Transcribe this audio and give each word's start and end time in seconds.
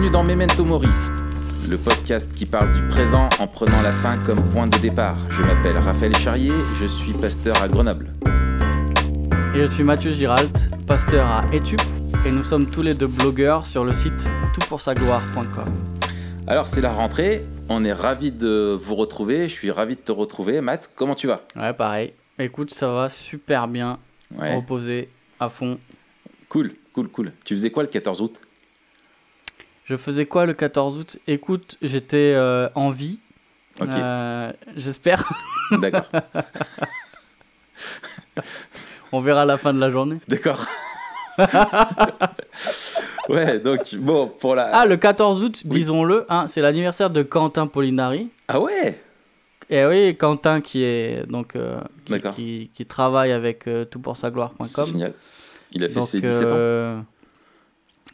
Bienvenue 0.00 0.12
dans 0.12 0.22
Memento 0.22 0.64
Mori, 0.64 0.86
le 1.68 1.76
podcast 1.76 2.32
qui 2.32 2.46
parle 2.46 2.72
du 2.72 2.86
présent 2.86 3.28
en 3.40 3.48
prenant 3.48 3.82
la 3.82 3.90
fin 3.90 4.16
comme 4.16 4.48
point 4.50 4.68
de 4.68 4.78
départ. 4.78 5.16
Je 5.28 5.42
m'appelle 5.42 5.76
Raphaël 5.76 6.14
Charrier, 6.16 6.52
je 6.76 6.86
suis 6.86 7.12
pasteur 7.14 7.60
à 7.60 7.66
Grenoble. 7.66 8.12
Et 9.56 9.58
je 9.58 9.64
suis 9.64 9.82
Mathieu 9.82 10.12
Giralt, 10.12 10.70
pasteur 10.86 11.26
à 11.26 11.44
Etup, 11.52 11.80
et 12.24 12.30
nous 12.30 12.44
sommes 12.44 12.66
tous 12.70 12.82
les 12.82 12.94
deux 12.94 13.08
blogueurs 13.08 13.66
sur 13.66 13.84
le 13.84 13.92
site 13.92 14.28
toutpoursagloire.com. 14.54 15.68
Alors 16.46 16.68
c'est 16.68 16.80
la 16.80 16.92
rentrée, 16.92 17.44
on 17.68 17.84
est 17.84 17.92
ravis 17.92 18.30
de 18.30 18.78
vous 18.80 18.94
retrouver, 18.94 19.48
je 19.48 19.54
suis 19.54 19.72
ravi 19.72 19.96
de 19.96 20.00
te 20.00 20.12
retrouver. 20.12 20.60
Matt, 20.60 20.92
comment 20.94 21.16
tu 21.16 21.26
vas? 21.26 21.42
Ouais, 21.56 21.72
pareil. 21.72 22.12
Écoute, 22.38 22.72
ça 22.72 22.86
va 22.92 23.08
super 23.10 23.66
bien, 23.66 23.98
Ouais. 24.38 24.54
reposé 24.54 25.08
à 25.40 25.48
fond. 25.48 25.76
Cool, 26.48 26.70
cool, 26.92 27.08
cool. 27.08 27.32
Tu 27.44 27.54
faisais 27.56 27.70
quoi 27.70 27.82
le 27.82 27.88
14 27.88 28.20
août? 28.20 28.40
Je 29.88 29.96
faisais 29.96 30.26
quoi 30.26 30.46
le 30.46 30.54
14 30.54 30.98
août? 30.98 31.16
Écoute, 31.26 31.76
j'étais 31.82 32.34
euh, 32.36 32.68
en 32.74 32.90
vie. 32.90 33.18
Ok, 33.80 33.88
Euh, 33.94 34.52
J'espère. 34.76 35.28
d'accord. 35.80 36.06
On 39.12 39.20
verra 39.20 39.42
à 39.42 39.46
la 39.46 39.56
fin 39.56 39.72
de 39.72 39.80
la 39.80 39.90
journée. 39.90 40.18
D'accord. 40.28 40.66
ouais, 43.28 43.58
donc 43.60 43.94
bon, 43.96 44.26
pour 44.28 44.54
la. 44.54 44.70
Ah, 44.76 44.86
le 44.86 44.96
14 44.96 45.42
août, 45.44 45.62
Oui. 45.64 45.70
disons-le, 45.70 46.26
hein, 46.28 46.46
c'est 46.48 46.60
l'anniversaire 46.60 47.10
de 47.10 47.22
Quentin 47.22 47.66
Polinari. 47.66 48.28
Ah 48.48 48.60
ouais? 48.60 49.00
Et 49.70 49.84
oui, 49.86 50.16
Quentin 50.16 50.60
qui 50.60 50.82
est 50.82 51.26
donc 51.26 51.54
euh, 51.54 51.80
qui, 52.04 52.12
D'accord. 52.12 52.34
qui, 52.34 52.70
qui 52.74 52.86
travaille 52.86 53.32
avec 53.32 53.66
euh, 53.68 53.84
C'est 53.84 53.90
toutpoursagloire.com. 53.90 54.86
génial. 54.86 55.12
Il 55.72 55.84
a 55.84 55.88
fait 55.88 55.94
Donc, 55.94 56.08
ses 56.08 56.20
17 56.20 56.46
ans. 56.46 57.04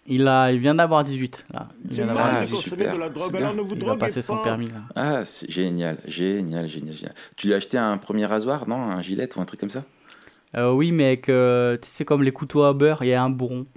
Euh, 0.09 0.15
il, 0.15 0.29
a, 0.29 0.51
il 0.53 0.59
vient 0.61 0.75
d'avoir 0.75 1.05
18. 1.05 1.47
Là. 1.53 1.69
Il 1.85 1.91
vient 1.91 1.97
C'est 2.03 2.07
d'avoir 2.07 2.27
Ah, 2.27 2.33
mal 2.33 2.41
de 2.43 2.47
18. 2.47 2.57
consommer 2.57 2.77
super, 2.83 2.95
de 2.95 3.01
la 3.01 3.07
c'est 3.09 3.13
drogue, 3.15 3.37
alors 3.37 3.55
ne 3.55 3.61
vous 3.63 3.75
Il 3.75 3.81
va 3.81 3.87
droguez 3.87 3.99
passer 4.01 4.23
son 4.23 4.37
pas. 4.39 4.43
permis 4.45 4.67
là. 4.69 4.81
Ah, 4.95 5.25
c'est 5.25 5.51
génial, 5.51 5.99
génial, 6.07 6.67
génial, 6.69 6.95
génial. 6.95 7.15
Tu 7.37 7.47
lui 7.49 7.55
as 7.55 7.57
acheté 7.57 7.79
un 7.79 7.97
premier 7.99 8.27
rasoir, 8.27 8.69
non? 8.69 8.77
Un 8.77 9.01
gilet 9.03 9.29
ou 9.37 9.41
un 9.41 9.45
truc 9.45 9.61
comme 9.61 9.71
ça? 9.71 9.85
Euh, 10.57 10.71
oui, 10.71 10.93
mais 10.93 11.07
avec, 11.07 11.29
euh, 11.29 11.77
tu 11.83 11.89
sais, 11.91 12.05
comme 12.05 12.23
les 12.23 12.31
couteaux 12.33 12.63
à 12.63 12.73
beurre, 12.73 13.03
il 13.03 13.09
y 13.09 13.15
a 13.15 13.23
un 13.23 13.31
bourron. 13.31 13.67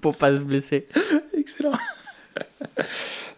Pour 0.00 0.16
pas 0.16 0.36
se 0.36 0.42
blesser. 0.42 0.88
Excellent. 1.36 1.72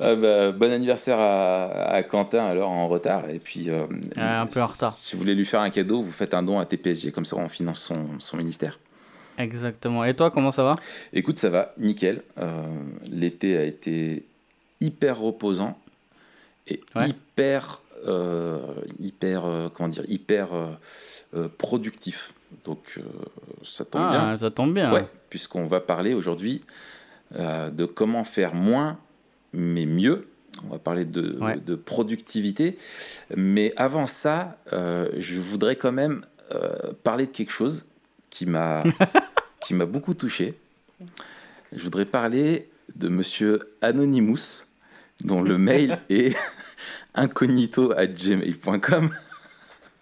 Ah 0.01 0.15
bah, 0.17 0.51
bon 0.53 0.73
anniversaire 0.73 1.19
à, 1.19 1.67
à 1.93 2.03
Quentin 2.03 2.45
alors 2.47 2.71
en 2.71 2.89
retard 2.89 3.29
et 3.31 3.39
puis 3.39 3.71
euh, 3.71 3.87
Ah, 4.17 4.41
un 4.43 4.47
peu 4.47 4.61
en 4.63 4.67
retard. 4.67 4.91
Si 4.93 5.15
vous 5.15 5.21
voulez 5.21 5.35
lui 5.35 5.45
faire 5.45 5.61
un 5.61 5.71
cadeau, 5.71 6.03
vous 6.03 6.13
faites 6.13 6.35
un 6.35 6.43
don 6.43 6.59
à 6.59 6.67
TPSG 6.67 7.13
comme 7.13 7.25
ça 7.25 7.37
on 7.37 7.49
finance 7.49 7.81
son, 7.81 8.07
son 8.19 8.37
ministère. 8.37 8.79
Exactement. 9.39 10.05
Et 10.05 10.15
toi, 10.15 10.31
comment 10.31 10.51
ça 10.51 10.65
va? 10.65 10.73
Écoute, 11.13 11.39
ça 11.39 11.51
va, 11.51 11.73
nickel. 11.79 12.23
Euh, 12.39 12.63
L'été 13.07 13.57
a 13.57 13.65
été 13.65 14.25
hyper 14.81 15.19
reposant 15.19 15.79
et 16.67 16.81
Ouais. 16.95 17.09
hyper, 17.09 17.81
euh, 18.07 18.61
hyper, 19.01 19.45
euh, 19.45 19.69
comment 19.73 19.89
dire, 19.89 20.05
hyper 20.09 20.49
productif. 21.59 22.33
Donc 22.65 23.01
ça 23.65 23.85
tombe 23.85 24.09
bien. 24.11 24.31
Ah, 24.33 24.39
ça 24.39 24.51
tombe 24.51 24.73
bien. 24.73 24.93
Ouais, 24.93 25.07
puisqu'on 25.31 25.67
va 25.67 25.81
parler 25.81 26.15
aujourd'hui 26.15 26.63
de 27.33 27.85
comment 27.85 28.23
faire 28.25 28.55
moins 28.55 28.99
mais 29.53 29.85
mieux. 29.87 30.29
On 30.65 30.69
va 30.69 30.79
parler 30.79 31.05
de, 31.05 31.37
Ouais. 31.41 31.57
de 31.57 31.75
productivité. 31.75 32.77
Mais 33.37 33.73
avant 33.77 34.07
ça, 34.07 34.57
je 34.71 35.41
voudrais 35.41 35.75
quand 35.75 35.91
même 35.93 36.25
parler 37.03 37.27
de 37.27 37.33
quelque 37.33 37.51
chose 37.53 37.85
qui 38.31 38.47
m'a 38.47 38.81
qui 39.65 39.75
m'a 39.75 39.87
beaucoup 39.87 40.15
touché. 40.15 40.55
Je 41.73 41.83
voudrais 41.83 42.05
parler 42.05 42.69
de 42.95 43.09
monsieur 43.09 43.75
Anonymous, 43.83 44.67
dont 45.25 45.43
le 45.43 45.59
mail 45.59 46.01
est 46.11 46.37
incognito@gmail.com. 47.15 49.11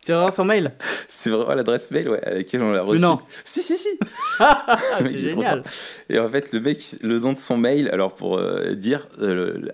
C'est 0.05 0.15
vraiment 0.15 0.33
son 0.33 0.45
mail 0.45 0.73
C'est 1.07 1.31
vraiment 1.31 1.55
l'adresse 1.55 1.93
mail 1.93 2.09
ouais, 2.09 2.21
à 2.25 2.35
laquelle 2.35 2.61
on 2.63 2.73
l'a 2.73 2.83
reçu. 2.83 3.01
non. 3.01 3.19
Si, 3.45 3.63
si, 3.63 3.79
si. 3.79 3.89
Ah, 4.41 4.77
C'est 4.99 5.17
génial. 5.17 5.63
Et 6.09 6.19
en 6.19 6.29
fait, 6.29 6.53
le 6.53 6.59
mec, 6.59 6.97
le 7.03 7.21
nom 7.21 7.35
de 7.35 7.39
son 7.39 7.57
mail, 7.57 7.89
alors 7.91 8.17
pour 8.17 8.37
euh, 8.37 8.75
dire, 8.75 9.07
euh, 9.21 9.69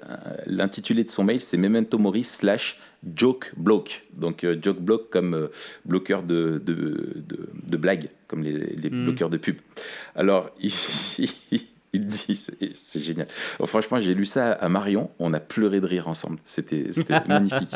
l'intitulé 0.45 1.03
de 1.05 1.11
son 1.11 1.25
mail, 1.25 1.41
c'est 1.41 1.57
Memento 1.57 1.97
Mori 1.97 2.25
slash 2.25 2.79
joke 3.17 3.53
block. 3.57 4.03
Donc 4.13 4.45
euh, 4.45 4.59
joke 4.61 4.81
block 4.81 5.09
comme 5.09 5.49
bloqueur 5.87 6.23
de, 6.23 6.61
de, 6.63 6.75
de, 7.27 7.49
de 7.67 7.77
blagues, 7.79 8.11
comme 8.29 8.43
les, 8.43 8.53
les 8.53 8.91
Mm. 8.91 9.05
bloqueurs 9.05 9.31
de 9.31 9.37
pub. 9.39 9.57
Alors, 10.15 10.51
il, 10.61 10.73
il 11.93 12.07
dit, 12.07 12.39
c'est 12.75 13.03
génial. 13.03 13.27
Bon, 13.59 13.67
franchement, 13.67 14.01
j'ai 14.01 14.15
lu 14.15 14.25
ça 14.27 14.53
à 14.53 14.69
Marion, 14.69 15.11
on 15.19 15.33
a 15.33 15.41
pleuré 15.41 15.81
de 15.81 15.87
rire 15.87 16.07
ensemble. 16.09 16.39
C'était 16.45 16.87
c'était 16.93 17.21
magnifique. 17.27 17.75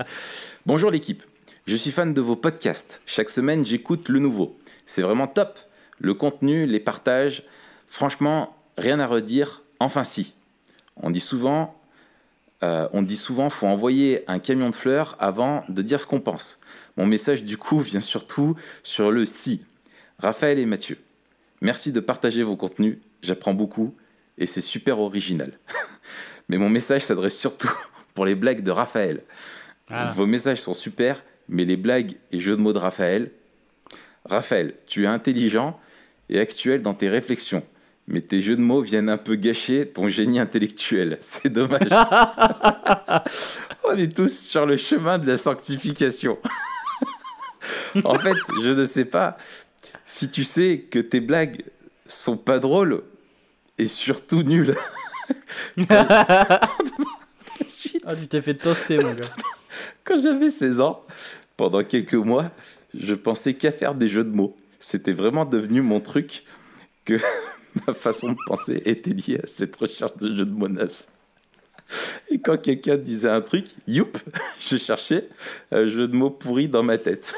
Bonjour 0.67 0.91
l'équipe. 0.91 1.23
Je 1.67 1.77
suis 1.77 1.91
fan 1.91 2.13
de 2.13 2.21
vos 2.21 2.37
podcasts. 2.37 3.01
Chaque 3.07 3.31
semaine, 3.31 3.65
j'écoute 3.65 4.09
le 4.09 4.19
nouveau. 4.19 4.59
C'est 4.87 5.03
vraiment 5.03 5.27
top. 5.27 5.59
Le 5.99 6.13
contenu, 6.15 6.67
les 6.67 6.81
partages, 6.81 7.45
franchement, 7.89 8.57
rien 8.77 8.99
à 9.01 9.07
redire. 9.07 9.63
Enfin, 9.81 10.05
si. 10.05 10.35
On 10.97 11.11
dit 11.11 11.21
souvent, 11.21 11.81
euh, 12.65 12.89
on 12.93 13.03
dit 13.03 13.17
souvent, 13.17 13.49
faut 13.49 13.67
envoyer 13.69 14.25
un 14.29 14.41
camion 14.41 14.71
de 14.71 14.75
fleurs 14.75 15.17
avant 15.21 15.65
de 15.69 15.81
dire 15.83 16.01
ce 16.01 16.07
qu'on 16.07 16.21
pense. 16.21 16.61
Mon 16.97 17.07
message, 17.07 17.45
du 17.45 17.57
coup, 17.57 17.79
vient 17.91 18.01
surtout 18.01 18.57
sur 18.83 19.11
le 19.11 19.25
si. 19.25 19.63
Raphaël 20.23 20.61
et 20.61 20.67
Mathieu, 20.67 20.99
merci 21.61 21.91
de 21.91 21.99
partager 21.99 22.45
vos 22.45 22.55
contenus. 22.55 22.99
J'apprends 23.23 23.55
beaucoup 23.55 23.93
et 24.39 24.47
c'est 24.47 24.61
super 24.61 25.01
original. 25.01 25.59
Mais 26.49 26.59
mon 26.59 26.71
message 26.71 27.05
s'adresse 27.05 27.37
surtout 27.37 27.73
pour 28.15 28.25
les 28.25 28.37
blagues 28.37 28.63
de 28.63 28.71
Raphaël. 28.71 29.25
Ah. 29.91 30.13
Vos 30.15 30.27
messages 30.27 30.61
sont 30.61 30.75
super, 30.75 31.25
mais 31.49 31.65
les 31.65 31.77
blagues 31.77 32.15
et 32.31 32.39
jeux 32.39 32.57
de 32.57 32.61
mots 32.61 32.73
de 32.73 32.79
Raphaël. 32.79 33.33
Raphaël, 34.25 34.75
tu 34.87 35.05
es 35.05 35.07
intelligent 35.07 35.79
et 36.29 36.39
actuel 36.39 36.83
dans 36.83 36.95
tes 36.95 37.09
réflexions, 37.09 37.65
mais 38.07 38.21
tes 38.21 38.41
jeux 38.41 38.57
de 38.57 38.61
mots 38.61 38.81
viennent 38.81 39.09
un 39.09 39.19
peu 39.19 39.35
gâcher 39.35 39.89
ton 39.89 40.09
génie 40.09 40.39
intellectuel. 40.39 41.19
C'est 41.21 41.51
dommage. 41.51 41.91
On 43.85 43.95
est 43.97 44.15
tous 44.15 44.33
sur 44.33 44.67
le 44.67 44.77
chemin 44.77 45.19
de 45.19 45.27
la 45.27 45.37
sanctification. 45.37 46.39
en 48.05 48.19
fait, 48.19 48.37
je 48.63 48.71
ne 48.71 48.85
sais 48.85 49.05
pas 49.05 49.37
si 50.13 50.29
tu 50.29 50.45
sais 50.45 50.85
que 50.91 50.99
tes 50.99 51.21
blagues 51.21 51.65
sont 52.07 52.37
pas 52.37 52.59
drôles 52.59 53.03
et 53.79 53.87
surtout 53.87 54.43
nulles. 54.43 54.77
Suite. 57.67 58.03
Ah, 58.05 58.15
tu 58.15 58.29
t'es 58.29 58.43
fait 58.43 58.55
toaster, 58.55 58.99
mon 58.99 59.15
gars. 59.15 59.25
Quand 60.05 60.23
j'avais 60.23 60.51
16 60.51 60.81
ans, 60.83 61.03
pendant 61.57 61.83
quelques 61.83 62.13
mois, 62.13 62.51
je 62.93 63.15
pensais 63.15 63.55
qu'à 63.55 63.73
faire 63.73 63.95
des 63.95 64.11
jeux 64.11 64.23
de 64.23 64.37
mots. 64.37 64.55
C'était 64.79 65.13
vraiment 65.13 65.47
devenu 65.47 65.81
mon 65.81 65.99
truc 65.99 66.45
que 67.07 67.19
ma 67.87 67.95
façon 67.95 68.33
de 68.33 68.39
penser 68.47 68.83
était 68.85 69.15
liée 69.15 69.41
à 69.43 69.47
cette 69.47 69.75
recherche 69.77 70.19
de 70.19 70.37
jeux 70.37 70.45
de 70.45 70.53
mots 70.53 70.69
nazes. 70.69 71.09
Et 72.29 72.39
quand 72.39 72.59
quelqu'un 72.61 72.99
disait 72.99 73.31
un 73.31 73.41
truc, 73.41 73.69
youp, 73.87 74.19
je 74.61 74.77
cherchais 74.77 75.31
un 75.71 75.87
jeu 75.87 76.07
de 76.07 76.15
mots 76.15 76.29
pourri 76.31 76.69
dans 76.69 76.83
ma 76.83 76.99
tête. 76.99 77.35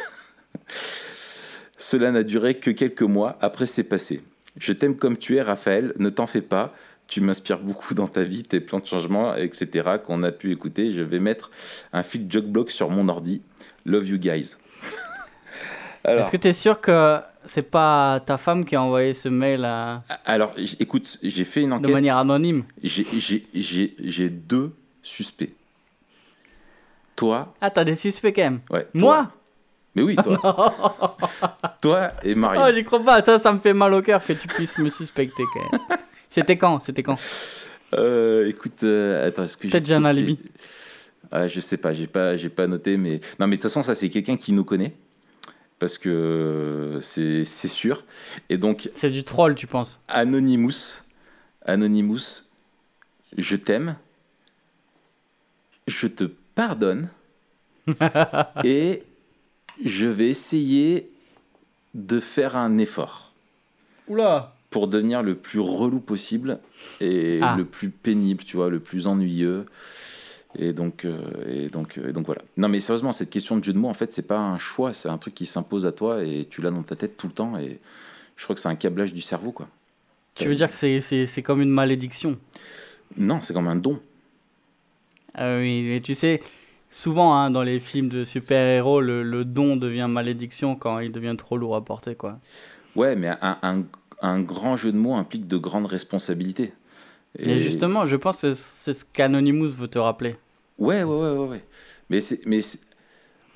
Cela 1.87 2.11
n'a 2.13 2.23
duré 2.23 2.55
que 2.55 2.71
quelques 2.71 3.03
mois, 3.03 3.37
après 3.43 3.67
c'est 3.67 3.85
passé. 3.85 4.23
Je 4.57 4.73
t'aime 4.73 4.97
comme 4.97 5.19
tu 5.19 5.37
es, 5.37 5.43
Raphaël, 5.43 5.93
ne 5.99 6.09
t'en 6.09 6.27
fais 6.27 6.41
pas. 6.41 6.73
Tu 7.09 7.21
m'inspires 7.21 7.59
beaucoup 7.59 7.93
dans 7.93 8.09
ta 8.09 8.23
vie, 8.23 8.43
tes 8.43 8.59
plans 8.61 8.79
de 8.79 8.87
changement, 8.87 9.35
etc. 9.37 9.99
qu'on 10.03 10.23
a 10.23 10.33
pu 10.33 10.51
écouter. 10.51 10.91
Je 10.93 11.03
vais 11.03 11.19
mettre 11.21 11.51
un 11.93 12.03
fil 12.03 12.25
joke 12.31 12.47
block 12.47 12.71
sur 12.71 12.89
mon 12.89 13.07
ordi. 13.11 13.43
Love 13.85 14.09
you 14.09 14.17
guys. 14.17 14.57
Alors, 16.05 16.23
Est-ce 16.23 16.31
que 16.33 16.39
tu 16.39 16.49
es 16.49 16.53
sûr 16.55 16.81
que 16.81 17.19
c'est 17.45 17.71
pas 17.71 18.21
ta 18.25 18.39
femme 18.39 18.65
qui 18.65 18.77
a 18.77 18.81
envoyé 18.83 19.13
ce 19.13 19.29
mail 19.29 19.65
à- 19.67 20.03
alors 20.25 20.55
écoute, 20.81 21.19
j'ai 21.23 21.45
fait 21.45 21.61
une 21.65 21.71
de 21.71 21.75
enquête. 21.75 21.91
manière 21.93 22.17
anonyme 22.17 22.65
J'ai- 22.83 23.07
J'ai 23.19 23.47
j'ai- 23.53 23.95
j'ai 24.03 24.29
deux 24.31 24.73
suspects. 25.03 25.53
Toi, 27.17 27.55
Ah, 27.61 27.71
t'as 27.71 27.85
des 27.85 27.95
suspects 27.95 28.33
quand 28.35 28.43
même. 28.43 28.61
ouais. 28.71 28.85
toi. 28.93 29.01
Moi? 29.01 29.33
Mais 29.95 30.03
oui, 30.03 30.17
toi. 30.17 31.17
toi 31.83 32.13
et 32.23 32.35
Mario. 32.35 32.63
Oh, 32.65 32.73
j'y 32.75 32.85
crois 32.85 33.03
pas. 33.05 33.23
Ça, 33.23 33.39
ça 33.39 33.53
me 33.53 33.61
fait 33.61 33.73
mal 33.75 33.95
au 33.95 34.03
cœur 34.03 34.25
que 34.25 34.33
tu 34.33 34.49
puisses 34.49 34.79
me 34.79 34.91
suspecter 34.91 35.45
quand 35.53 35.73
même. 35.73 35.81
C'était 36.31 36.59
quand? 36.59 36.81
C'était 36.81 37.03
quand? 37.03 37.19
Euh, 37.95 38.49
écoute, 38.49 38.83
euh, 38.83 39.29
attends, 39.29 39.45
est-ce 39.45 39.57
que 39.57 39.69
Peut-être 39.69 39.87
j'ai 39.87 39.95
un 39.95 40.05
alibi. 40.05 40.39
Ah, 41.31 41.47
Je 41.47 41.61
sais 41.61 41.77
pas, 41.77 41.93
j'ai 41.93 42.09
pas, 42.09 42.37
j'ai 42.37 42.49
pas 42.49 42.67
noté, 42.67 42.97
mais 42.97 43.21
non, 43.39 43.47
mais 43.47 43.57
de 43.57 43.63
toute 43.63 43.71
façon, 43.71 43.83
ça 43.83 43.95
c'est 43.95 44.11
quelqu'un 44.11 44.37
qui 44.37 44.53
nous 44.53 44.65
connaît 44.65 44.95
parce 45.79 45.99
que 45.99 46.09
euh, 46.09 47.01
c'est 47.01 47.45
c'est 47.45 47.69
sûr. 47.69 48.05
Et 48.49 48.57
donc 48.59 48.91
C'est 48.95 49.11
du 49.11 49.23
troll, 49.23 49.55
tu 49.55 49.67
penses? 49.67 50.03
Anonymous, 50.09 51.03
Anonymous, 51.65 52.45
je 53.37 53.57
t'aime, 53.57 53.97
je 55.87 56.07
te 56.07 56.25
pardonne 56.55 57.09
et 58.65 59.03
je 59.85 60.07
vais 60.07 60.29
essayer 60.29 61.11
de 61.95 62.21
faire 62.21 62.57
un 62.57 62.79
effort 62.79 63.33
Oula 64.09 64.55
pour 64.71 64.89
devenir 64.89 65.23
le 65.23 65.35
plus 65.37 65.61
relou 65.61 66.01
possible 66.01 66.59
et 67.01 67.39
Ah. 67.43 67.55
le 67.57 67.65
plus 67.65 67.91
pénible, 67.91 68.43
tu 68.45 68.57
vois, 68.57 68.69
le 68.69 68.81
plus 68.81 69.07
ennuyeux. 69.07 69.67
Et 70.57 70.73
donc, 70.73 71.05
euh, 71.05 71.21
et 71.49 71.69
donc, 71.69 71.99
euh, 71.99 72.09
et 72.11 72.13
donc 72.13 72.27
voilà. 72.27 72.43
Non, 72.57 72.69
mais 72.69 72.79
sérieusement, 72.81 73.13
cette 73.13 73.31
question 73.31 73.57
de 73.57 73.65
jeu 73.65 73.73
de 73.73 73.79
mots, 73.79 73.89
en 73.89 73.95
fait, 73.95 74.13
c'est 74.13 74.27
pas 74.27 74.39
un 74.39 74.59
choix, 74.59 74.93
c'est 74.93 75.09
un 75.09 75.19
truc 75.19 75.35
qui 75.35 75.47
s'impose 75.47 75.87
à 75.87 75.93
toi 75.93 76.23
et 76.25 76.45
tu 76.49 76.61
l'as 76.63 76.71
dans 76.71 76.83
ta 76.83 76.95
tête 76.97 77.17
tout 77.17 77.27
le 77.29 77.33
temps. 77.33 77.57
Et 77.59 77.79
je 78.37 78.45
crois 78.45 78.55
que 78.55 78.61
c'est 78.61 78.69
un 78.69 78.75
câblage 78.77 79.13
du 79.15 79.21
cerveau, 79.23 79.51
quoi. 79.53 79.69
Tu 80.35 80.47
veux 80.49 80.55
dire 80.55 80.69
que 80.69 80.75
c'est- 81.01 81.43
comme 81.43 81.61
une 81.63 81.71
malédiction? 81.71 82.37
Non, 83.17 83.41
c'est 83.41 83.53
comme 83.55 83.69
un 83.69 83.77
don. 83.77 83.99
Ah 85.35 85.59
oui, 85.59 85.83
mais 85.83 86.01
tu 86.01 86.15
sais, 86.15 86.41
souvent 86.95 87.35
hein, 87.35 87.51
dans 87.51 87.63
les 87.63 87.81
films 87.81 88.09
de 88.09 88.25
super-héros, 88.25 89.01
le, 89.01 89.23
le 89.23 89.45
don 89.45 89.77
devient 89.77 90.07
malédiction 90.09 90.77
quand 90.77 91.01
il 91.01 91.11
devient 91.11 91.35
trop 91.37 91.57
lourd 91.57 91.75
à 91.77 91.85
porter, 91.85 92.15
quoi. 92.15 92.39
Ouais, 92.95 93.17
mais 93.17 93.29
un, 93.29 93.59
un, 93.63 93.83
un 94.23 94.41
grand 94.41 94.77
jeu 94.77 94.93
de 94.93 94.97
mots 94.97 95.15
implique 95.15 95.49
de 95.49 95.57
grandes 95.57 95.87
responsabilités. 95.87 96.73
Et, 97.37 97.59
justement, 97.59 98.07
je 98.07 98.15
pense 98.15 98.43
que 98.43 98.53
c'est 98.53 98.93
ce 98.95 99.05
qu'Anonymous 99.05 99.71
veut 99.71 99.89
te 99.89 99.99
rappeler. 99.99 100.37
Ouais, 100.79 101.03
ouais, 101.03 101.17
ouais, 101.17 101.37
ouais. 101.37 101.49
ouais. 101.49 101.65
Mais 102.11 102.21
c'est, 102.21 102.47
mais 102.47 102.61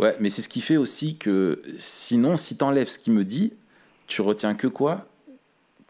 ouais, 0.01 0.17
mais 0.19 0.31
c'est 0.31 0.43
ce 0.43 0.49
qui 0.49 0.61
fait 0.61 0.77
aussi 0.77 1.17
que 1.17 1.63
sinon, 1.79 2.37
si 2.37 2.57
t'enlèves 2.57 2.89
ce 2.89 2.99
qu'il 2.99 3.13
me 3.13 3.25
dit, 3.25 3.53
tu 4.09 4.21
retiens 4.21 4.55
que 4.55 4.67
quoi? 4.67 5.08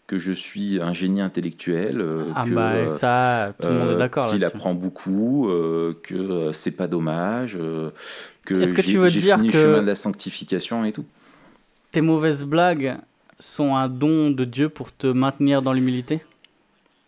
Que 0.08 0.18
je 0.18 0.32
suis 0.32 0.80
un 0.80 0.94
génie 0.94 1.20
intellectuel, 1.20 2.00
euh, 2.00 2.24
Ah 2.34 2.44
que, 2.44 2.54
bah 2.54 2.72
euh, 2.72 2.88
ça, 2.88 3.52
tout 3.60 3.68
le 3.68 3.74
monde 3.74 3.88
euh, 3.90 3.94
est 3.94 3.98
d'accord 3.98 4.30
qu'il 4.30 4.42
apprend 4.42 4.74
beaucoup, 4.74 5.50
euh, 5.50 5.92
que 6.02 6.14
euh, 6.14 6.52
c'est 6.52 6.70
pas 6.70 6.88
dommage, 6.88 7.58
euh, 7.60 7.90
que 8.46 8.54
Est-ce 8.54 8.72
que 8.72 8.80
tu 8.80 8.96
veux 8.96 9.10
dire 9.10 9.36
fini 9.36 9.50
que- 9.50 9.56
le 9.58 9.62
chemin 9.64 9.82
de 9.82 9.86
la 9.86 9.94
sanctification 9.94 10.82
et 10.86 10.92
tout. 10.92 11.04
Tes 11.92 12.00
mauvaises 12.00 12.44
blagues 12.44 12.96
sont 13.38 13.76
un 13.76 13.88
don 13.90 14.30
de 14.30 14.44
Dieu 14.46 14.70
pour 14.70 14.92
te 14.96 15.06
maintenir 15.06 15.60
dans 15.60 15.74
l'humilité? 15.74 16.24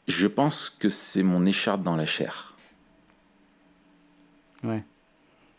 Je 0.07 0.27
pense 0.27 0.69
que 0.69 0.91
c'est 0.91 1.23
mon 1.23 1.47
écharpe 1.47 1.83
dans 1.83 1.97
la 1.97 2.05
chair. 2.07 2.55
Ouais. 4.63 4.85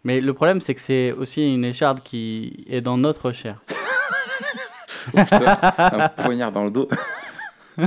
Mais 0.04 0.22
le 0.22 0.34
problème, 0.36 0.62
c'est 0.62 0.76
que 0.76 0.82
c'est 0.82 1.12
aussi 1.12 1.42
une 1.56 1.66
écharde 1.66 2.02
qui 2.04 2.66
est 2.70 2.82
dans 2.82 2.98
notre 2.98 3.32
chair. 3.32 3.64
Oh, 5.16 5.18
putain, 5.24 5.58
un 5.78 6.10
poignard 6.10 6.52
dans 6.52 6.64
le 6.64 6.70
dos. 6.70 6.88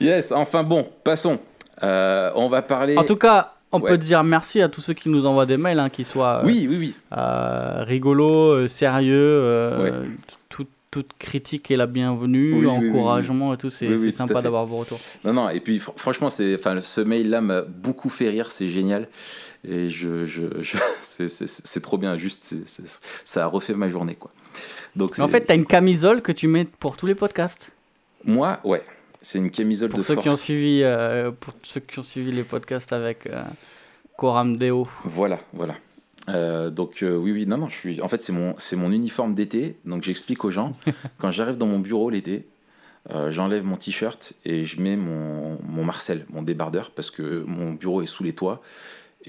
yes, 0.00 0.32
enfin 0.32 0.62
bon, 0.62 0.88
passons. 1.04 1.38
Euh, 1.82 2.30
on 2.34 2.48
va 2.48 2.62
parler. 2.62 2.96
En 2.96 3.04
tout 3.04 3.16
cas, 3.16 3.54
on 3.72 3.80
Ouais. 3.80 3.90
peut 3.90 3.98
dire 3.98 4.22
merci 4.24 4.62
à 4.62 4.68
tous 4.68 4.80
ceux 4.80 4.94
qui 4.94 5.08
nous 5.08 5.26
envoient 5.26 5.46
des 5.46 5.56
mails, 5.56 5.78
hein, 5.78 5.90
qu'ils 5.90 6.06
soient 6.06 6.38
euh, 6.38 6.42
oui, 6.46 6.66
oui, 6.68 6.76
oui. 6.78 6.94
euh, 7.16 7.82
rigolos, 7.84 8.50
euh, 8.52 8.68
sérieux, 8.68 9.82
Ouais. 9.82 9.92
tout- 10.48 10.66
toute 10.90 11.10
critique 11.18 11.70
est 11.70 11.76
la 11.76 11.86
bienvenue, 11.86 12.54
Oui, 12.54 12.60
oui, 12.60 12.66
oui, 12.80 12.88
encouragement 12.88 13.52
et 13.52 13.58
tout, 13.58 13.68
c'est 13.68 14.10
sympa 14.10 14.40
d'avoir 14.40 14.64
vos 14.64 14.78
retours. 14.78 14.98
Non, 15.24 15.34
non, 15.34 15.48
et 15.50 15.60
puis 15.60 15.76
fr- 15.78 15.92
franchement, 15.96 16.28
enfin, 16.28 16.80
ce 16.80 17.00
mail-là 17.02 17.42
m'a 17.42 17.60
beaucoup 17.60 18.08
fait 18.08 18.30
rire, 18.30 18.50
c'est 18.50 18.68
génial. 18.68 19.08
Et 19.68 19.90
je, 19.90 20.24
je, 20.24 20.42
je- 20.60 20.78
c'est, 21.02 21.80
trop 21.82 21.98
bien, 21.98 22.16
juste, 22.16 22.54
ça 23.26 23.44
a 23.44 23.46
refait 23.46 23.74
ma 23.74 23.88
journée, 23.88 24.14
quoi. 24.14 24.30
Donc, 24.96 25.18
Mais 25.18 25.24
en 25.24 25.28
fait, 25.28 25.44
tu 25.44 25.52
as 25.52 25.54
une 25.54 25.66
camisole 25.66 26.22
que 26.22 26.32
tu 26.32 26.48
mets 26.48 26.64
pour 26.64 26.96
tous 26.96 27.06
les 27.06 27.14
podcasts. 27.14 27.70
moi, 28.24 28.60
ouais, 28.64 28.82
c'est 29.20 29.38
une 29.38 29.50
camisole 29.50 29.90
Pour 29.90 29.98
de 30.00 30.04
ceux, 30.04 30.16
qui 30.16 30.28
ont 30.28 30.36
suivi, 30.36 30.82
euh, 30.82 31.30
pour 31.32 31.54
ceux 31.62 31.80
qui 31.80 31.98
ont 31.98 32.02
suivi 32.02 32.32
les 32.32 32.42
podcasts 32.42 32.92
avec 32.92 33.26
euh, 33.26 33.42
Coram 34.16 34.56
Deo. 34.56 34.88
Voilà, 35.04 35.40
voilà. 35.52 35.74
Euh, 36.28 36.70
donc 36.70 37.02
euh, 37.02 37.16
oui, 37.16 37.32
oui, 37.32 37.46
non, 37.46 37.58
non, 37.58 37.68
je 37.68 37.76
suis. 37.76 38.00
En 38.02 38.08
fait, 38.08 38.22
c'est 38.22 38.32
mon, 38.32 38.54
c'est 38.58 38.76
mon 38.76 38.90
uniforme 38.90 39.34
d'été. 39.34 39.76
Donc 39.84 40.02
j'explique 40.02 40.44
aux 40.44 40.50
gens 40.50 40.74
quand 41.18 41.30
j'arrive 41.30 41.56
dans 41.56 41.66
mon 41.66 41.78
bureau 41.78 42.10
l'été, 42.10 42.46
euh, 43.10 43.30
j'enlève 43.30 43.64
mon 43.64 43.76
t-shirt 43.76 44.32
et 44.44 44.64
je 44.64 44.80
mets 44.80 44.96
mon, 44.96 45.58
mon 45.62 45.84
Marcel, 45.84 46.26
mon 46.30 46.42
débardeur, 46.42 46.90
parce 46.90 47.10
que 47.10 47.44
mon 47.46 47.72
bureau 47.72 48.02
est 48.02 48.06
sous 48.06 48.24
les 48.24 48.32
toits. 48.32 48.60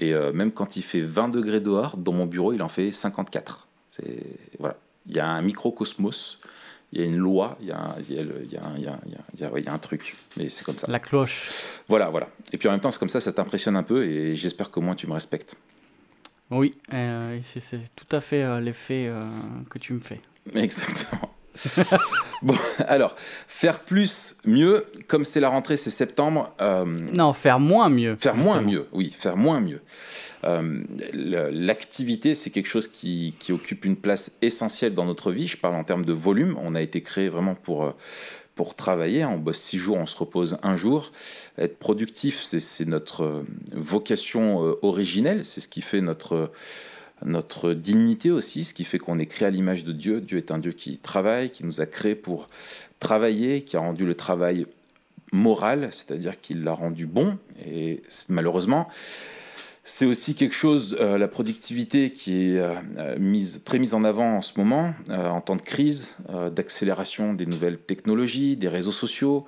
Et 0.00 0.14
même 0.32 0.52
quand 0.52 0.76
il 0.76 0.82
fait 0.82 1.00
20 1.00 1.28
degrés 1.28 1.58
dehors, 1.58 1.96
dans 1.96 2.12
mon 2.12 2.24
bureau, 2.24 2.52
il 2.52 2.62
en 2.62 2.68
fait 2.68 2.92
54. 2.92 3.66
C'est 3.88 4.22
voilà. 4.60 4.76
Il 5.06 5.16
y 5.16 5.20
a 5.20 5.26
un 5.26 5.42
microcosmos, 5.42 6.38
il 6.92 7.00
y 7.00 7.04
a 7.04 7.06
une 7.06 7.16
loi, 7.16 7.56
il 7.60 7.66
y 7.68 7.72
a, 7.72 7.78
un- 9.72 9.78
truc. 9.78 10.14
Mais 10.36 10.48
c'est 10.48 10.64
comme 10.64 10.78
ça. 10.78 10.90
La 10.90 10.98
cloche. 10.98 11.50
Voilà, 11.88 12.08
voilà. 12.10 12.28
Et 12.52 12.58
puis 12.58 12.68
en 12.68 12.72
même 12.72 12.80
temps, 12.80 12.90
c'est 12.90 12.98
comme 12.98 13.08
ça, 13.08 13.20
ça 13.20 13.32
t'impressionne 13.32 13.76
un 13.76 13.82
peu 13.82 14.04
et 14.04 14.34
j'espère 14.36 14.70
qu'au 14.70 14.80
moins 14.80 14.94
tu 14.94 15.06
me 15.06 15.12
respectes. 15.12 15.56
Oui, 16.50 16.74
euh, 16.94 17.38
c'est 17.42 17.94
tout 17.94 18.16
à 18.16 18.20
fait 18.20 18.42
euh, 18.42 18.60
l'effet 18.60 19.06
euh, 19.06 19.22
que 19.68 19.78
tu 19.78 19.92
me 19.92 20.00
fais. 20.00 20.20
Exactement. 20.54 21.34
bon, 22.42 22.54
alors, 22.86 23.14
faire 23.46 23.80
plus, 23.80 24.36
mieux, 24.44 24.86
comme 25.08 25.24
c'est 25.24 25.40
la 25.40 25.48
rentrée, 25.48 25.76
c'est 25.76 25.90
septembre, 25.90 26.54
euh, 26.60 26.84
Non, 27.12 27.32
faire 27.32 27.58
moins 27.58 27.88
mieux. 27.88 28.16
faire 28.16 28.36
moins 28.36 28.60
mieux, 28.60 28.86
oui, 28.92 29.10
faire 29.16 29.36
moins 29.36 29.60
mieux. 29.60 29.80
Euh, 30.44 30.82
L'activité, 31.12 32.34
c'est 32.34 32.50
quelque 32.50 32.68
chose 32.68 32.86
qui, 32.86 33.34
qui 33.40 33.52
occupe 33.52 33.84
une 33.84 33.96
place 33.96 34.38
essentielle 34.40 34.94
dans 34.94 35.04
notre 35.04 35.32
vie. 35.32 35.48
Je 35.48 35.56
parle 35.56 35.74
en 35.74 35.84
termes 35.84 36.04
de 36.04 36.12
volume. 36.12 36.56
On 36.62 36.74
a 36.74 36.80
été 36.82 37.02
créé 37.02 37.28
vraiment 37.28 37.56
pour, 37.56 37.84
euh, 37.84 37.90
pour 38.54 38.76
travailler. 38.76 39.24
On 39.24 39.38
bosse 39.38 39.58
six 39.58 39.78
jours, 39.78 39.96
on 39.96 40.06
se 40.06 40.16
repose 40.16 40.58
un 40.62 40.76
jour. 40.76 41.10
Être 41.58 41.78
productif, 41.78 42.42
c'est 42.42 42.86
notre 42.86 43.44
vocation 43.72 44.76
originelle. 44.82 45.44
C'est 45.44 45.60
ce 45.60 45.68
qui 45.68 45.80
fait 45.80 46.00
notre 46.00 46.50
notre 47.24 47.72
dignité 47.72 48.30
aussi, 48.30 48.64
ce 48.64 48.74
qui 48.74 48.84
fait 48.84 48.98
qu'on 48.98 49.18
est 49.18 49.26
créé 49.26 49.48
à 49.48 49.50
l'image 49.50 49.84
de 49.84 49.92
Dieu. 49.92 50.20
Dieu 50.20 50.38
est 50.38 50.50
un 50.50 50.58
Dieu 50.58 50.72
qui 50.72 50.98
travaille, 50.98 51.50
qui 51.50 51.64
nous 51.64 51.80
a 51.80 51.86
créés 51.86 52.14
pour 52.14 52.48
travailler, 53.00 53.62
qui 53.62 53.76
a 53.76 53.80
rendu 53.80 54.04
le 54.06 54.14
travail 54.14 54.66
moral, 55.32 55.88
c'est-à-dire 55.90 56.40
qu'il 56.40 56.64
l'a 56.64 56.72
rendu 56.72 57.06
bon. 57.06 57.38
Et 57.66 58.02
malheureusement, 58.28 58.88
c'est 59.90 60.04
aussi 60.04 60.34
quelque 60.34 60.54
chose, 60.54 60.98
euh, 61.00 61.16
la 61.16 61.28
productivité 61.28 62.10
qui 62.10 62.50
est 62.50 62.58
euh, 62.58 62.74
euh, 62.98 63.42
très 63.64 63.78
mise 63.78 63.94
en 63.94 64.04
avant 64.04 64.36
en 64.36 64.42
ce 64.42 64.58
moment, 64.58 64.92
en 65.08 65.40
temps 65.40 65.56
de 65.56 65.62
crise, 65.62 66.14
d'accélération 66.54 67.32
des 67.32 67.46
nouvelles 67.46 67.78
technologies, 67.78 68.56
des 68.56 68.68
réseaux 68.68 68.92
sociaux. 68.92 69.46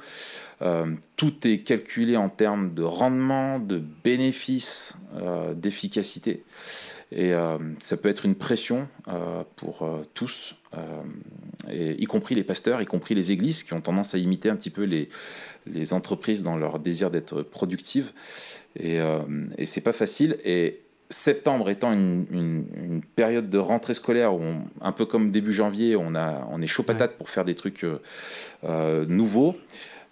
Tout 1.17 1.46
est 1.46 1.58
calculé 1.58 2.17
en 2.17 2.31
termes 2.31 2.72
de 2.72 2.82
rendement, 2.82 3.58
de 3.58 3.82
bénéfices, 4.02 4.94
d'efficacité. 5.55 6.43
Et 7.12 7.33
euh, 7.35 7.59
ça 7.81 7.97
peut 7.97 8.09
être 8.09 8.25
une 8.25 8.37
pression 8.37 8.87
euh, 9.09 9.43
pour 9.57 9.83
euh, 9.83 10.05
tous, 10.15 10.55
et, 11.69 12.01
y 12.01 12.05
compris 12.05 12.37
les 12.37 12.44
pasteurs, 12.44 12.81
y 12.81 12.87
compris 12.87 13.15
les 13.17 13.32
églises, 13.32 13.65
qui 13.65 13.73
ont 13.73 13.81
tendance 13.81 14.15
à 14.15 14.19
imiter 14.19 14.49
un 14.49 14.55
petit 14.56 14.70
peu 14.70 14.84
les, 14.84 15.08
les 15.67 15.93
entreprises 15.93 16.43
dans 16.44 16.56
leur 16.56 16.79
désir 16.79 17.11
d'être 17.11 17.43
productives. 17.43 18.13
Et, 18.79 18.99
et 19.58 19.67
c'est 19.67 19.81
pas 19.81 19.93
facile. 19.93 20.39
Et 20.44 20.81
septembre 21.08 21.69
étant 21.70 21.93
une, 21.93 22.27
une- 22.31 22.67
une 22.77 23.01
période 23.03 23.51
de 23.51 23.58
rentrée 23.58 23.94
scolaire 23.94 24.32
où, 24.32 24.41
on- 24.41 24.63
un 24.81 24.93
peu 24.93 25.06
comme 25.06 25.32
début 25.32 25.53
janvier, 25.53 25.96
on, 25.96 26.15
a, 26.15 26.46
on 26.53 26.63
est 26.63 26.69
chaud 26.69 26.84
patate 26.84 27.17
pour 27.19 27.29
faire 27.31 27.44
des 27.44 27.56
trucs 27.56 27.82
euh, 27.82 27.99
euh, 28.63 29.05
nouveaux. 29.06 29.56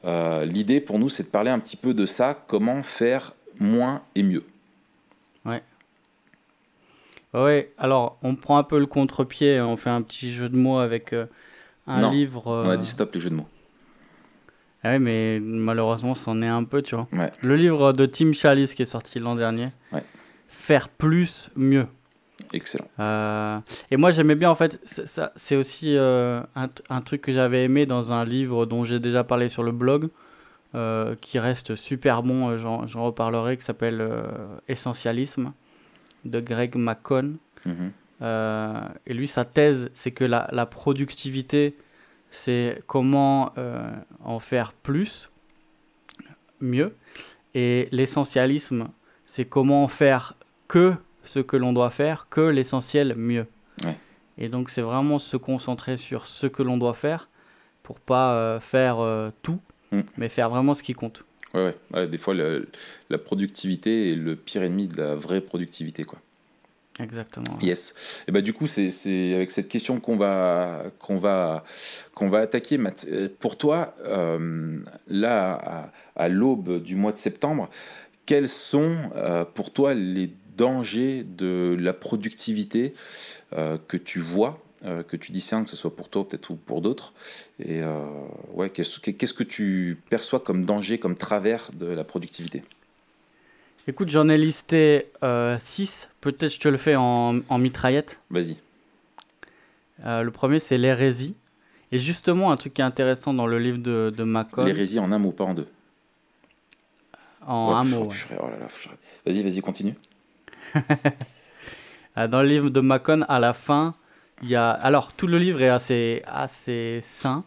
euh, 0.05 0.45
L'idée 0.45 0.81
pour 0.81 0.99
nous, 0.99 1.09
c'est 1.09 1.23
de 1.23 1.29
parler 1.29 1.51
un 1.53 1.61
petit 1.61 1.77
peu 1.77 1.95
de 1.95 2.05
ça, 2.05 2.35
comment 2.49 2.83
faire 2.83 3.35
moins 3.61 4.03
et 4.17 4.25
mieux. 4.25 4.43
Ouais, 5.45 5.63
alors 7.33 8.19
on 8.23 8.35
prend 8.35 8.59
un 8.59 8.63
peu 8.65 8.79
le 8.79 8.87
contre-pied, 8.87 9.61
on 9.61 9.77
fait 9.77 9.91
un 9.91 10.03
petit 10.03 10.33
jeu 10.33 10.49
de 10.49 10.57
mots 10.57 10.79
avec 10.79 11.13
euh, 11.13 11.27
un 11.87 12.01
Non, 12.01 12.11
livre. 12.11 12.47
On 12.47 12.71
a 12.71 12.75
euh, 12.75 12.77
dit 12.77 12.87
stop 12.87 13.15
les 13.15 13.21
jeux 13.21 13.31
de 13.31 13.35
mots. 13.37 13.49
Ah 14.85 14.91
ouais, 14.91 14.99
mais 15.01 15.41
malheureusement, 15.41 16.15
c'en 16.15 16.41
est 16.41 16.47
un 16.47 16.63
peu, 16.65 16.83
tu 16.83 16.95
vois. 16.95 17.09
Ouais. 17.13 17.33
Le 17.43 17.57
livre 17.57 17.93
de 17.93 18.07
Tim 18.07 18.33
Chalice 18.33 18.75
qui 18.75 18.83
est 18.83 18.87
sorti 18.87 19.19
l'an 19.19 19.35
dernier. 19.35 19.69
Ouais. 19.93 20.05
Faire 20.49 20.89
plus, 20.89 21.51
mieux. 21.57 21.87
Excellent. 22.53 22.87
Euh, 23.01 23.59
et 23.91 23.97
moi, 23.97 24.13
j'aimais 24.13 24.37
bien, 24.37 24.49
en 24.51 24.55
fait, 24.55 24.81
c'est- 24.85 25.07
ça, 25.07 25.33
c'est 25.35 25.57
aussi 25.57 25.97
euh, 25.97 26.41
un, 26.55 26.69
un 26.91 27.01
truc 27.01 27.23
que 27.23 27.33
j'avais 27.33 27.65
aimé 27.65 27.87
dans 27.87 28.13
un 28.13 28.25
livre 28.25 28.67
dont 28.67 28.85
j'ai 28.85 29.01
déjà 29.01 29.25
parlé 29.25 29.49
sur 29.49 29.65
le 29.65 29.73
blog, 29.73 30.09
euh, 30.77 31.17
qui 31.21 31.41
reste 31.41 31.75
super 31.75 32.23
bon, 32.23 32.51
euh, 32.51 32.59
j'en 32.87 33.05
reparlerai, 33.05 33.57
qui 33.57 33.65
s'appelle 33.65 34.01
euh, 34.01 34.23
Essentialisme, 34.69 35.53
de 36.25 36.41
Greg 36.41 36.77
McCone. 36.77 37.37
Mhm. 37.65 37.93
Euh, 38.23 38.81
et 39.07 39.15
lui, 39.15 39.29
sa 39.29 39.45
thèse, 39.45 39.91
c'est 39.95 40.11
que 40.11 40.25
la, 40.25 40.49
la 40.53 40.67
productivité, 40.67 41.77
c'est 42.31 42.83
comment 42.87 43.53
euh, 43.59 43.91
en 44.25 44.41
faire 44.41 44.73
plus, 44.73 45.31
mieux. 46.61 46.95
Et 47.55 47.89
l'essentialisme, 47.93 48.89
c'est 49.25 49.45
comment 49.45 49.85
en 49.85 49.89
faire 49.89 50.35
que 50.67 50.95
ce 51.25 51.39
que 51.39 51.57
l'on 51.57 51.73
doit 51.73 51.91
faire, 51.91 52.27
que 52.31 52.41
l'essentiel 52.41 53.15
mieux. 53.17 53.47
Ouais. 53.85 53.97
Et 54.39 54.49
donc, 54.49 54.71
c'est 54.71 54.83
vraiment 54.83 55.19
se 55.19 55.37
concentrer 55.37 55.97
sur 55.97 56.27
ce 56.27 56.47
que 56.47 56.63
l'on 56.63 56.77
doit 56.79 56.95
faire 56.95 57.29
pour 57.83 58.01
pas 58.01 58.35
euh, 58.35 58.61
faire 58.61 58.99
tout, 59.43 59.61
Mm. 59.91 60.01
mais 60.17 60.29
faire 60.29 60.51
vraiment 60.51 60.75
ce 60.75 60.83
qui 60.83 60.93
compte. 60.93 61.25
Ouais, 61.55 61.65
ouais. 61.65 61.75
Ouais, 61.95 62.07
des 62.09 62.19
fois, 62.19 62.35
le- 62.35 62.69
la 63.11 63.19
productivité 63.19 64.13
est 64.13 64.15
le 64.17 64.37
pire 64.37 64.63
ennemi 64.63 64.87
de 64.89 64.97
la 65.01 65.15
vraie 65.15 65.41
productivité. 65.41 66.05
Quoi. 66.05 66.19
Exactement. 67.01 67.59
Yes. 67.63 68.23
Et 68.27 68.33
bah 68.33 68.41
du 68.41 68.53
coup, 68.53 68.67
c'est 68.67 69.35
avec 69.35 69.51
cette 69.53 69.69
question 69.69 70.01
qu'on 70.01 70.17
va, 70.17 70.85
qu'on 70.99 71.19
va, 71.19 71.65
qu'on 72.15 72.29
va 72.29 72.41
attaquer. 72.41 72.77
Matt. 72.77 73.07
Pour 73.39 73.57
toi, 73.57 73.95
euh, 74.05 74.79
là, 75.07 75.53
à, 76.17 76.23
à 76.25 76.29
l'aube 76.29 76.83
du 76.83 76.97
mois 76.97 77.13
de 77.13 77.19
septembre, 77.19 77.71
quels 78.27 78.49
sont 78.49 78.97
euh, 79.15 79.45
pour 79.45 79.73
toi 79.73 79.95
les 79.95 80.31
dangers 80.57 81.25
de 81.25 81.77
la 81.79 81.93
productivité 81.93 82.93
euh, 83.53 83.79
que 83.87 83.97
tu 83.97 84.19
vois 84.19 84.61
que 84.83 85.17
tu 85.17 85.33
discernes, 85.33 85.65
que 85.65 85.71
ce 85.71 85.77
soit 85.77 85.95
pour 85.95 86.09
toi 86.09 86.29
peut-être 86.29 86.51
ou 86.51 86.57
pour 86.57 86.81
d'autres. 86.83 87.13
Et 87.65 87.83
ouais, 88.55 88.71
qu'est-ce 88.71 88.99
que 89.35 89.43
tu 89.43 89.99
perçois 90.11 90.41
comme 90.41 90.65
danger, 90.65 90.99
comme 90.99 91.17
travers 91.17 91.71
de 91.73 91.87
la 91.87 92.05
productivité? 92.05 92.63
Écoute, 93.89 94.11
j'en 94.11 94.29
ai 94.29 94.37
listé 94.37 95.07
6. 95.23 95.23
Euh, 95.23 96.13
Peut-être 96.21 96.53
je 96.53 96.61
te 96.61 96.69
le 96.69 96.77
fais 96.77 96.95
en, 96.95 97.41
en 97.49 97.59
mitraillette. 97.59 98.21
Vas-y. 98.29 98.59
Euh, 100.05 100.23
le 100.23 100.31
premier, 100.31 100.59
c'est 100.59 100.77
l'hérésie. 100.77 101.35
Et 101.91 101.99
justement, 101.99 102.53
un 102.53 102.59
truc 102.59 102.75
qui 102.75 102.83
est 102.83 102.85
intéressant 102.85 103.33
dans 103.33 103.47
le 103.47 103.59
livre 103.59 103.79
de, 103.79 104.13
de 104.15 104.25
Macon. 104.25 104.63
L'hérésie 104.63 104.99
en 104.99 105.11
un 105.11 105.19
mot, 105.19 105.33
pas 105.33 105.45
en 105.45 105.55
deux. 105.55 105.69
En 107.47 107.75
un 107.77 107.85
mot. 107.85 108.11
Oh 108.39 108.45
vas-y, 109.25 109.43
vas-y, 109.43 109.61
continue. 109.61 109.95
Euh, 112.17 112.27
dans 112.27 112.43
le 112.43 112.49
livre 112.49 112.69
de 112.69 112.81
Macon, 112.81 113.25
à 113.29 113.39
la 113.39 113.53
fin, 113.53 113.95
il 114.43 114.49
y 114.49 114.57
a. 114.57 114.71
Alors, 114.71 115.13
tout 115.13 115.27
le 115.27 115.39
livre 115.39 115.63
est 115.63 115.69
assez, 115.69 116.23
assez 116.27 117.01
sain. 117.03 117.45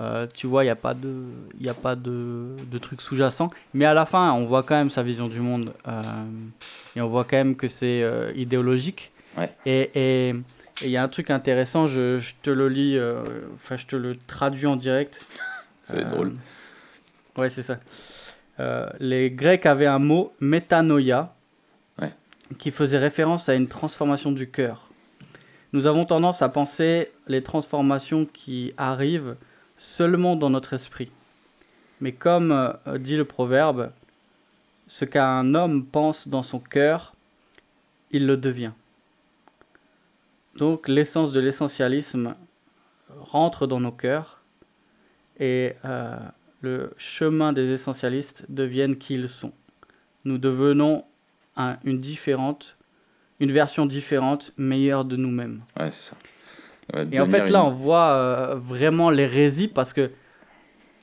Euh, 0.00 0.26
tu 0.32 0.46
vois, 0.46 0.64
il 0.64 0.66
n'y 0.68 0.70
a 0.70 0.76
pas 0.76 0.94
de, 0.94 1.24
y 1.60 1.68
a 1.68 1.74
pas 1.74 1.94
de, 1.94 2.56
de 2.70 2.78
trucs 2.78 3.02
sous-jacents. 3.02 3.50
Mais 3.74 3.84
à 3.84 3.92
la 3.92 4.06
fin, 4.06 4.32
on 4.32 4.46
voit 4.46 4.62
quand 4.62 4.76
même 4.76 4.90
sa 4.90 5.02
vision 5.02 5.28
du 5.28 5.40
monde. 5.40 5.74
Euh, 5.86 6.02
et 6.96 7.02
on 7.02 7.08
voit 7.08 7.24
quand 7.24 7.36
même 7.36 7.54
que 7.54 7.68
c'est 7.68 8.02
euh, 8.02 8.32
idéologique. 8.34 9.12
Et 9.66 10.34
il 10.82 10.88
y 10.88 10.96
a 10.96 11.02
un 11.02 11.08
truc 11.08 11.30
intéressant, 11.30 11.86
je, 11.86 12.18
je 12.18 12.34
te 12.42 12.50
le 12.50 12.68
lis, 12.68 12.98
enfin, 13.54 13.76
je 13.76 13.86
te 13.86 13.96
le 13.96 14.16
traduis 14.26 14.66
en 14.66 14.76
direct. 14.76 15.24
c'est 15.82 16.04
drôle. 16.04 16.34
Ouais, 17.36 17.50
c'est 17.50 17.62
ça. 17.62 17.78
les 18.98 19.30
Grecs 19.30 19.66
avaient 19.66 19.86
un 19.86 19.98
mot, 19.98 20.32
métanoïa, 20.40 21.34
qui 22.58 22.70
faisait 22.70 22.98
référence 22.98 23.48
à 23.48 23.54
une 23.54 23.68
transformation 23.68 24.32
du 24.32 24.50
cœur. 24.50 24.89
Nous 25.72 25.86
avons 25.86 26.04
tendance 26.04 26.42
à 26.42 26.48
penser 26.48 27.10
les 27.28 27.42
transformations 27.42 28.26
qui 28.26 28.72
arrivent 28.76 29.36
seulement 29.78 30.36
dans 30.36 30.50
notre 30.50 30.72
esprit. 30.72 31.10
Mais 32.00 32.12
comme 32.12 32.52
euh, 32.52 32.98
dit 32.98 33.16
le 33.16 33.24
proverbe, 33.24 33.92
ce 34.86 35.04
qu'un 35.04 35.54
homme 35.54 35.84
pense 35.84 36.28
dans 36.28 36.42
son 36.42 36.58
cœur, 36.58 37.14
il 38.10 38.26
le 38.26 38.36
devient. 38.36 38.72
Donc 40.56 40.88
l'essence 40.88 41.32
de 41.32 41.40
l'essentialisme 41.40 42.34
rentre 43.20 43.66
dans 43.66 43.80
nos 43.80 43.92
cœurs 43.92 44.40
et 45.38 45.74
euh, 45.84 46.16
le 46.60 46.92
chemin 46.98 47.52
des 47.52 47.70
essentialistes 47.70 48.44
deviennent 48.48 48.96
qui 48.96 49.14
ils 49.14 49.28
sont. 49.28 49.52
Nous 50.24 50.38
devenons 50.38 51.04
une 51.84 51.98
différente, 51.98 52.76
une 53.40 53.52
version 53.52 53.86
différente, 53.86 54.52
meilleure 54.56 55.04
de 55.04 55.16
nous-mêmes. 55.16 55.62
Ouais, 55.78 55.90
c'est 55.90 56.10
ça. 56.10 56.16
Et 57.12 57.20
en 57.20 57.26
fait, 57.26 57.48
là, 57.48 57.64
on 57.64 57.70
voit 57.70 58.10
euh, 58.10 58.56
vraiment 58.56 59.10
l'hérésie 59.10 59.68
parce 59.68 59.92
que, 59.92 60.10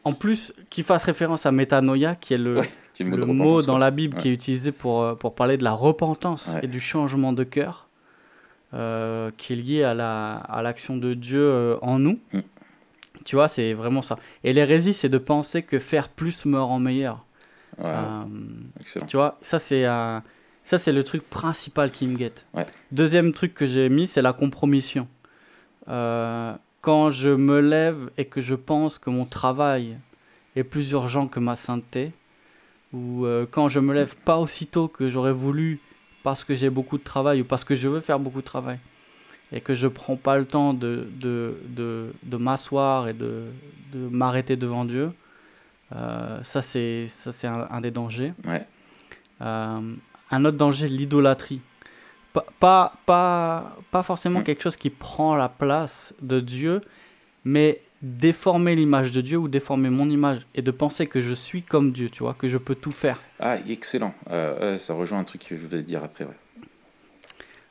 en 0.03 0.13
plus, 0.13 0.53
qu'il 0.69 0.83
fasse 0.83 1.03
référence 1.03 1.45
à 1.45 1.51
métanoïa, 1.51 2.15
qui 2.15 2.33
est 2.33 2.37
le, 2.37 2.61
le 2.99 3.25
mot, 3.25 3.61
dans 3.61 3.77
la 3.77 3.89
Bible 3.91 4.17
qui 4.17 4.29
est 4.29 4.33
utilisé 4.33 4.71
pour, 4.71 5.01
euh, 5.01 5.15
pour 5.15 5.33
parler 5.33 5.57
de 5.57 5.63
la 5.63 5.71
repentance 5.71 6.53
et 6.61 6.67
du 6.67 6.79
changement 6.79 7.33
de 7.33 7.43
cœur, 7.43 7.87
euh, 8.73 9.31
qui 9.37 9.53
est 9.53 9.55
lié 9.55 9.83
à 9.83 9.93
l'action 9.93 10.95
la, 10.95 10.99
à 10.99 11.01
de 11.01 11.13
Dieu 11.13 11.77
en 11.81 11.99
nous. 11.99 12.19
Mm. 12.33 12.39
Tu 13.25 13.35
vois, 13.35 13.47
c'est 13.47 13.73
vraiment 13.73 14.01
ça. 14.01 14.17
Et 14.43 14.53
l'hérésie, 14.53 14.93
c'est 14.93 15.09
de 15.09 15.17
penser 15.17 15.63
que 15.63 15.79
faire 15.79 16.09
plus 16.09 16.45
me 16.45 16.61
rend 16.61 16.79
meilleur. 16.79 17.25
Excellent. 18.79 19.05
Tu 19.05 19.17
vois, 19.17 19.37
ça, 19.41 19.57
c'est 19.57 19.85
ça, 20.67 20.77
c'est 20.77 20.91
le 20.91 21.05
truc 21.05 21.23
principal 21.29 21.91
qui 21.91 22.05
me 22.07 22.17
guette. 22.17 22.45
Deuxième 22.91 23.31
truc 23.31 23.53
que 23.53 23.65
j'ai 23.65 23.87
mis, 23.87 24.05
c'est 24.05 24.21
la 24.21 24.33
compromission. 24.33 25.07
Euh, 25.87 26.53
quand 26.81 27.09
je 27.09 27.29
me 27.29 27.61
lève 27.61 28.09
et 28.17 28.25
que 28.25 28.41
je 28.41 28.53
pense 28.53 28.99
que 28.99 29.09
mon 29.09 29.23
travail 29.23 29.97
est 30.57 30.65
plus 30.65 30.91
urgent 30.91 31.29
que 31.29 31.39
ma 31.39 31.55
sainteté, 31.55 32.11
ou 32.91 33.25
euh, 33.25 33.45
quand 33.49 33.69
je 33.69 33.79
me 33.79 33.93
lève 33.93 34.17
pas 34.17 34.39
aussitôt 34.39 34.89
que 34.89 35.09
j'aurais 35.09 35.31
voulu 35.31 35.79
parce 36.21 36.43
que 36.43 36.53
j'ai 36.53 36.69
beaucoup 36.69 36.97
de 36.97 37.03
travail 37.03 37.39
ou 37.39 37.45
parce 37.45 37.63
que 37.63 37.73
je 37.73 37.87
veux 37.87 38.01
faire 38.01 38.19
beaucoup 38.19 38.41
de 38.41 38.45
travail, 38.45 38.79
et 39.53 39.61
que 39.61 39.73
je 39.73 39.87
prends 39.87 40.17
pas 40.17 40.37
le 40.37 40.43
temps 40.43 40.73
de, 40.73 41.07
de, 41.17 41.55
de, 41.69 42.11
de 42.23 42.37
m'asseoir 42.37 43.07
et 43.07 43.13
de, 43.13 43.45
de 43.93 43.99
m'arrêter 44.09 44.57
devant 44.57 44.83
Dieu, 44.83 45.13
euh, 45.95 46.43
ça 46.43 46.61
c'est 46.61 47.07
un, 47.45 47.69
un, 47.71 47.79
des 47.79 47.91
dangers. 47.91 48.33
Ouais. 48.45 48.67
Un 50.31 50.45
autre 50.45 50.57
danger, 50.57 50.87
l'idolâtrie 50.87 51.61
pas, 52.59 52.93
pas, 53.05 53.77
pas 53.91 54.03
forcément 54.03 54.39
mm. 54.39 54.43
quelque 54.43 54.63
chose 54.63 54.75
qui 54.75 54.89
prend 54.89 55.35
la 55.35 55.49
place 55.49 56.13
de 56.21 56.39
Dieu, 56.39 56.81
mais 57.43 57.81
déformer 58.01 58.75
l'image 58.75 59.11
de 59.11 59.21
Dieu 59.21 59.37
ou 59.37 59.47
déformer 59.47 59.89
mon 59.89 60.09
image 60.09 60.45
et 60.53 60.61
de 60.61 60.71
penser 60.71 61.07
que 61.07 61.19
je 61.19 61.33
suis 61.33 61.63
comme 61.63 61.91
Dieu, 61.91 62.09
tu 62.09 62.23
vois, 62.23 62.35
que 62.35 62.47
je 62.47 62.57
peux 62.57 62.75
tout 62.75 62.91
faire. 62.91 63.19
Ah, 63.39 63.57
excellent. 63.67 64.13
Euh, 64.29 64.77
ça 64.77 64.93
rejoint 64.93 65.19
un 65.19 65.23
truc 65.23 65.47
que 65.47 65.57
je 65.57 65.65
vais 65.65 65.81
dire 65.81 66.03
après. 66.03 66.27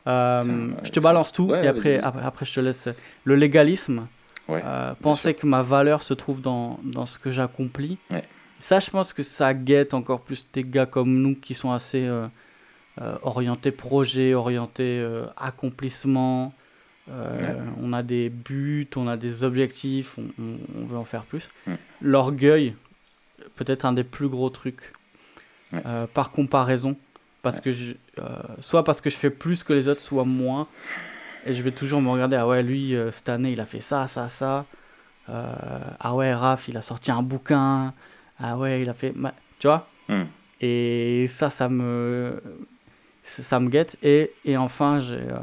Euh, 0.09 0.73
je 0.85 0.91
te 0.91 1.01
balance 1.01 1.33
tout 1.33 1.53
et 1.55 1.67
après, 1.67 1.99
après, 1.99 2.47
je 2.47 2.55
te 2.55 2.61
laisse. 2.61 2.89
Le 3.25 3.35
légalisme, 3.35 4.07
euh, 4.49 4.95
penser 5.01 5.35
que 5.35 5.47
ma 5.47 5.63
valeur 5.63 6.03
se 6.03 6.15
trouve 6.15 6.41
dans, 6.41 6.79
dans 6.85 7.07
ce 7.07 7.19
que 7.19 7.31
j'accomplis. 7.31 7.99
Ça, 8.59 8.81
je 8.81 8.91
pense 8.91 9.13
que 9.13 9.23
ça 9.23 9.53
guette 9.53 9.95
encore 9.95 10.21
plus 10.21 10.47
des 10.53 10.65
gars 10.65 10.87
comme 10.87 11.21
nous 11.21 11.35
qui 11.35 11.55
sont 11.55 11.73
assez 11.73 12.05
euh, 12.05 12.27
orienté 13.23 13.71
projet, 13.73 14.35
orienté 14.35 14.99
euh, 15.00 15.26
accomplissement. 15.37 16.55
Euh, 17.11 17.55
on 17.81 17.93
a 17.93 18.03
des 18.03 18.31
buts, 18.31 18.88
on 18.97 19.07
a 19.07 19.17
des 19.17 19.45
objectifs, 19.45 20.19
on, 20.19 20.87
veut 20.87 20.97
en 20.97 21.05
faire 21.05 21.23
plus. 21.23 21.49
L'orgueil, 22.00 22.75
peut-être 23.55 23.85
un 23.85 23.93
des 23.93 24.05
plus 24.05 24.29
gros 24.29 24.50
trucs. 24.50 24.93
par 26.15 26.31
comparaison, 26.33 26.97
parce 27.43 27.61
que 27.61 27.71
je, 27.73 27.93
soit 28.61 28.83
parce 28.83 29.00
que 29.00 29.11
je 29.11 29.17
fais 29.17 29.31
plus 29.31 29.62
que 29.62 29.73
les 29.73 29.88
autres, 29.88 30.00
soit 30.00 30.25
moins. 30.25 30.67
Et 31.45 31.55
je 31.55 31.62
vais 31.62 31.71
toujours 31.71 32.00
me 32.00 32.11
regarder, 32.11 32.35
ah 32.35 32.49
ouais, 32.49 32.62
lui, 32.62 32.97
cette 33.12 33.29
année, 33.29 33.53
il 33.53 33.61
a 33.61 33.67
fait 33.67 33.81
ça, 33.81 34.09
ça, 34.09 34.29
ça. 34.29 34.65
ah 35.29 36.15
ouais, 36.15 36.35
Raph, 36.35 36.69
il 36.69 36.76
a 36.76 36.83
sorti 36.83 37.12
un 37.12 37.23
bouquin. 37.23 37.93
Ah 38.41 38.57
ouais, 38.57 38.83
il 38.83 38.88
a 38.88 38.95
fait... 38.95 39.15
Tu 39.59 39.69
vois? 39.69 39.87
Hmm. 40.09 40.25
Et 40.61 41.26
ça, 41.29 41.50
ça 41.50 41.69
me 41.69 42.41
ça 43.26 43.61
me 43.61 43.68
guette. 43.68 43.97
Et, 44.02 44.33
et 44.45 44.56
enfin, 44.56 45.00
j'ai 45.00 45.14
euh, 45.14 45.37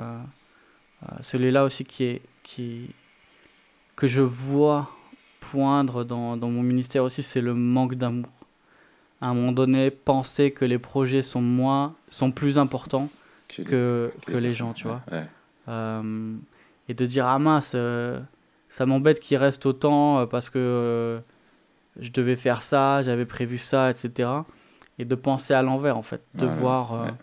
euh, 1.03 1.15
celui-là 1.21 1.63
aussi 1.63 1.83
qui 1.83 2.05
est, 2.05 2.21
qui, 2.43 2.89
que 3.95 4.07
je 4.07 4.21
vois 4.21 4.89
poindre 5.39 6.03
dans, 6.03 6.37
dans 6.37 6.49
mon 6.49 6.63
ministère 6.63 7.03
aussi, 7.03 7.21
c'est 7.21 7.41
le 7.41 7.53
manque 7.53 7.95
d'amour. 7.95 8.29
À 9.21 9.27
un 9.27 9.33
moment 9.33 9.51
donné, 9.51 9.91
penser 9.91 10.51
que 10.51 10.65
les 10.65 10.79
projets 10.79 11.21
sont 11.21 11.41
moins, 11.41 11.95
sont 12.09 12.31
plus 12.31 12.57
importants 12.57 13.09
que, 13.47 14.11
que, 14.25 14.37
les 14.37 14.51
gens, 14.51 14.73
tu 14.73 14.87
vois. 14.87 15.01
Euh, 15.69 16.33
et 16.89 16.93
de 16.93 17.05
dire, 17.05 17.27
ah 17.27 17.39
mince, 17.39 17.75
ça 18.69 18.85
m'embête 18.85 19.19
qu'il 19.21 19.37
reste 19.37 19.65
autant 19.65 20.27
parce 20.27 20.49
que 20.49 21.21
je 21.99 22.11
devais 22.11 22.35
faire 22.35 22.63
ça, 22.63 23.01
j'avais 23.01 23.25
prévu 23.25 23.57
ça, 23.57 23.89
etc. 23.89 24.29
Et 24.99 25.05
de 25.05 25.15
penser 25.15 25.53
à 25.53 25.61
l'envers, 25.61 25.97
en 25.97 26.01
fait. 26.03 26.21
De 26.35 26.45
voir 26.45 27.13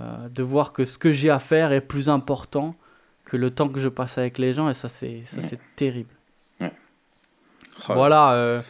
euh, 0.00 0.28
de 0.28 0.42
voir 0.44 0.72
que 0.72 0.84
ce 0.84 0.96
que 0.96 1.10
j'ai 1.10 1.30
à 1.30 1.40
faire 1.40 1.72
est 1.72 1.80
plus 1.80 2.08
important 2.08 2.76
que 3.24 3.36
le 3.36 3.50
temps 3.50 3.68
que 3.68 3.80
je 3.80 3.88
passe 3.88 4.16
avec 4.16 4.38
les 4.38 4.54
gens 4.54 4.68
et 4.70 4.74
ça 4.74 4.88
c'est 4.88 5.22
ça 5.24 5.40
c'est 5.40 5.58
terrible. 5.76 6.14
Oh 6.60 7.94
voilà 7.94 8.32
euh, 8.32 8.60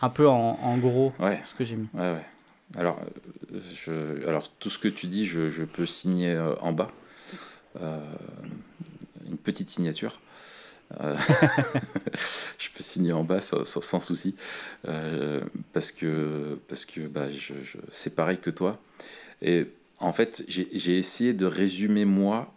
un 0.00 0.08
peu 0.08 0.28
en, 0.28 0.58
en 0.60 0.76
gros 0.78 1.12
ce 1.20 1.54
que 1.54 1.64
j'ai 1.64 1.76
mis. 1.76 1.88
Alors, 2.74 2.98
euh, 3.54 3.60
je, 3.74 4.26
alors 4.28 4.50
tout 4.58 4.70
ce 4.70 4.78
que 4.78 4.88
tu 4.88 5.06
dis, 5.06 5.24
je, 5.24 5.48
je 5.48 5.64
peux 5.64 5.86
signer 5.86 6.36
en 6.60 6.72
bas. 6.72 6.88
une 7.80 9.38
petite 9.42 9.70
signature. 9.70 10.20
je 11.00 12.68
peux 12.74 12.82
signer 12.82 13.12
en 13.12 13.22
bas 13.24 13.40
sans, 13.40 13.64
sans, 13.64 14.00
souci. 14.00 14.34
parce 15.72 15.92
que, 15.92 16.58
parce 16.68 16.84
que 16.84 17.06
bah, 17.06 17.28
je, 17.30 17.54
je, 17.62 17.78
c'est 17.92 18.14
pareil 18.16 18.38
que 18.38 18.50
toi. 18.50 18.78
Et 19.42 19.68
en 19.98 20.12
fait, 20.12 20.44
j'ai 20.48 20.98
essayé 20.98 21.32
de 21.32 21.46
résumer 21.46 22.04
moi, 22.04 22.52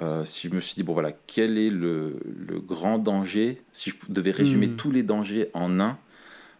euh, 0.00 0.24
si 0.24 0.48
je 0.48 0.54
me 0.54 0.60
suis 0.60 0.74
dit, 0.74 0.82
bon 0.82 0.94
voilà, 0.94 1.12
quel 1.26 1.58
est 1.58 1.70
le, 1.70 2.18
grand 2.66 2.98
danger, 2.98 3.62
si 3.72 3.90
je 3.90 3.96
devais 4.08 4.30
résumer 4.30 4.68
hmm. 4.68 4.76
tous 4.76 4.90
les 4.90 5.02
dangers 5.02 5.50
en 5.54 5.80
un 5.80 5.98